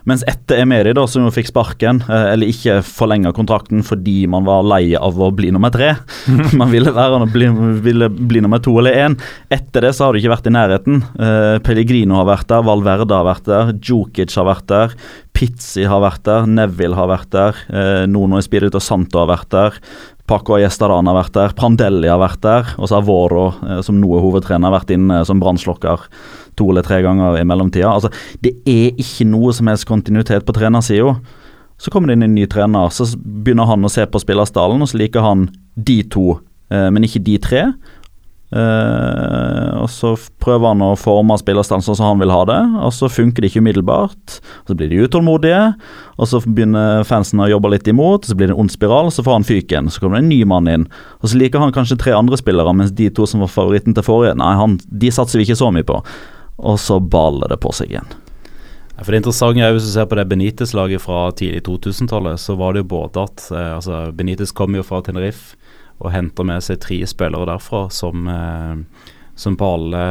Mens 0.03 0.23
etter 0.27 0.59
Emeri, 0.59 0.91
da, 0.95 1.05
som 1.07 1.23
jo 1.23 1.31
fikk 1.31 1.47
sparken, 1.49 2.01
eh, 2.11 2.25
eller 2.33 2.51
ikke 2.51 2.81
forlenga 2.85 3.31
kontrakten 3.35 3.83
fordi 3.87 4.25
man 4.31 4.45
var 4.47 4.65
lei 4.67 4.97
av 4.99 5.19
å 5.19 5.29
bli 5.35 5.51
nummer 5.53 5.71
tre 5.73 5.93
Man 6.59 6.71
ville, 6.71 6.91
være, 6.95 7.23
bli, 7.31 7.47
ville 7.83 8.09
bli 8.11 8.41
nummer 8.43 8.61
to 8.63 8.75
eller 8.81 8.97
én. 9.05 9.17
Etter 9.53 9.87
det 9.87 9.93
så 9.95 10.07
har 10.07 10.13
du 10.13 10.19
ikke 10.19 10.33
vært 10.33 10.49
i 10.49 10.53
nærheten. 10.53 11.01
Eh, 11.15 11.57
Pellegrino 11.63 12.19
har 12.19 12.29
vært 12.29 12.49
der, 12.51 12.65
Valverde 12.67 13.19
har 13.19 13.27
vært 13.27 13.47
der, 13.49 13.73
Djokic 13.79 14.35
har 14.39 14.49
vært 14.49 14.67
der. 14.71 14.97
Pizzi 15.43 15.83
har 15.83 15.99
vært 15.99 16.23
der, 16.23 16.45
Neville 16.47 16.95
har 16.95 17.09
vært 17.11 17.31
der, 17.35 17.57
eh, 17.67 18.05
Nono 18.07 18.37
Espirito 18.39 18.79
Santo 18.79 19.19
har 19.19 19.27
vært 19.27 19.49
der. 19.51 19.79
Paco 20.25 20.55
Gjestaran 20.55 21.05
har 21.09 21.17
vært 21.17 21.33
der, 21.35 21.53
Prandelli 21.57 22.07
har 22.07 22.21
vært 22.21 22.39
der, 22.41 22.69
og 22.77 22.87
så 22.87 22.95
har 22.95 23.03
Voro, 23.03 23.49
eh, 23.67 23.81
som 23.81 23.99
nå 23.99 24.07
er 24.15 24.23
hovedtrener, 24.23 24.71
vært 24.71 24.93
inne 24.95 25.25
som 25.25 25.41
brannslokker 25.41 26.07
to 26.55 26.69
eller 26.69 26.81
tre 26.81 27.01
ganger 27.03 27.41
i 27.41 27.43
mellomtida. 27.43 27.91
Altså, 27.91 28.09
det 28.41 28.55
er 28.63 28.95
ikke 28.95 29.27
noe 29.27 29.51
som 29.51 29.67
helst 29.67 29.85
kontinuitet 29.85 30.45
på 30.45 30.55
trenersida. 30.55 31.17
Så 31.77 31.91
kommer 31.91 32.07
det 32.07 32.13
inn 32.13 32.23
en 32.23 32.35
ny 32.35 32.45
trener, 32.47 32.87
så 32.87 33.03
begynner 33.19 33.67
han 33.67 33.83
å 33.83 33.91
se 33.91 34.05
på 34.05 34.21
spillerstallen, 34.23 34.79
og 34.79 34.87
så 34.87 35.01
liker 35.01 35.25
han 35.25 35.49
de 35.75 36.03
to, 36.03 36.39
eh, 36.71 36.89
men 36.89 37.03
ikke 37.03 37.23
de 37.23 37.37
tre. 37.37 37.73
Uh, 38.53 39.81
og 39.81 39.87
Så 39.89 40.11
prøver 40.43 40.67
han 40.69 40.83
å 40.85 40.91
forme 40.99 41.33
spillerstand 41.41 41.81
sånn 41.81 41.97
som 41.97 42.11
han 42.11 42.21
vil 42.21 42.33
ha 42.33 42.43
det, 42.45 42.59
og 42.85 42.93
så 42.93 43.09
funker 43.09 43.41
det 43.41 43.49
ikke 43.49 43.63
umiddelbart. 43.65 44.37
og 44.61 44.69
Så 44.69 44.77
blir 44.77 44.91
de 44.91 45.01
utålmodige, 45.07 45.63
og 46.13 46.29
så 46.29 46.43
begynner 46.45 47.07
fansen 47.09 47.41
å 47.41 47.49
jobbe 47.49 47.73
litt 47.73 47.89
imot, 47.89 48.23
og 48.23 48.29
så 48.29 48.37
blir 48.37 48.51
det 48.51 48.57
en 48.57 48.65
ond 48.65 48.73
spiral, 48.73 49.09
så 49.09 49.25
får 49.25 49.39
han 49.39 49.49
fyken. 49.49 49.89
Så 49.89 50.03
kommer 50.03 50.19
det 50.19 50.27
en 50.27 50.31
ny 50.35 50.43
mann 50.45 50.69
inn, 50.69 50.85
og 51.21 51.31
så 51.31 51.41
liker 51.41 51.63
han 51.63 51.73
kanskje 51.73 51.97
tre 52.03 52.13
andre 52.13 52.37
spillere, 52.37 52.75
mens 52.77 52.93
de 52.93 53.09
to 53.09 53.25
som 53.29 53.41
var 53.41 53.51
favoritten 53.51 53.97
til 53.97 54.05
forrige, 54.05 54.37
nei, 54.37 54.53
han, 54.59 54.77
de 54.87 55.11
satser 55.13 55.41
vi 55.41 55.49
ikke 55.49 55.61
så 55.63 55.73
mye 55.73 55.87
på 55.87 56.03
og 56.57 56.79
så 56.79 56.99
baller 56.99 57.51
det 57.51 57.59
på 57.63 57.71
seg 57.75 57.93
igjen. 57.93 58.11
For 58.93 59.09
det 59.09 59.23
interessante 59.23 59.63
er 59.65 59.73
Hvis 59.73 59.87
du 59.89 59.93
ser 59.95 60.05
på 60.07 60.15
det 60.15 60.27
Benitez-laget 60.29 61.01
fra 61.01 61.31
tidlig 61.33 61.63
2000-tallet, 61.65 62.39
så 62.39 62.55
var 62.55 62.73
det 62.73 62.83
jo 62.83 62.91
både 62.93 63.25
at 63.25 63.47
eh, 63.51 63.71
altså 63.75 64.03
Benitez 64.13 64.53
kom 64.53 64.77
jo 64.77 64.85
fra 64.85 65.01
Tenerife 65.01 65.57
og 66.03 66.11
henter 66.13 66.47
med 66.47 66.63
seg 66.65 66.81
tre 66.83 66.99
spillere 67.07 67.47
derfra 67.47 67.87
som, 67.93 68.27
eh, 68.27 69.09
som 69.39 69.57
på, 69.59 69.71
alle, 69.77 70.03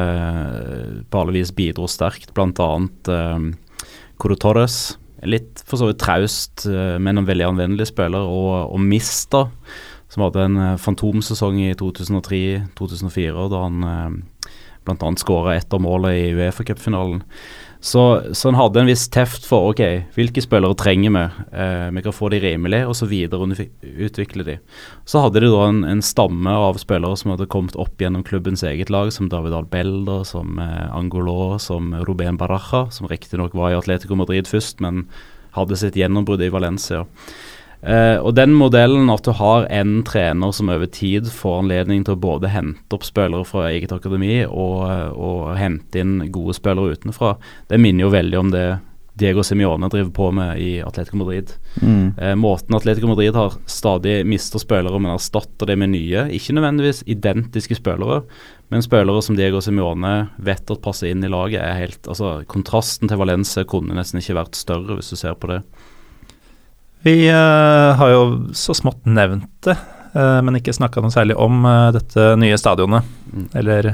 på 1.10 1.20
alle 1.20 1.36
vis 1.36 1.52
bidro 1.54 1.88
sterkt, 1.90 2.32
bl.a. 2.34 2.70
Eh, 3.14 3.46
Codo 4.22 4.38
Torres. 4.40 4.96
Litt 5.22 5.62
for 5.68 5.78
så 5.78 5.90
vidt 5.90 6.02
traust, 6.02 6.66
eh, 6.66 6.98
men 6.98 7.20
en 7.20 7.28
veldig 7.28 7.50
anvendelig 7.52 7.90
spiller. 7.92 8.24
Og, 8.26 8.72
og 8.72 8.80
Mista, 8.82 9.46
som 10.12 10.26
hadde 10.26 10.46
en 10.48 10.60
eh, 10.64 10.78
fantomsesong 10.80 11.60
i 11.62 11.72
2003-2004, 11.78 13.48
da 13.52 13.66
han 13.66 14.22
bl.a. 14.82 15.12
skåra 15.20 15.56
ett 15.56 15.74
av 15.74 15.84
målene 15.84 16.16
i 16.18 16.32
Uefa-cupfinalen. 16.34 17.22
Så, 17.82 18.22
så 18.32 18.48
han 18.48 18.54
hadde 18.54 18.78
en 18.78 18.86
viss 18.86 19.08
teft 19.10 19.42
for 19.42 19.72
ok, 19.72 19.80
hvilke 20.14 20.42
spillere 20.44 20.76
trenger 20.78 21.10
vi? 21.16 21.22
Eh, 21.50 21.88
vi 21.96 22.02
kan 22.04 22.14
få 22.14 22.28
de 22.30 22.38
rimelig, 22.38 22.84
og 22.86 22.94
så 22.94 23.08
videre 23.10 23.48
utvikle 24.06 24.46
de. 24.46 24.54
Så 25.02 25.24
hadde 25.24 25.42
de 25.42 25.50
da 25.50 25.64
en, 25.66 25.80
en, 25.90 26.02
stamme 26.06 26.54
av 26.54 26.78
spillere 26.78 27.18
som 27.18 27.32
hadde 27.34 27.48
kommet 27.50 27.74
opp 27.74 27.98
gjennom 27.98 28.22
klubbens 28.22 28.62
eget 28.62 28.92
lag, 28.94 29.10
som 29.10 29.26
David 29.32 29.56
Albelda, 29.58 30.20
som 30.28 30.62
eh, 30.62 30.94
Angolo, 30.94 31.58
som 31.58 31.90
Ruben 32.06 32.38
Baraja, 32.38 32.84
som 32.94 33.10
riktignok 33.10 33.58
var 33.58 33.72
i 33.72 33.80
Atletico 33.80 34.14
Madrid 34.20 34.46
først, 34.46 34.78
men 34.78 35.08
hadde 35.58 35.80
sitt 35.82 35.98
gjennombrudd 35.98 36.46
i 36.46 36.52
Valencia. 36.54 37.02
Eh, 37.82 38.16
og 38.22 38.36
den 38.38 38.54
modellen 38.54 39.10
at 39.10 39.26
du 39.26 39.32
har 39.34 39.66
en 39.74 39.96
trener 40.06 40.54
som 40.54 40.70
over 40.70 40.86
tid 40.86 41.26
får 41.34 41.64
anledning 41.64 42.04
til 42.06 42.14
å 42.14 42.22
både 42.22 42.52
hente 42.52 42.94
opp 42.94 43.06
spillere 43.06 43.46
fra 43.48 43.66
eget 43.72 43.94
akademi 43.94 44.44
og, 44.46 44.86
og 45.18 45.52
hente 45.58 45.98
inn 45.98 46.20
gode 46.30 46.54
spillere 46.54 46.94
utenfra, 46.94 47.34
det 47.72 47.82
minner 47.82 48.06
jo 48.06 48.14
veldig 48.14 48.38
om 48.38 48.54
det 48.54 48.66
Diego 49.18 49.42
Simione 49.44 49.90
driver 49.92 50.10
på 50.10 50.30
med 50.32 50.60
i 50.62 50.70
Atletico 50.80 51.18
Madrid. 51.20 51.50
Mm. 51.82 52.14
Uh, 52.16 52.34
måten 52.34 52.74
Atletico 52.74 53.10
Madrid 53.10 53.36
har 53.36 53.58
stadig 53.68 54.22
mista 54.26 54.56
spillere, 54.58 54.96
men 54.98 55.12
erstatter 55.12 55.68
det 55.68 55.76
med 55.76 55.92
nye. 55.92 56.24
Ikke 56.32 56.54
nødvendigvis 56.56 57.02
identiske 57.12 57.76
spillere, 57.76 58.22
men 58.72 58.84
spillere 58.84 59.20
som 59.22 59.36
Diego 59.36 59.60
Simione 59.60 60.14
vet 60.40 60.72
at 60.72 60.80
passer 60.84 61.12
inn 61.12 61.24
i 61.24 61.30
laget. 61.30 61.60
er 61.60 61.76
helt, 61.82 62.08
altså 62.08 62.38
Kontrasten 62.48 63.12
til 63.12 63.20
Valencia 63.20 63.66
kunne 63.68 63.98
nesten 63.98 64.22
ikke 64.22 64.38
vært 64.40 64.56
større, 64.56 64.96
hvis 64.96 65.12
du 65.12 65.20
ser 65.20 65.36
på 65.36 65.52
det. 65.52 65.60
Vi 67.02 67.30
uh, 67.30 67.94
har 67.98 68.10
jo 68.12 68.22
så 68.54 68.74
smått 68.78 69.02
nevnt 69.10 69.50
det, 69.66 69.74
uh, 70.14 70.38
men 70.44 70.60
ikke 70.60 70.74
snakka 70.74 71.02
noe 71.02 71.10
særlig 71.10 71.34
om 71.34 71.64
uh, 71.66 71.90
dette 71.94 72.32
nye 72.38 72.58
stadionet. 72.60 73.08
Mm. 73.32 73.48
Eller 73.58 73.88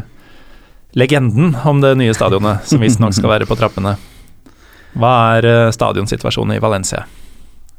legenden 0.98 1.54
om 1.68 1.80
det 1.80 1.94
nye 1.96 2.16
stadionet, 2.16 2.66
som 2.68 2.84
visstnok 2.84 3.16
skal 3.16 3.32
være 3.32 3.48
på 3.48 3.56
trappene. 3.56 3.94
Hva 4.98 5.14
er 5.38 5.72
stadionsituasjonen 5.72 6.56
i 6.56 6.60
Valencia? 6.60 7.06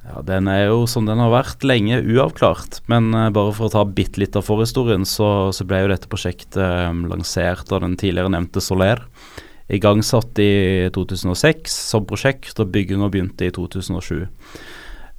Ja, 0.07 0.23
Den 0.25 0.47
er 0.49 0.69
jo 0.69 0.83
som 0.89 1.05
den 1.05 1.21
har 1.21 1.29
vært 1.33 1.65
lenge 1.67 1.99
uavklart. 2.01 2.79
Men 2.89 3.11
bare 3.11 3.53
for 3.53 3.67
å 3.67 3.73
ta 3.73 3.83
bitte 3.85 4.21
litt 4.21 4.37
av 4.39 4.45
forhistorien, 4.47 5.05
så, 5.09 5.49
så, 5.53 5.65
ble 5.67 5.83
jo 5.83 5.91
dette 5.91 6.09
prosjektet 6.09 7.03
lansert 7.09 7.73
av 7.73 7.83
den 7.83 7.97
tidligere 7.99 8.31
nevnte 8.33 8.63
Soler. 8.63 9.03
Igangsatt 9.69 10.39
i 10.41 10.89
2006 10.95 11.75
som 11.91 12.07
prosjekt, 12.09 12.55
og 12.61 12.71
bygginga 12.73 13.09
begynte 13.13 13.49
i 13.49 13.53
2007. 13.53 14.29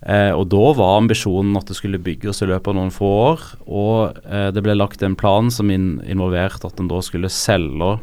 Eh, 0.01 0.33
og 0.33 0.49
Da 0.49 0.71
var 0.79 0.99
ambisjonen 0.99 1.57
at 1.59 1.69
det 1.69 1.77
skulle 1.77 2.01
bygges 2.01 2.41
i 2.41 2.49
løpet 2.49 2.73
av 2.73 2.79
noen 2.79 2.95
få 2.95 3.11
år. 3.27 3.43
Og 3.67 4.23
eh, 4.25 4.49
det 4.55 4.65
ble 4.65 4.79
lagt 4.79 5.05
en 5.05 5.19
plan 5.19 5.51
som 5.53 5.71
in 5.73 5.99
involverte 6.09 6.69
at 6.69 6.81
en 6.81 6.89
da 6.89 7.03
skulle 7.05 7.33
selge 7.33 7.99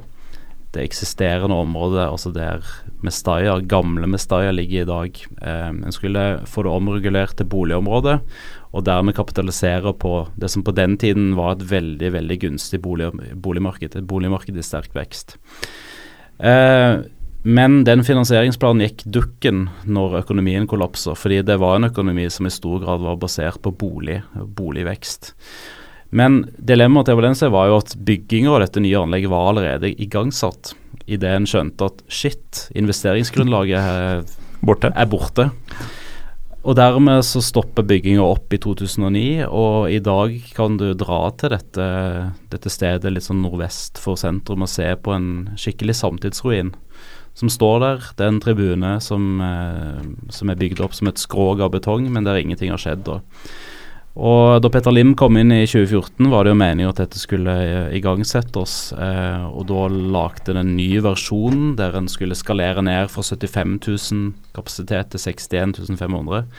det 0.76 0.84
eksisterende 0.84 1.56
området, 1.56 2.04
altså 2.06 2.30
der 2.36 2.66
Mestaya, 3.06 3.56
gamle 3.64 4.08
Mestaya 4.10 4.52
ligger 4.54 4.84
i 4.84 4.90
dag. 4.90 5.20
Eh, 5.42 5.70
en 5.72 5.96
skulle 5.96 6.26
få 6.46 6.68
det 6.68 6.74
omregulert 6.76 7.38
til 7.40 7.50
boligområde, 7.50 8.20
og 8.76 8.86
dermed 8.86 9.16
kapitalisere 9.18 9.94
på 9.98 10.28
det 10.38 10.52
som 10.54 10.66
på 10.68 10.76
den 10.76 10.98
tiden 11.02 11.32
var 11.40 11.56
et 11.56 11.66
veldig 11.72 12.12
veldig 12.14 12.40
gunstig 12.44 12.82
bolig, 12.84 13.10
boligmarked. 13.42 13.96
Et 13.96 14.08
boligmarked 14.08 14.58
i 14.58 14.66
sterk 14.66 14.94
vekst. 14.94 15.38
Eh, 16.38 17.00
men 17.48 17.84
den 17.88 18.02
finansieringsplanen 18.04 18.84
gikk 18.84 19.06
dukken 19.16 19.68
når 19.88 20.18
økonomien 20.24 20.66
kollapsa, 20.68 21.14
fordi 21.16 21.40
det 21.48 21.56
var 21.62 21.78
en 21.78 21.88
økonomi 21.88 22.26
som 22.34 22.50
i 22.50 22.52
stor 22.52 22.82
grad 22.84 23.06
var 23.06 23.20
basert 23.22 23.62
på 23.64 23.72
bolig, 23.72 24.18
boligvekst. 24.36 25.30
Men 26.18 26.42
dilemmaet 26.58 27.08
til 27.08 27.18
Valencia 27.20 27.48
var 27.52 27.70
jo 27.70 27.78
at 27.80 27.94
bygginga 28.08 28.52
av 28.52 28.66
dette 28.66 28.84
nye 28.84 29.00
anlegget 29.00 29.32
var 29.32 29.52
allerede 29.52 29.94
igangsatt. 29.96 30.74
Idet 31.08 31.38
en 31.38 31.48
skjønte 31.48 31.88
at 31.88 32.04
shit, 32.12 32.66
investeringsgrunnlaget 32.76 33.80
er 33.80 34.28
borte. 34.60 34.92
er 34.92 35.08
borte. 35.08 35.48
Og 36.68 36.76
dermed 36.76 37.24
så 37.24 37.40
stopper 37.40 37.86
bygginga 37.88 38.26
opp 38.28 38.52
i 38.52 38.60
2009, 38.60 39.46
og 39.48 39.88
i 39.88 40.02
dag 40.04 40.36
kan 40.58 40.76
du 40.76 40.90
dra 41.00 41.22
til 41.40 41.56
dette, 41.56 41.88
dette 42.52 42.72
stedet 42.74 43.14
litt 43.14 43.24
sånn 43.24 43.40
nordvest 43.40 44.02
for 44.04 44.20
sentrum 44.20 44.68
og 44.68 44.72
se 44.72 44.90
på 45.00 45.16
en 45.16 45.30
skikkelig 45.56 45.96
samtidsruin 45.96 46.74
som 47.38 47.52
står 47.54 47.80
der. 47.84 48.12
Det 48.18 48.26
er 48.26 48.34
en 48.34 48.42
tribune 48.42 48.92
som, 49.04 49.40
eh, 49.42 50.04
som 50.34 50.50
er 50.50 50.58
bygd 50.58 50.82
opp 50.82 50.98
som 50.98 51.08
et 51.08 51.22
skrog 51.22 51.62
av 51.62 51.72
betong, 51.76 52.10
men 52.12 52.26
der 52.26 52.40
ingenting 52.42 52.74
har 52.74 52.82
skjedd. 52.82 53.06
da. 53.06 53.22
Og 54.18 54.64
Da 54.64 54.70
Petter 54.74 54.92
Lim 54.92 55.14
kom 55.14 55.38
inn 55.38 55.52
i 55.54 55.68
2014, 55.70 56.32
var 56.32 56.44
det 56.44 56.56
jo 56.56 56.58
meningen 56.58 56.90
at 56.90 56.98
dette 57.04 57.20
skulle 57.22 57.54
eh, 57.54 57.94
igangsettes. 58.00 58.92
Eh, 58.98 59.46
og 59.46 59.68
da 59.70 59.86
lagde 59.94 60.50
den 60.50 60.58
en 60.64 60.76
ny 60.80 60.98
versjon 61.06 61.76
der 61.78 61.94
en 61.94 62.10
skulle 62.10 62.38
skalere 62.38 62.82
ned 62.82 63.12
fra 63.14 63.22
75 63.22 63.78
000 63.86 64.34
kapasitet 64.58 65.14
til 65.14 65.22
61 65.22 66.00
500. 66.02 66.50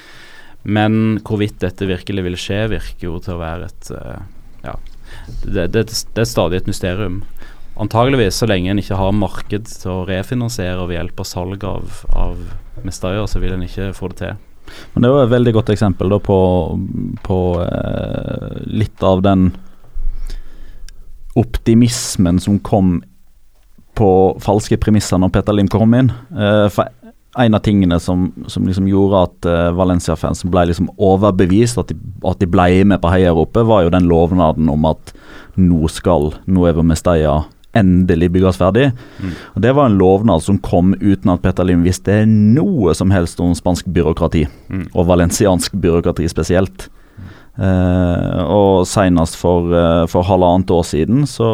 Men 0.62 1.18
hvorvidt 1.26 1.58
dette 1.58 1.86
virkelig 1.88 2.26
vil 2.28 2.38
skje, 2.38 2.62
virker 2.70 3.08
jo 3.08 3.18
til 3.18 3.34
å 3.34 3.42
være 3.42 3.72
et 3.72 3.90
eh, 3.98 4.22
Ja, 4.68 4.78
det, 5.42 5.72
det, 5.74 5.88
det 6.14 6.22
er 6.22 6.30
stadig 6.30 6.62
et 6.62 6.70
mysterium. 6.70 7.24
Antageligvis 7.78 8.40
så 8.40 8.48
lenge 8.50 8.72
en 8.72 8.80
ikke 8.82 8.98
har 8.98 9.14
marked 9.14 9.70
til 9.70 9.92
å 9.92 10.04
refinansiere 10.08 10.86
ved 10.88 10.98
hjelp 10.98 11.22
av 11.22 11.28
salg 11.30 11.64
av, 11.68 12.02
av 12.10 12.40
Mestaya, 12.82 13.26
så 13.30 13.42
vil 13.42 13.54
en 13.54 13.66
ikke 13.66 13.92
få 13.94 14.10
det 14.12 14.20
til. 14.22 14.36
Men 14.94 15.04
Det 15.04 15.12
var 15.14 15.24
et 15.24 15.32
veldig 15.32 15.54
godt 15.56 15.70
eksempel 15.72 16.10
da, 16.12 16.18
på, 16.20 16.38
på 17.24 17.38
eh, 17.62 18.58
litt 18.68 19.04
av 19.06 19.22
den 19.24 19.52
optimismen 21.38 22.40
som 22.42 22.58
kom 22.66 22.98
på 23.98 24.10
falske 24.42 24.78
premisser 24.78 25.18
når 25.18 25.32
Peter 25.34 25.54
Lim 25.54 25.70
kom 25.70 25.94
inn. 25.96 26.10
Eh, 26.34 26.66
for 26.74 26.90
en 27.38 27.54
av 27.54 27.62
tingene 27.62 28.00
som, 28.02 28.28
som 28.50 28.66
liksom 28.66 28.88
gjorde 28.88 29.18
at 29.26 29.46
uh, 29.46 29.76
Valencia-fansen 29.76 30.50
ble 30.50 30.64
liksom 30.70 30.88
overbevist, 30.96 31.78
at 31.78 31.92
de, 31.92 31.98
at 32.26 32.40
de 32.40 32.48
ble 32.50 32.82
med 32.88 32.98
på 33.02 33.12
heiaropet, 33.12 33.66
var 33.68 33.84
jo 33.84 33.92
den 33.94 34.08
lovnaden 34.10 34.70
om 34.72 34.88
at 34.88 35.12
nå 35.60 35.90
skal 35.92 36.32
Nuevo 36.50 36.82
Mestalla 36.86 37.44
endelig 37.78 38.32
bygges 38.34 38.60
ferdig. 38.60 38.90
Mm. 39.22 39.32
Og 39.54 39.64
Det 39.64 39.74
var 39.78 39.88
en 39.88 39.98
lovnad 40.00 40.44
som 40.44 40.58
kom 40.58 40.94
uten 41.00 41.32
at 41.32 41.42
Petter 41.44 41.66
Lim 41.68 41.86
visste 41.86 42.24
noe 42.28 42.94
som 42.98 43.14
helst 43.14 43.40
om 43.40 43.54
spansk 43.56 43.88
byråkrati, 43.94 44.46
mm. 44.68 44.86
og 44.92 45.08
valensiansk 45.10 45.78
byråkrati 45.78 46.28
spesielt. 46.30 46.88
Uh, 47.58 48.44
og 48.46 48.84
senest 48.86 49.34
for, 49.34 49.66
uh, 49.74 50.04
for, 50.06 50.22
halvannet 50.22 50.70
år 50.70 50.84
siden 50.86 51.24
så, 51.26 51.48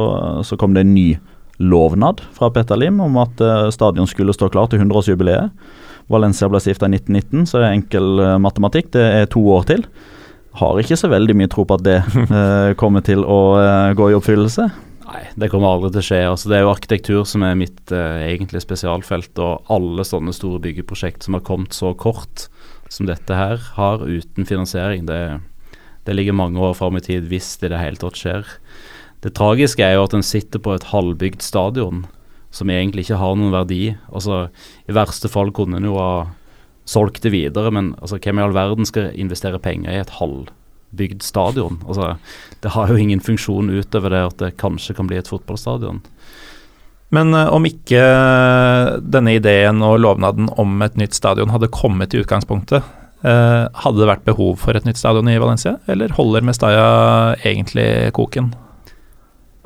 så, 0.44 0.58
kom 0.60 0.74
det 0.76 0.82
en 0.84 0.92
ny 0.92 1.14
lovnad 1.56 2.20
fra 2.36 2.50
Petter 2.52 2.76
Lim 2.76 2.98
om 3.00 3.16
at 3.22 3.40
uh, 3.40 3.70
stadion 3.72 4.04
skulle 4.10 4.34
stå 4.36 4.50
klar 4.52 4.68
til 4.68 4.82
100-årsjubileet. 4.82 5.54
Valencia 6.12 6.50
ble 6.52 6.60
stifta 6.60 6.90
i 6.90 6.98
1919, 6.98 7.46
så 7.48 7.56
det 7.56 7.70
er 7.70 7.78
enkel 7.78 8.20
matematikk. 8.44 8.90
Det 8.92 9.04
er 9.22 9.30
to 9.32 9.40
år 9.54 9.64
til. 9.70 9.86
Har 10.60 10.76
ikke 10.82 10.98
så 11.00 11.08
veldig 11.08 11.38
mye 11.40 11.48
tro 11.48 11.64
på 11.64 11.78
at 11.78 11.86
det 11.86 11.96
kommer 12.82 13.00
til 13.06 13.24
å 13.24 13.38
gå 13.96 14.10
i 14.12 14.18
oppfyllelse. 14.18 14.68
Nei, 15.14 15.28
det 15.38 15.46
kommer 15.52 15.70
aldri 15.70 15.92
til 15.94 16.00
å 16.00 16.06
skje. 16.08 16.20
Altså, 16.26 16.48
det 16.50 16.56
er 16.56 16.64
jo 16.64 16.72
arkitektur 16.72 17.26
som 17.28 17.44
er 17.46 17.58
mitt 17.58 17.92
uh, 17.94 18.18
egentlige 18.24 18.64
spesialfelt. 18.64 19.38
Og 19.38 19.70
alle 19.70 20.06
sånne 20.06 20.34
store 20.34 20.58
byggeprosjekt 20.64 21.26
som 21.26 21.36
har 21.38 21.44
kommet 21.46 21.76
så 21.76 21.92
kort 21.94 22.48
som 22.90 23.06
dette 23.06 23.34
her, 23.34 23.62
har 23.78 24.02
uten 24.02 24.46
finansiering. 24.46 25.06
Det, 25.06 25.20
det 26.06 26.16
ligger 26.18 26.36
mange 26.36 26.58
år 26.62 26.74
fram 26.78 26.98
i 26.98 27.02
tid 27.04 27.28
hvis 27.30 27.54
det 27.60 27.70
i 27.70 27.74
det 27.74 27.82
hele 27.82 28.00
tatt 28.02 28.18
skjer. 28.18 28.56
Det 29.24 29.32
tragiske 29.38 29.86
er 29.86 29.96
jo 29.96 30.04
at 30.08 30.18
en 30.18 30.26
sitter 30.26 30.62
på 30.62 30.74
et 30.74 30.90
halvbygd 30.90 31.42
stadion 31.42 32.04
som 32.54 32.70
egentlig 32.70 33.06
ikke 33.06 33.18
har 33.22 33.38
noen 33.38 33.54
verdi. 33.54 33.94
Altså, 34.10 34.48
I 34.90 34.98
verste 34.98 35.30
fall 35.30 35.54
kunne 35.54 35.78
en 35.78 35.88
jo 35.88 35.94
ha 35.98 36.10
solgt 36.90 37.22
det 37.24 37.32
videre, 37.34 37.70
men 37.74 37.94
altså, 38.02 38.18
hvem 38.18 38.42
i 38.42 38.44
all 38.44 38.54
verden 38.54 38.86
skal 38.86 39.14
investere 39.14 39.62
penger 39.62 39.94
i 39.94 40.02
et 40.02 40.14
halvbygd 40.18 40.52
bygd 40.96 41.22
stadion. 41.26 41.78
Altså, 41.86 42.14
det 42.64 42.72
har 42.74 42.90
jo 42.90 42.98
ingen 43.00 43.22
funksjon 43.24 43.72
utover 43.72 44.14
det 44.14 44.24
at 44.30 44.42
det 44.42 44.56
kanskje 44.60 44.96
kan 44.98 45.10
bli 45.10 45.20
et 45.20 45.30
fotballstadion. 45.30 46.02
Men 47.14 47.34
uh, 47.36 47.52
om 47.54 47.66
ikke 47.68 48.02
denne 49.04 49.36
ideen 49.36 49.84
og 49.86 50.00
lovnaden 50.02 50.50
om 50.60 50.82
et 50.86 50.98
nytt 51.00 51.16
stadion 51.16 51.52
hadde 51.54 51.72
kommet 51.74 52.14
i 52.14 52.22
utgangspunktet, 52.24 52.82
uh, 53.26 53.70
hadde 53.84 54.00
det 54.00 54.10
vært 54.10 54.26
behov 54.26 54.58
for 54.64 54.76
et 54.76 54.88
nytt 54.88 55.00
stadion 55.00 55.30
i 55.30 55.38
Valencia, 55.38 55.76
eller 55.90 56.14
holder 56.16 56.46
Mestalla 56.46 56.88
egentlig 57.44 58.12
koken? 58.16 58.54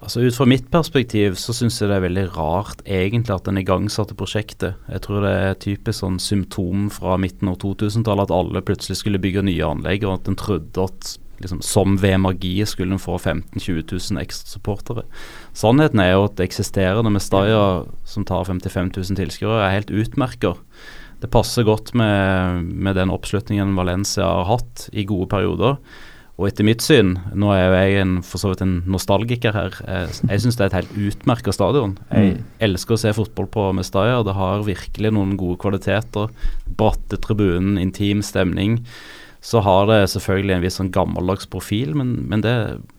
Altså 0.08 0.22
Ut 0.24 0.36
fra 0.38 0.46
mitt 0.48 0.70
perspektiv 0.72 1.34
så 1.36 1.52
syns 1.52 1.82
jeg 1.82 1.90
det 1.90 1.98
er 1.98 2.04
veldig 2.06 2.22
rart 2.32 2.78
egentlig 2.88 3.34
at 3.34 3.44
den 3.44 3.58
igangsatte 3.60 4.14
prosjektet. 4.16 4.78
Jeg 4.88 5.02
tror 5.04 5.20
det 5.20 5.32
er 5.36 5.58
typisk 5.60 6.00
sånn 6.00 6.16
symptom 6.16 6.86
fra 6.88 7.18
midten 7.20 7.50
av 7.52 7.58
2000-tallet 7.60 8.30
at 8.30 8.32
alle 8.32 8.62
plutselig 8.64 9.02
skulle 9.02 9.20
bygge 9.20 9.44
nye 9.44 9.68
anlegg, 9.68 10.06
og 10.08 10.14
at 10.14 10.30
en 10.32 10.38
trodde 10.40 10.86
at 10.88 11.10
liksom, 11.44 11.60
som 11.60 11.98
ved 12.00 12.22
magi 12.24 12.54
skulle 12.64 12.96
en 12.96 13.04
få 13.04 13.18
15 13.18 13.60
000-20 13.60 13.84
000 14.14 14.22
ekstra 14.24 14.54
supportere. 14.54 15.04
Sannheten 15.52 16.00
er 16.00 16.14
jo 16.14 16.24
at 16.30 16.40
det 16.40 16.48
eksisterende 16.48 17.12
Mestalla, 17.12 17.84
som 18.08 18.24
tar 18.24 18.48
55 18.48 18.94
000 18.96 19.20
tilskuere, 19.20 19.60
er 19.60 19.76
helt 19.76 19.92
utmerka. 19.92 20.54
Det 21.20 21.28
passer 21.36 21.68
godt 21.68 21.92
med, 21.92 22.64
med 22.64 22.96
den 22.96 23.12
oppslutningen 23.12 23.76
Valencia 23.76 24.24
har 24.24 24.48
hatt 24.54 24.88
i 24.88 25.04
gode 25.04 25.28
perioder. 25.36 25.76
Og 26.38 26.46
etter 26.46 26.66
mitt 26.66 26.84
syn, 26.84 27.16
nå 27.34 27.50
er 27.50 27.64
jo 27.64 27.78
jeg 27.80 28.02
en, 28.04 28.12
for 28.22 28.38
så 28.38 28.52
vidt 28.52 28.60
en 28.62 28.76
nostalgiker 28.86 29.56
her, 29.56 29.74
jeg, 29.82 30.10
eh, 30.14 30.18
jeg 30.30 30.44
syns 30.44 30.58
det 30.58 30.64
er 30.64 30.70
et 30.70 30.76
helt 30.76 30.98
utmerka 31.08 31.54
stadion. 31.54 31.96
Jeg 32.12 32.36
mm. 32.36 32.44
elsker 32.68 32.94
å 32.94 33.00
se 33.02 33.14
fotball 33.16 33.48
på 33.50 33.64
Mestalla. 33.74 34.20
Det 34.26 34.36
har 34.38 34.62
virkelig 34.66 35.10
noen 35.16 35.34
gode 35.40 35.58
kvaliteter. 35.64 36.30
Bratte 36.78 37.18
tribunen, 37.24 37.74
intim 37.82 38.22
stemning. 38.22 38.78
Så 39.42 39.64
har 39.66 39.90
det 39.90 40.04
selvfølgelig 40.14 40.54
en 40.54 40.62
viss 40.62 40.78
sånn 40.78 40.94
gammeldags 40.94 41.50
profil, 41.50 41.96
men, 41.98 42.14
men 42.30 42.46
det, 42.46 42.54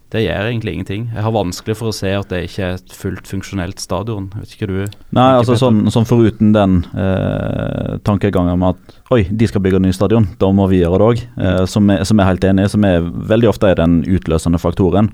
Det 0.10 0.24
gjør 0.24 0.47
egentlig 0.47 0.72
ingenting. 0.74 1.03
Jeg 1.14 1.22
har 1.22 1.34
vanskelig 1.36 1.76
for 1.78 1.91
å 1.91 1.93
se 1.93 2.10
at 2.18 2.32
det 2.32 2.39
ikke 2.47 2.64
er 2.66 2.78
et 2.80 2.93
fullt 2.97 3.28
funksjonelt 3.30 3.82
stadion. 3.82 4.32
Vet 4.39 4.55
ikke 4.55 4.70
du 4.70 4.78
Nei, 5.14 5.28
altså 5.38 5.53
sånn, 5.60 5.84
sånn 5.93 6.07
foruten 6.10 6.49
den 6.55 6.80
eh, 6.97 7.99
tankegangen 8.07 8.57
med 8.57 8.74
at 8.74 9.14
oi, 9.14 9.22
de 9.30 9.49
skal 9.49 9.62
bygge 9.62 9.82
ny 9.84 9.93
stadion, 9.93 10.26
da 10.41 10.49
må 10.53 10.66
vi 10.72 10.82
gjøre 10.82 10.97
det 10.97 11.10
òg, 11.12 11.22
eh, 11.45 11.62
som, 11.70 11.93
som 12.01 12.18
jeg 12.18 12.26
er 12.26 12.32
helt 12.32 12.49
enig 12.49 12.66
i, 12.66 12.74
som 12.74 12.89
er 12.89 13.05
veldig 13.05 13.51
ofte 13.51 13.70
er 13.70 13.78
den 13.78 13.99
utløsende 14.10 14.62
faktoren. 14.62 15.12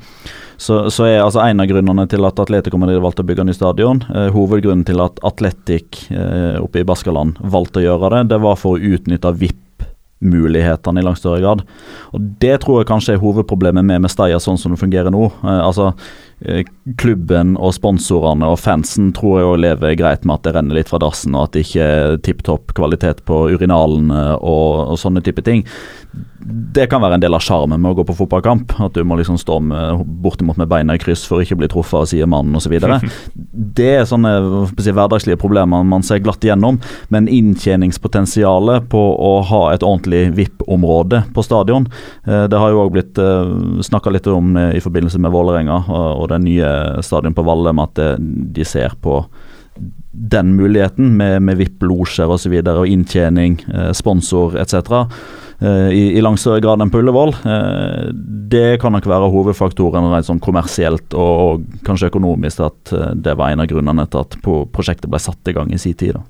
Så, 0.55 0.85
så 0.95 1.09
er 1.09 1.19
altså 1.25 1.43
en 1.43 1.59
av 1.59 1.67
grunnene 1.67 2.07
til 2.11 2.23
at 2.27 2.39
Atletico 2.39 2.79
Madrid 2.79 3.01
valgte 3.03 3.25
å 3.25 3.27
bygge 3.27 3.49
ny 3.49 3.55
stadion, 3.57 3.99
eh, 4.15 4.29
hovedgrunnen 4.35 4.87
til 4.87 5.03
at 5.03 5.19
Atletic 5.27 6.05
eh, 6.15 6.55
oppe 6.61 6.85
i 6.85 6.87
Baskaland 6.87 7.43
valgte 7.43 7.83
å 7.83 7.87
gjøre 7.89 8.15
det, 8.15 8.25
det 8.31 8.41
var 8.47 8.55
for 8.63 8.79
å 8.79 8.95
utnytte 8.95 9.35
VIP-mulighetene 10.25 10.99
i 10.99 11.03
langt 11.03 11.19
større 11.19 11.41
grad. 11.41 11.63
Og 12.13 12.21
Det 12.39 12.61
tror 12.61 12.81
jeg 12.81 12.89
kanskje 12.89 13.13
er 13.15 13.21
hovedproblemet 13.21 13.85
med 13.85 14.01
Mestalla 14.01 14.39
sånn 14.39 14.57
som 14.57 14.73
det 14.73 14.79
fungerer 14.79 15.11
nå. 15.11 15.25
Eh, 15.43 15.61
altså 15.61 15.93
eh, 16.41 16.63
Klubben 16.97 17.55
og 17.57 17.73
sponsorene 17.73 18.45
og 18.45 18.59
fansen 18.59 19.13
tror 19.13 19.39
jeg 19.39 19.49
også 19.49 19.63
lever 19.63 19.95
greit 19.95 20.25
med 20.25 20.35
at 20.35 20.43
det 20.43 20.55
renner 20.55 20.75
litt 20.75 20.89
fra 20.89 20.99
dassen, 20.99 21.35
og 21.35 21.47
at 21.47 21.55
det 21.55 21.65
ikke 21.65 21.89
er 21.89 22.17
tipp 22.25 22.43
topp 22.43 22.73
kvalitet 22.75 23.23
på 23.25 23.45
urinalene 23.55 24.37
og, 24.39 24.93
og 24.93 24.99
sånne 24.99 25.23
type 25.25 25.43
ting. 25.45 25.65
Det 26.45 26.85
kan 26.91 27.01
være 27.01 27.17
en 27.17 27.23
del 27.23 27.33
av 27.33 27.41
sjarmen 27.41 27.81
med 27.81 27.95
å 27.95 27.97
gå 27.97 28.03
på 28.05 28.15
fotballkamp. 28.19 28.75
At 28.85 28.93
du 28.93 29.01
må 29.07 29.17
liksom 29.17 29.37
stå 29.41 29.57
med, 29.65 30.03
bortimot 30.21 30.59
med 30.61 30.69
beina 30.69 30.93
i 30.93 31.01
kryss 31.01 31.23
for 31.25 31.39
å 31.39 31.45
ikke 31.45 31.57
bli 31.57 31.69
truffet 31.71 31.97
av 31.97 32.05
sidemannen 32.11 32.59
osv. 32.59 32.75
Det 33.75 33.87
er 33.97 34.05
sånne 34.05 34.33
si, 34.77 34.91
hverdagslige 34.93 35.39
problemer 35.41 35.85
man 35.87 36.05
ser 36.05 36.21
glatt 36.21 36.45
igjennom. 36.45 36.77
Men 37.13 37.31
inntjeningspotensialet 37.31 38.85
på 38.91 39.01
å 39.01 39.31
ha 39.49 39.63
et 39.73 39.85
ordentlig 39.85 40.29
VIP-område 40.37 41.23
på 41.33 41.45
stadion, 41.45 41.89
eh, 42.27 42.45
det 42.51 42.61
har 42.61 42.71
jo 42.71 42.85
òg 42.85 42.93
blitt 42.93 43.17
uh, 43.17 43.81
snakka 43.83 44.13
litt 44.13 44.29
om 44.29 44.53
eh, 44.59 44.75
i 44.77 44.83
forbindelse 44.83 45.19
med 45.23 45.33
Vålerenga 45.33 45.81
og, 45.89 46.27
det 46.29 46.43
nye 46.45 46.69
stadion 47.05 47.35
på 47.35 47.45
Valle, 47.45 47.73
med 47.73 47.89
at 47.89 48.21
de 48.55 48.65
ser 48.67 48.93
på 49.01 49.23
den 50.11 50.55
muligheten 50.55 51.17
med, 51.17 51.41
med 51.41 51.57
VIP-losjer 51.59 52.29
osv. 52.29 52.33
Og, 52.33 52.39
så 52.39 52.51
videre, 52.53 52.83
og 52.83 52.91
inntjening, 52.91 53.59
eh, 53.73 53.91
sponsor 53.95 54.55
etc. 54.61 55.03
eh, 55.59 55.89
i, 55.95 56.03
i 56.17 56.21
langt 56.23 56.41
større 56.41 56.61
grad 56.63 56.81
enn 56.83 56.91
på 56.93 57.01
Ullevål. 57.01 57.33
Eh, 57.45 58.11
det 58.51 58.79
kan 58.81 58.95
nok 58.95 59.07
være 59.09 59.31
hovedfaktoren 59.33 60.09
rent 60.11 60.27
sånn 60.27 60.43
kommersielt 60.43 61.15
og, 61.17 61.33
og 61.45 61.83
kanskje 61.87 62.11
økonomisk 62.11 62.63
at 62.67 62.95
eh, 62.95 63.11
det 63.27 63.37
var 63.39 63.53
en 63.53 63.65
av 63.65 63.69
grunnene 63.71 64.07
til 64.09 64.23
at 64.23 64.39
prosjektet 64.43 65.11
ble 65.11 65.21
satt 65.21 65.51
i 65.51 65.55
gang 65.57 65.73
i 65.73 65.81
sin 65.81 65.97
tid. 65.97 66.17
da. 66.19 66.25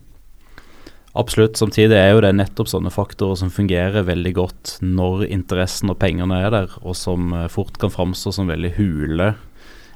Absolutt. 1.15 1.55
Samtidig 1.55 1.95
er 1.95 2.11
jo 2.11 2.23
det 2.25 2.33
nettopp 2.35 2.67
sånne 2.67 2.91
faktorer 2.91 3.39
som 3.39 3.53
fungerer 3.53 4.03
veldig 4.03 4.33
godt 4.35 4.77
når 4.83 5.29
interessen 5.29 5.93
og 5.93 5.99
pengene 6.01 6.41
er 6.43 6.51
der, 6.51 6.79
og 6.83 6.97
som 6.99 7.31
fort 7.53 7.79
kan 7.79 7.93
framstå 7.93 8.33
som 8.35 8.51
veldig 8.51 8.73
hule 8.75 9.29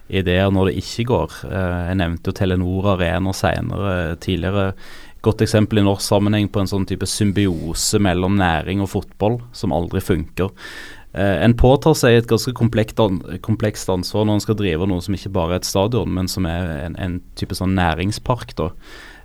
ideer 0.09 0.47
når 0.49 0.69
det 0.69 0.79
ikke 0.79 1.05
går. 1.11 1.35
Jeg 1.51 1.97
nevnte 1.99 2.31
jo 2.31 2.37
Telenor 2.39 2.87
Arena 2.95 3.33
senere 3.35 4.15
tidligere. 4.23 4.71
Godt 5.25 5.41
eksempel 5.43 5.81
i 5.81 5.83
norsk 5.83 6.05
sammenheng 6.05 6.47
på 6.51 6.61
en 6.61 6.69
sånn 6.71 6.87
type 6.87 7.07
symbiose 7.09 7.99
mellom 7.99 8.37
næring 8.39 8.79
og 8.83 8.91
fotball 8.93 9.39
som 9.51 9.75
aldri 9.75 9.99
funker. 9.99 10.53
Eh, 11.13 11.43
En 11.43 11.53
påtar 11.53 11.95
seg 11.97 12.17
et 12.17 12.27
ganske 12.29 12.53
komplekst 12.53 13.89
ansvar 13.89 14.25
når 14.25 14.33
en 14.33 14.45
skal 14.45 14.55
drive 14.55 14.87
noe 14.87 15.01
som 15.01 15.15
ikke 15.17 15.33
bare 15.35 15.57
er 15.57 15.63
et 15.63 15.67
stadion, 15.67 16.13
men 16.13 16.27
som 16.27 16.45
er 16.45 16.85
en, 16.85 16.95
en 16.95 17.21
type 17.35 17.57
sånn 17.57 17.75
næringspark. 17.75 18.55
da. 18.55 18.71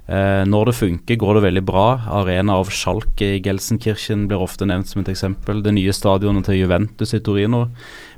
Eh, 0.07 0.45
når 0.45 0.67
det 0.69 0.77
funker, 0.77 1.17
går 1.17 1.35
det 1.39 1.45
veldig 1.47 1.65
bra. 1.65 1.87
Arena 2.21 2.59
av 2.61 2.69
Schalke 2.75 3.37
i 3.37 3.41
Gelsenkirchen 3.41 4.27
blir 4.29 4.43
ofte 4.43 4.67
nevnt 4.69 4.91
som 4.91 5.01
et 5.01 5.09
eksempel. 5.09 5.63
Det 5.65 5.73
nye 5.73 5.95
stadionet 5.97 6.45
til 6.45 6.59
Juventus 6.61 7.15
i 7.17 7.23
Torino. 7.25 7.69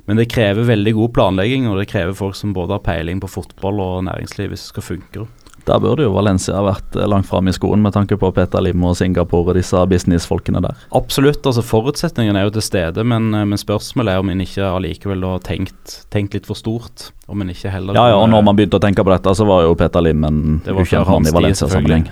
Men 0.07 0.19
det 0.19 0.29
krever 0.31 0.67
veldig 0.67 0.93
god 0.97 1.13
planlegging, 1.15 1.67
og 1.67 1.79
det 1.79 1.89
krever 1.91 2.15
folk 2.15 2.35
som 2.35 2.55
både 2.55 2.75
har 2.75 2.83
peiling 2.83 3.21
på 3.23 3.29
fotball 3.31 3.79
og 3.83 4.03
næringsliv 4.07 4.51
hvis 4.51 4.65
det 4.65 4.73
skal 4.73 4.87
funke. 4.89 5.27
Der 5.67 5.81
burde 5.83 6.05
jo 6.05 6.13
Valencia 6.15 6.61
vært 6.63 6.95
eh, 6.95 7.07
langt 7.09 7.27
framme 7.27 7.51
i 7.51 7.55
skoen 7.55 7.81
med 7.83 7.95
tanke 7.95 8.17
på 8.19 8.29
Peter 8.35 8.63
Lim 8.63 8.83
og 8.87 8.95
Singapore 8.99 9.51
og 9.51 9.59
disse 9.59 9.81
businessfolkene 9.91 10.61
der. 10.63 10.85
Absolutt, 10.95 11.41
altså 11.43 11.63
forutsetningene 11.65 12.39
er 12.39 12.47
jo 12.47 12.55
til 12.57 12.65
stede, 12.69 13.03
men, 13.03 13.33
eh, 13.35 13.47
men 13.47 13.59
spørsmålet 13.59 14.15
er 14.15 14.23
om 14.23 14.31
en 14.31 14.45
ikke 14.45 14.63
allikevel 14.69 15.25
har 15.27 15.43
tenkt, 15.47 15.99
tenkt 16.13 16.37
litt 16.37 16.47
for 16.47 16.59
stort. 16.59 17.09
Om 17.27 17.43
en 17.43 17.51
ikke 17.51 17.73
heller 17.73 17.97
Ja, 17.97 18.07
ja, 18.13 18.21
og 18.21 18.29
når 18.31 18.45
man 18.47 18.59
begynte 18.59 18.79
å 18.79 18.83
tenke 18.83 19.03
på 19.03 19.11
dette, 19.11 19.35
så 19.35 19.47
var 19.47 19.65
jo 19.67 19.75
Peter 19.75 20.03
Lim 20.03 20.23
en 20.23 20.39
Det 20.63 20.75
ukjent 20.75 21.11
mann 21.11 21.27
i 21.27 21.35
Valencia-sammenheng. 21.35 22.07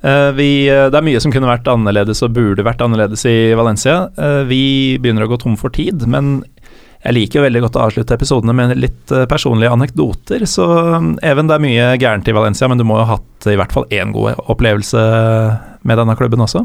Eh, 0.00 0.30
vi, 0.32 0.68
eh, 0.68 0.86
det 0.90 0.94
er 0.94 1.02
mye 1.02 1.20
som 1.20 1.32
kunne 1.34 1.50
vært 1.50 1.66
annerledes 1.66 2.22
og 2.22 2.36
burde 2.36 2.62
vært 2.62 2.82
annerledes 2.84 3.24
i 3.26 3.52
Valencia. 3.58 4.08
Eh, 4.14 4.44
vi 4.46 4.62
begynner 5.02 5.26
å 5.26 5.32
gå 5.32 5.40
tom 5.42 5.56
for 5.58 5.74
tid, 5.74 6.06
men 6.06 6.44
jeg 6.98 7.14
liker 7.14 7.38
jo 7.38 7.44
veldig 7.44 7.60
godt 7.62 7.76
å 7.78 7.84
avslutte 7.86 8.16
episodene 8.18 8.54
med 8.58 8.74
litt 8.78 9.12
eh, 9.14 9.26
personlige 9.30 9.70
anekdoter. 9.70 10.44
Så 10.50 10.66
eh, 10.66 11.08
Even, 11.30 11.46
det 11.50 11.56
er 11.56 11.64
mye 11.64 11.88
gærent 12.00 12.28
i 12.28 12.34
Valencia, 12.34 12.68
men 12.70 12.80
du 12.80 12.86
må 12.88 12.98
jo 12.98 13.06
ha 13.06 13.18
hatt 13.18 13.48
i 13.50 13.56
hvert 13.58 13.74
fall 13.74 13.86
én 13.94 14.14
god 14.14 14.40
opplevelse 14.50 15.02
med 15.86 16.00
denne 16.00 16.16
klubben 16.18 16.42
også? 16.42 16.64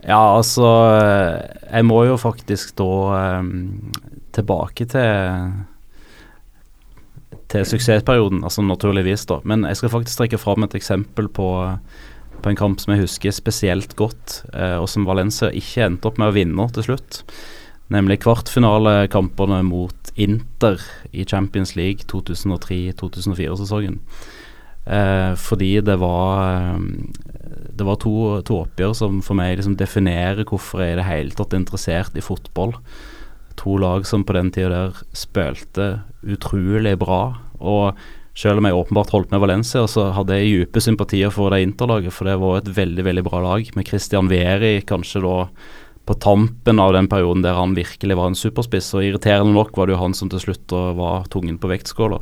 Ja, 0.00 0.22
altså 0.32 0.64
Jeg 1.68 1.84
må 1.84 1.98
jo 2.08 2.14
faktisk 2.16 2.72
da 2.80 3.42
um, 3.42 3.90
tilbake 4.32 4.86
til 4.88 5.58
til 7.50 7.66
suksessperioden, 7.66 8.44
altså 8.46 8.62
naturligvis, 8.62 9.24
da. 9.26 9.40
Men 9.48 9.66
jeg 9.66 9.80
skal 9.80 9.90
faktisk 9.90 10.20
trekke 10.20 10.38
fram 10.38 10.62
et 10.66 10.76
eksempel 10.78 11.26
på, 11.34 11.48
på 12.42 12.50
en 12.50 12.58
kamp 12.58 12.78
som 12.78 12.94
jeg 12.94 13.02
husker 13.02 13.34
spesielt 13.34 13.96
godt, 13.98 14.44
eh, 14.54 14.76
og 14.78 14.86
som 14.90 15.08
Valencia 15.08 15.50
ikke 15.50 15.88
endte 15.88 16.06
opp 16.06 16.20
med 16.22 16.30
å 16.30 16.36
vinne 16.36 16.68
til 16.76 16.86
slutt. 16.86 17.24
Nemlig 17.90 18.20
kvartfinalekampene 18.22 19.62
mot 19.66 20.12
Inter 20.14 20.78
i 21.10 21.24
Champions 21.26 21.74
League 21.78 22.06
2003-2004-sesongen. 22.10 23.98
Eh, 24.86 25.32
fordi 25.36 25.74
det 25.84 25.96
var 26.00 26.38
eh, 26.48 26.78
Det 27.76 27.84
var 27.84 27.98
to, 28.00 28.40
to 28.42 28.62
oppgjør 28.64 28.94
som 28.96 29.18
for 29.24 29.36
meg 29.36 29.58
liksom 29.58 29.76
definerer 29.78 30.46
hvorfor 30.48 30.82
jeg 30.82 30.94
i 30.94 30.98
det 30.98 31.08
hele 31.08 31.36
tatt 31.36 31.54
er 31.54 31.62
interessert 31.62 32.16
i 32.16 32.24
fotball. 32.24 32.74
To 33.60 33.76
lag 33.80 34.06
som 34.08 34.24
på 34.24 34.36
den 34.36 34.50
tida 34.54 34.70
der 34.70 35.02
spilte 35.16 35.90
utrolig 36.22 36.96
bra. 37.00 37.22
Og 37.60 37.96
selv 38.36 38.60
om 38.60 38.68
jeg 38.68 38.76
åpenbart 38.76 39.12
holdt 39.14 39.32
med 39.34 39.42
Valencia, 39.42 39.84
så 39.90 40.10
hadde 40.16 40.38
jeg 40.38 40.66
dype 40.66 40.82
sympatier 40.84 41.32
for 41.34 41.52
det 41.52 41.64
interlaget, 41.64 42.14
for 42.14 42.28
det 42.28 42.38
var 42.40 42.60
et 42.60 42.70
veldig 42.76 43.04
veldig 43.04 43.24
bra 43.26 43.42
lag, 43.44 43.70
med 43.76 43.88
Christian 43.88 44.30
Vieri 44.30 44.78
kanskje 44.86 45.24
da 45.24 45.36
på 46.08 46.16
tampen 46.22 46.80
av 46.82 46.94
den 46.96 47.08
perioden 47.10 47.44
der 47.44 47.58
han 47.58 47.76
virkelig 47.76 48.16
var 48.18 48.30
en 48.30 48.38
superspiss. 48.38 48.92
Og 48.96 49.06
irriterende 49.06 49.54
nok 49.54 49.76
var 49.76 49.86
det 49.86 49.96
jo 49.96 50.02
han 50.02 50.16
som 50.16 50.30
til 50.32 50.42
slutt 50.42 50.74
var 50.98 51.28
tungen 51.30 51.60
på 51.60 51.70
vektskåla. 51.70 52.20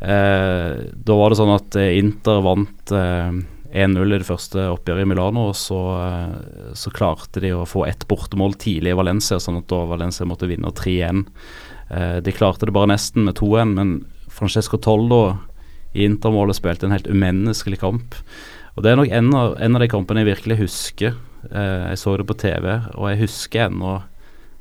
Eh, 0.00 0.74
da 0.96 1.16
var 1.16 1.30
det 1.30 1.38
sånn 1.40 1.54
at 1.54 1.76
eh, 1.76 1.96
Inter 2.00 2.40
vant 2.44 2.92
eh, 2.96 3.40
1-0 3.70 4.14
i 4.14 4.18
det 4.18 4.26
første 4.26 4.64
oppgjøret 4.72 5.04
i 5.04 5.08
Milano, 5.10 5.50
og 5.50 5.58
så, 5.58 5.80
eh, 6.00 6.72
så 6.74 6.92
klarte 6.94 7.42
de 7.44 7.52
å 7.54 7.68
få 7.68 7.84
ett 7.86 8.06
bortemål 8.08 8.56
tidlig 8.58 8.94
i 8.94 8.98
Valencia, 8.98 9.38
sånn 9.38 9.60
at 9.60 9.68
da 9.70 9.84
Valencia 9.86 10.26
måtte 10.26 10.48
vinne 10.50 10.72
3-1. 10.72 11.26
Eh, 11.90 12.18
de 12.24 12.32
klarte 12.32 12.66
det 12.66 12.74
bare 12.74 12.90
nesten 12.94 13.28
med 13.28 13.36
2-1, 13.38 13.74
men 13.76 13.94
Francesco 14.30 14.78
Toldo 14.78 15.38
i 15.92 16.06
Intermålet 16.06 16.56
spilte 16.56 16.86
en 16.88 16.94
helt 16.94 17.10
umenneskelig 17.10 17.80
kamp. 17.82 18.14
Og 18.76 18.82
Det 18.82 18.92
er 18.92 18.96
nok 18.96 19.10
en 19.12 19.34
av, 19.34 19.56
en 19.60 19.76
av 19.76 19.82
de 19.82 19.88
kampene 19.90 20.24
jeg 20.24 20.32
virkelig 20.34 20.60
husker. 20.64 21.14
Eh, 21.48 21.90
jeg 21.92 22.00
så 22.02 22.16
det 22.20 22.28
på 22.28 22.38
TV, 22.38 22.72
og 22.94 23.10
jeg 23.10 23.22
husker 23.24 23.68
ennå 23.68 23.98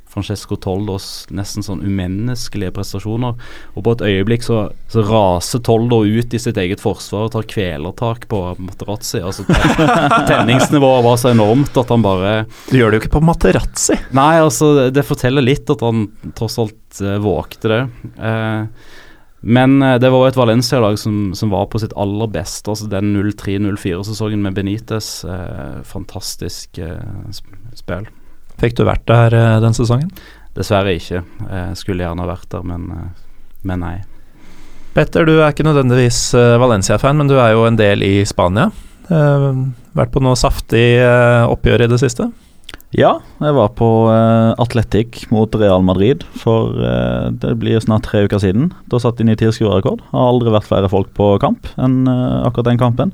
Francesco 0.10 0.56
Toldos 0.58 1.28
nesten 1.38 1.62
sånn 1.62 1.84
umenneskelige 1.86 2.74
prestasjoner. 2.74 3.36
Og 3.78 3.84
på 3.86 3.94
et 3.94 4.06
øyeblikk 4.08 4.46
så, 4.46 4.64
så 4.90 5.04
raser 5.06 5.62
Toldo 5.66 6.02
ut 6.02 6.34
i 6.34 6.42
sitt 6.42 6.58
eget 6.58 6.82
forsvar 6.82 7.28
og 7.28 7.36
tar 7.36 7.46
kvelertak 7.50 8.26
på 8.32 8.40
Materazzi. 8.58 9.22
Altså 9.22 9.46
Tenningsnivået 10.30 11.06
var 11.06 11.20
så 11.22 11.30
enormt 11.36 11.78
at 11.78 11.94
han 11.94 12.06
bare 12.06 12.34
Du 12.72 12.80
gjør 12.80 12.90
det 12.90 13.00
jo 13.00 13.04
ikke 13.04 13.18
på 13.20 13.26
Materazzi. 13.30 14.00
Nei, 14.18 14.34
altså 14.42 14.90
det, 14.90 15.06
forteller 15.06 15.46
litt 15.46 15.70
at 15.70 15.86
han 15.86 16.08
tross 16.38 16.58
alt 16.62 17.04
eh, 17.06 17.22
vågte 17.22 17.76
det. 17.76 17.84
Eh, 18.18 18.98
men 19.42 19.82
eh, 19.82 19.98
det 20.00 20.10
var 20.12 20.26
jo 20.26 20.32
et 20.34 20.40
Valencia-lag 20.40 20.98
som, 21.00 21.32
som 21.36 21.52
var 21.54 21.70
på 21.72 21.80
sitt 21.80 21.96
aller 22.00 22.28
beste. 22.32 22.72
Altså 22.72 22.90
Den 22.92 23.14
03-04-sesongen 23.16 24.42
med 24.44 24.58
Benitez. 24.58 25.24
Eh, 25.24 25.80
fantastisk 25.88 26.78
eh, 26.84 27.32
spill. 27.78 28.10
Fikk 28.60 28.76
du 28.76 28.84
vært 28.88 29.08
der 29.08 29.36
eh, 29.38 29.58
den 29.64 29.78
sesongen? 29.78 30.12
Dessverre 30.58 30.98
ikke. 30.98 31.24
Eh, 31.48 31.72
skulle 31.80 32.04
gjerne 32.04 32.28
vært 32.28 32.50
der, 32.52 32.66
men, 32.68 32.90
eh, 32.92 33.56
men 33.70 33.84
nei. 33.86 33.96
Petter, 34.98 35.24
du 35.24 35.38
er 35.38 35.54
ikke 35.54 35.68
nødvendigvis 35.68 36.34
eh, 36.36 36.58
Valencia-fan, 36.60 37.20
men 37.22 37.32
du 37.32 37.38
er 37.40 37.54
jo 37.56 37.64
en 37.70 37.80
del 37.80 38.04
i 38.04 38.14
Spania. 38.28 38.68
Eh, 39.08 39.50
vært 39.96 40.12
på 40.12 40.22
noe 40.24 40.36
saftig 40.38 41.00
oppgjør 41.00 41.86
i 41.86 41.92
det 41.92 42.02
siste? 42.02 42.28
Ja, 42.90 43.20
jeg 43.38 43.54
var 43.54 43.70
på 43.78 43.88
uh, 44.10 44.58
Atletic 44.58 45.28
mot 45.30 45.54
Real 45.62 45.84
Madrid 45.86 46.24
for 46.42 46.74
uh, 46.74 47.30
det 47.30 47.52
blir 47.62 47.78
snart 47.84 48.08
tre 48.08 48.24
uker 48.26 48.42
siden. 48.42 48.72
Da 48.90 48.98
satte 48.98 49.22
de 49.22 49.30
ny 49.30 49.36
tilskuerrekord. 49.38 50.02
Har 50.10 50.32
aldri 50.32 50.54
vært 50.56 50.66
flere 50.66 50.90
folk 50.90 51.12
på 51.14 51.36
kamp 51.44 51.70
enn 51.78 52.02
uh, 52.10 52.48
akkurat 52.48 52.72
den 52.72 52.82
kampen. 52.82 53.14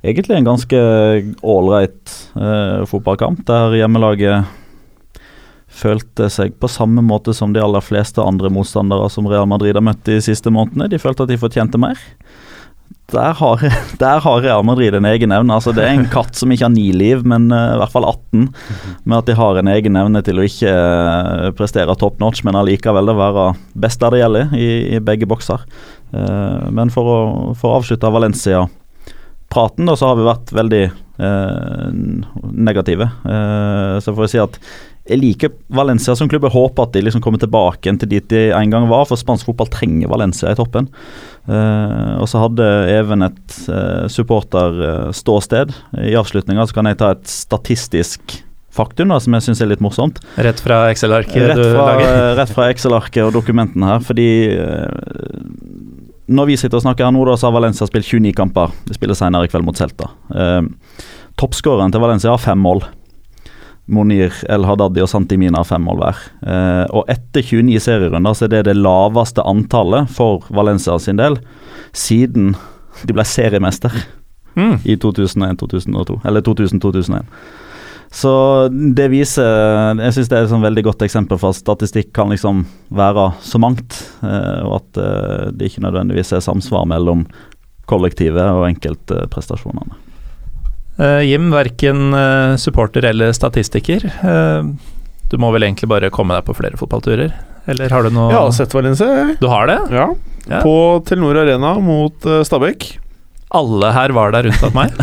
Egentlig 0.00 0.38
en 0.38 0.48
ganske 0.48 0.80
ålreit 1.44 2.14
uh, 2.40 2.88
fotballkamp, 2.88 3.44
der 3.46 3.76
hjemmelaget 3.82 4.48
følte 5.72 6.30
seg 6.32 6.56
på 6.60 6.68
samme 6.72 7.04
måte 7.04 7.36
som 7.36 7.52
de 7.52 7.60
aller 7.62 7.84
fleste 7.84 8.24
andre 8.24 8.50
motstandere 8.52 9.12
som 9.12 9.28
Real 9.28 9.48
Madrid 9.48 9.76
har 9.76 9.84
møtt 9.84 10.02
de 10.08 10.18
siste 10.24 10.52
månedene. 10.52 10.88
De 10.88 11.00
følte 11.00 11.26
at 11.26 11.32
de 11.32 11.40
fortjente 11.40 11.80
mer. 11.80 12.00
Der 13.12 13.34
har, 13.36 13.62
der 14.02 14.20
har 14.24 14.42
Real 14.42 14.64
Madrid 14.64 14.94
en 14.94 15.06
egen 15.08 15.32
evne. 15.32 15.54
Altså, 15.54 15.74
det 15.76 15.84
er 15.84 15.94
en 15.96 16.08
katt 16.12 16.36
som 16.38 16.52
ikke 16.52 16.66
har 16.66 16.74
ni 16.74 16.88
liv, 16.96 17.24
men 17.28 17.50
uh, 17.52 17.74
i 17.74 17.80
hvert 17.82 17.94
fall 17.94 18.08
18. 18.08 18.48
Med 19.04 19.18
at 19.18 19.28
de 19.28 19.38
har 19.38 19.60
en 19.60 19.72
egen 19.74 19.98
evne 20.00 20.22
til 20.24 20.40
å 20.40 20.46
ikke 20.48 20.72
uh, 20.72 21.48
prestere 21.58 21.96
top 22.00 22.20
notch, 22.22 22.44
men 22.46 22.58
allikevel 22.58 23.12
være 23.12 23.50
best 23.84 24.00
der 24.02 24.14
det 24.14 24.22
gjelder, 24.22 24.54
i, 24.56 24.70
i 24.96 25.02
begge 25.04 25.28
bokser. 25.30 25.64
Uh, 26.12 26.68
men 26.72 26.92
for 26.92 27.08
å, 27.08 27.18
for 27.58 27.72
å 27.72 27.82
avslutte 27.82 28.12
Valencia-praten, 28.12 29.88
da, 29.88 29.98
så 29.98 30.12
har 30.12 30.20
vi 30.20 30.28
vært 30.32 30.56
veldig 30.62 30.84
negative. 32.56 33.06
så 34.02 34.14
får 34.16 34.24
jeg 34.24 34.30
si 34.32 34.38
at 34.42 34.56
jeg 35.10 35.18
liker 35.18 35.52
Valencia 35.74 36.14
som 36.18 36.28
klubb. 36.30 36.46
Jeg 36.46 36.54
håper 36.54 36.86
at 36.86 36.94
de 36.96 37.02
liksom 37.04 37.22
kommer 37.22 37.38
tilbake 37.42 37.92
til 38.00 38.10
dit 38.10 38.26
de 38.30 38.42
en 38.54 38.72
gang 38.72 38.88
var, 38.90 39.04
for 39.06 39.20
spansk 39.20 39.48
fotball 39.48 39.70
trenger 39.70 40.10
Valencia 40.10 40.50
i 40.50 40.58
toppen. 40.58 40.88
Uh, 41.48 42.22
og 42.22 42.28
så 42.30 42.38
hadde 42.44 42.66
Even 42.92 43.26
et 43.26 43.58
uh, 43.66 44.06
supporterståsted. 44.12 45.74
I 45.98 46.16
avslutninga 46.18 46.68
kan 46.74 46.86
jeg 46.90 47.00
ta 47.00 47.12
et 47.16 47.28
statistisk 47.30 48.38
faktum 48.72 49.10
da, 49.12 49.18
som 49.20 49.34
jeg 49.36 49.44
syns 49.48 49.60
er 49.60 49.72
litt 49.72 49.82
morsomt. 49.84 50.22
Rett 50.40 50.62
fra 50.64 50.86
Excel-arket 50.92 51.50
rett 51.50 51.60
fra, 51.60 51.88
Rett 52.38 52.54
fra 52.54 52.70
Excel-arket 52.72 53.26
og 53.26 53.34
dokumentene 53.34 53.90
her, 53.90 54.06
fordi 54.06 54.30
når 56.32 56.48
vi 56.48 56.56
sitter 56.56 56.78
og 56.78 56.86
snakker 56.86 57.06
her 57.06 57.14
nå, 57.14 57.24
da, 57.28 57.36
så 57.36 57.48
har 57.48 57.56
Valencia 57.56 57.88
spilt 57.88 58.08
29 58.08 58.32
kamper. 58.38 58.72
De 58.86 58.96
spiller 58.96 59.18
senere 59.18 59.48
i 59.48 59.52
kveld 59.52 59.66
mot 59.66 59.78
Celta. 59.78 60.08
Uh, 60.32 60.64
Toppskåreren 61.40 61.92
til 61.92 62.02
Valencia 62.02 62.32
har 62.32 62.42
fem 62.42 62.60
mål. 62.60 62.84
Monir, 63.92 64.34
El 64.50 64.66
Hadadi 64.66 65.02
og 65.04 65.10
Santimina 65.10 65.60
har 65.60 65.68
fem 65.68 65.84
mål 65.86 66.00
hver. 66.00 66.20
Eh, 66.42 66.84
og 66.96 67.08
etter 67.12 67.44
29 67.44 67.82
serierunder 67.84 68.36
så 68.36 68.46
er 68.46 68.54
det 68.56 68.66
det 68.70 68.78
laveste 68.78 69.44
antallet 69.46 70.10
for 70.12 70.46
Valencia 70.54 70.98
sin 71.02 71.20
del 71.20 71.38
siden 71.92 72.54
de 73.06 73.16
ble 73.16 73.24
seriemester 73.26 73.92
mm. 74.56 74.82
i 74.84 74.96
2001-2002. 75.00 76.20
Eller 76.28 76.44
2000-2001. 76.46 77.28
Så 78.12 78.32
det 78.68 79.06
viser 79.08 79.96
Jeg 79.96 80.12
syns 80.12 80.28
det 80.28 80.36
er 80.36 80.44
et 80.44 80.50
sånn 80.50 80.64
veldig 80.64 80.82
godt 80.84 81.04
eksempel 81.06 81.38
for 81.40 81.54
at 81.54 81.60
statistikk 81.62 82.10
kan 82.16 82.28
liksom 82.32 82.66
være 82.92 83.30
så 83.40 83.60
mangt, 83.62 83.96
eh, 84.20 84.60
og 84.66 84.82
at 84.82 85.00
eh, 85.00 85.48
det 85.56 85.70
ikke 85.70 85.86
nødvendigvis 85.86 86.34
er 86.36 86.44
samsvar 86.44 86.84
mellom 86.90 87.24
kollektivet 87.88 88.44
og 88.52 88.68
enkeltprestasjonene. 88.68 90.11
Uh, 91.00 91.22
Jim, 91.24 91.50
verken 91.50 92.14
uh, 92.14 92.56
supporter 92.56 93.04
eller 93.04 93.32
statistiker. 93.32 94.04
Uh, 94.20 94.68
du 95.32 95.38
må 95.40 95.48
vel 95.54 95.64
egentlig 95.64 95.88
bare 95.88 96.12
komme 96.12 96.36
deg 96.36 96.44
på 96.44 96.56
flere 96.58 96.76
fotballturer? 96.76 97.32
Eller 97.72 97.94
har 97.94 98.04
du 98.04 98.10
noe 98.12 98.32
Jeg 98.32 98.40
har 98.40 98.54
sett 98.56 98.74
Valencia. 98.74 99.28
Du 99.40 99.46
har 99.48 99.70
det? 99.70 99.78
Ja. 99.94 100.08
ja. 100.50 100.60
På 100.64 101.00
Telenor 101.06 101.38
Arena 101.44 101.76
mot 101.80 102.26
Stabæk. 102.44 102.88
Alle 103.54 103.92
her 103.94 104.12
var 104.16 104.34
der 104.34 104.48
unntatt 104.50 104.74
meg? 104.74 104.96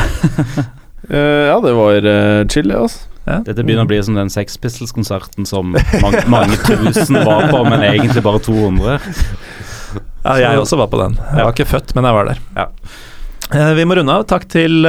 ja, 1.49 1.55
det 1.63 1.71
var 1.77 2.09
chill, 2.51 2.73
altså. 2.75 3.07
Ja. 3.29 3.37
Dette 3.45 3.63
begynner 3.63 3.85
å 3.85 3.89
bli 3.89 3.99
som 4.03 4.17
den 4.17 4.31
Sex 4.33 4.57
Pistols-konserten 4.59 5.47
som 5.47 5.71
mange, 5.71 6.23
mange, 6.31 6.57
tusen 6.65 7.19
var 7.21 7.47
på, 7.47 7.61
men 7.67 7.85
egentlig 7.85 8.25
bare 8.25 8.43
200. 8.43 8.99
Ja, 10.19 10.35
jeg 10.35 10.59
også 10.59 10.77
var 10.77 10.89
på 10.91 10.99
den. 10.99 11.15
Jeg 11.15 11.45
var 11.47 11.53
ikke 11.55 11.65
født, 11.65 11.93
men 11.95 12.05
jeg 12.05 12.13
var 12.13 12.27
der. 12.27 12.41
Ja. 12.59 13.71
vi 13.73 13.85
må 13.87 13.95
runde 13.97 14.13
av. 14.13 14.25
Takk 14.29 14.43
til 14.51 14.83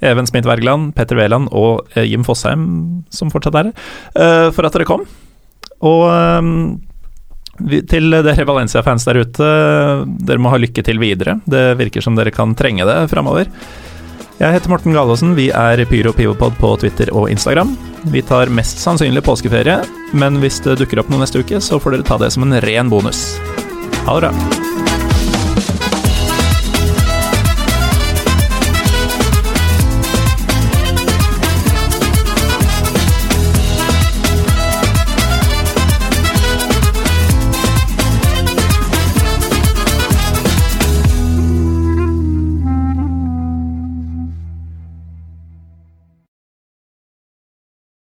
Even 0.00 0.28
Smith 0.28 0.48
Wergeland, 0.48 0.94
Petter 0.96 1.18
Wæland 1.18 1.50
og 1.52 1.88
eh, 1.94 2.06
Jim 2.08 2.24
Fosheim, 2.24 3.02
som 3.12 3.32
fortsatt 3.32 3.58
er 3.60 3.70
her, 3.70 3.90
eh, 4.14 4.46
for 4.54 4.66
at 4.66 4.76
dere 4.76 4.88
kom. 4.88 5.04
Og 5.86 6.06
eh, 6.08 7.82
til 7.90 8.08
dere 8.24 8.48
Valencia-fans 8.48 9.04
der 9.08 9.20
ute, 9.20 9.52
dere 10.24 10.40
må 10.40 10.52
ha 10.52 10.60
lykke 10.60 10.84
til 10.86 11.00
videre. 11.02 11.38
Det 11.44 11.74
virker 11.80 12.04
som 12.04 12.16
dere 12.16 12.32
kan 12.34 12.56
trenge 12.56 12.88
det 12.88 13.02
framover. 13.12 13.52
Jeg 14.40 14.56
heter 14.56 14.72
Morten 14.72 14.94
Galaasen, 14.96 15.34
vi 15.36 15.50
er 15.52 15.82
Pyro 15.84 16.14
Pivopod 16.16 16.56
på 16.56 16.70
Twitter 16.80 17.12
og 17.12 17.28
Instagram. 17.28 17.74
Vi 18.08 18.22
tar 18.24 18.48
mest 18.48 18.80
sannsynlig 18.80 19.20
påskeferie, 19.26 19.82
men 20.16 20.40
hvis 20.40 20.62
det 20.64 20.78
dukker 20.80 21.02
opp 21.02 21.12
noe 21.12 21.20
neste 21.20 21.44
uke, 21.44 21.60
så 21.60 21.76
får 21.76 21.98
dere 21.98 22.08
ta 22.08 22.16
det 22.24 22.32
som 22.32 22.48
en 22.48 22.56
ren 22.64 22.88
bonus. 22.88 23.26
Ha 24.08 24.16
det 24.16 24.30
bra. 24.30 24.69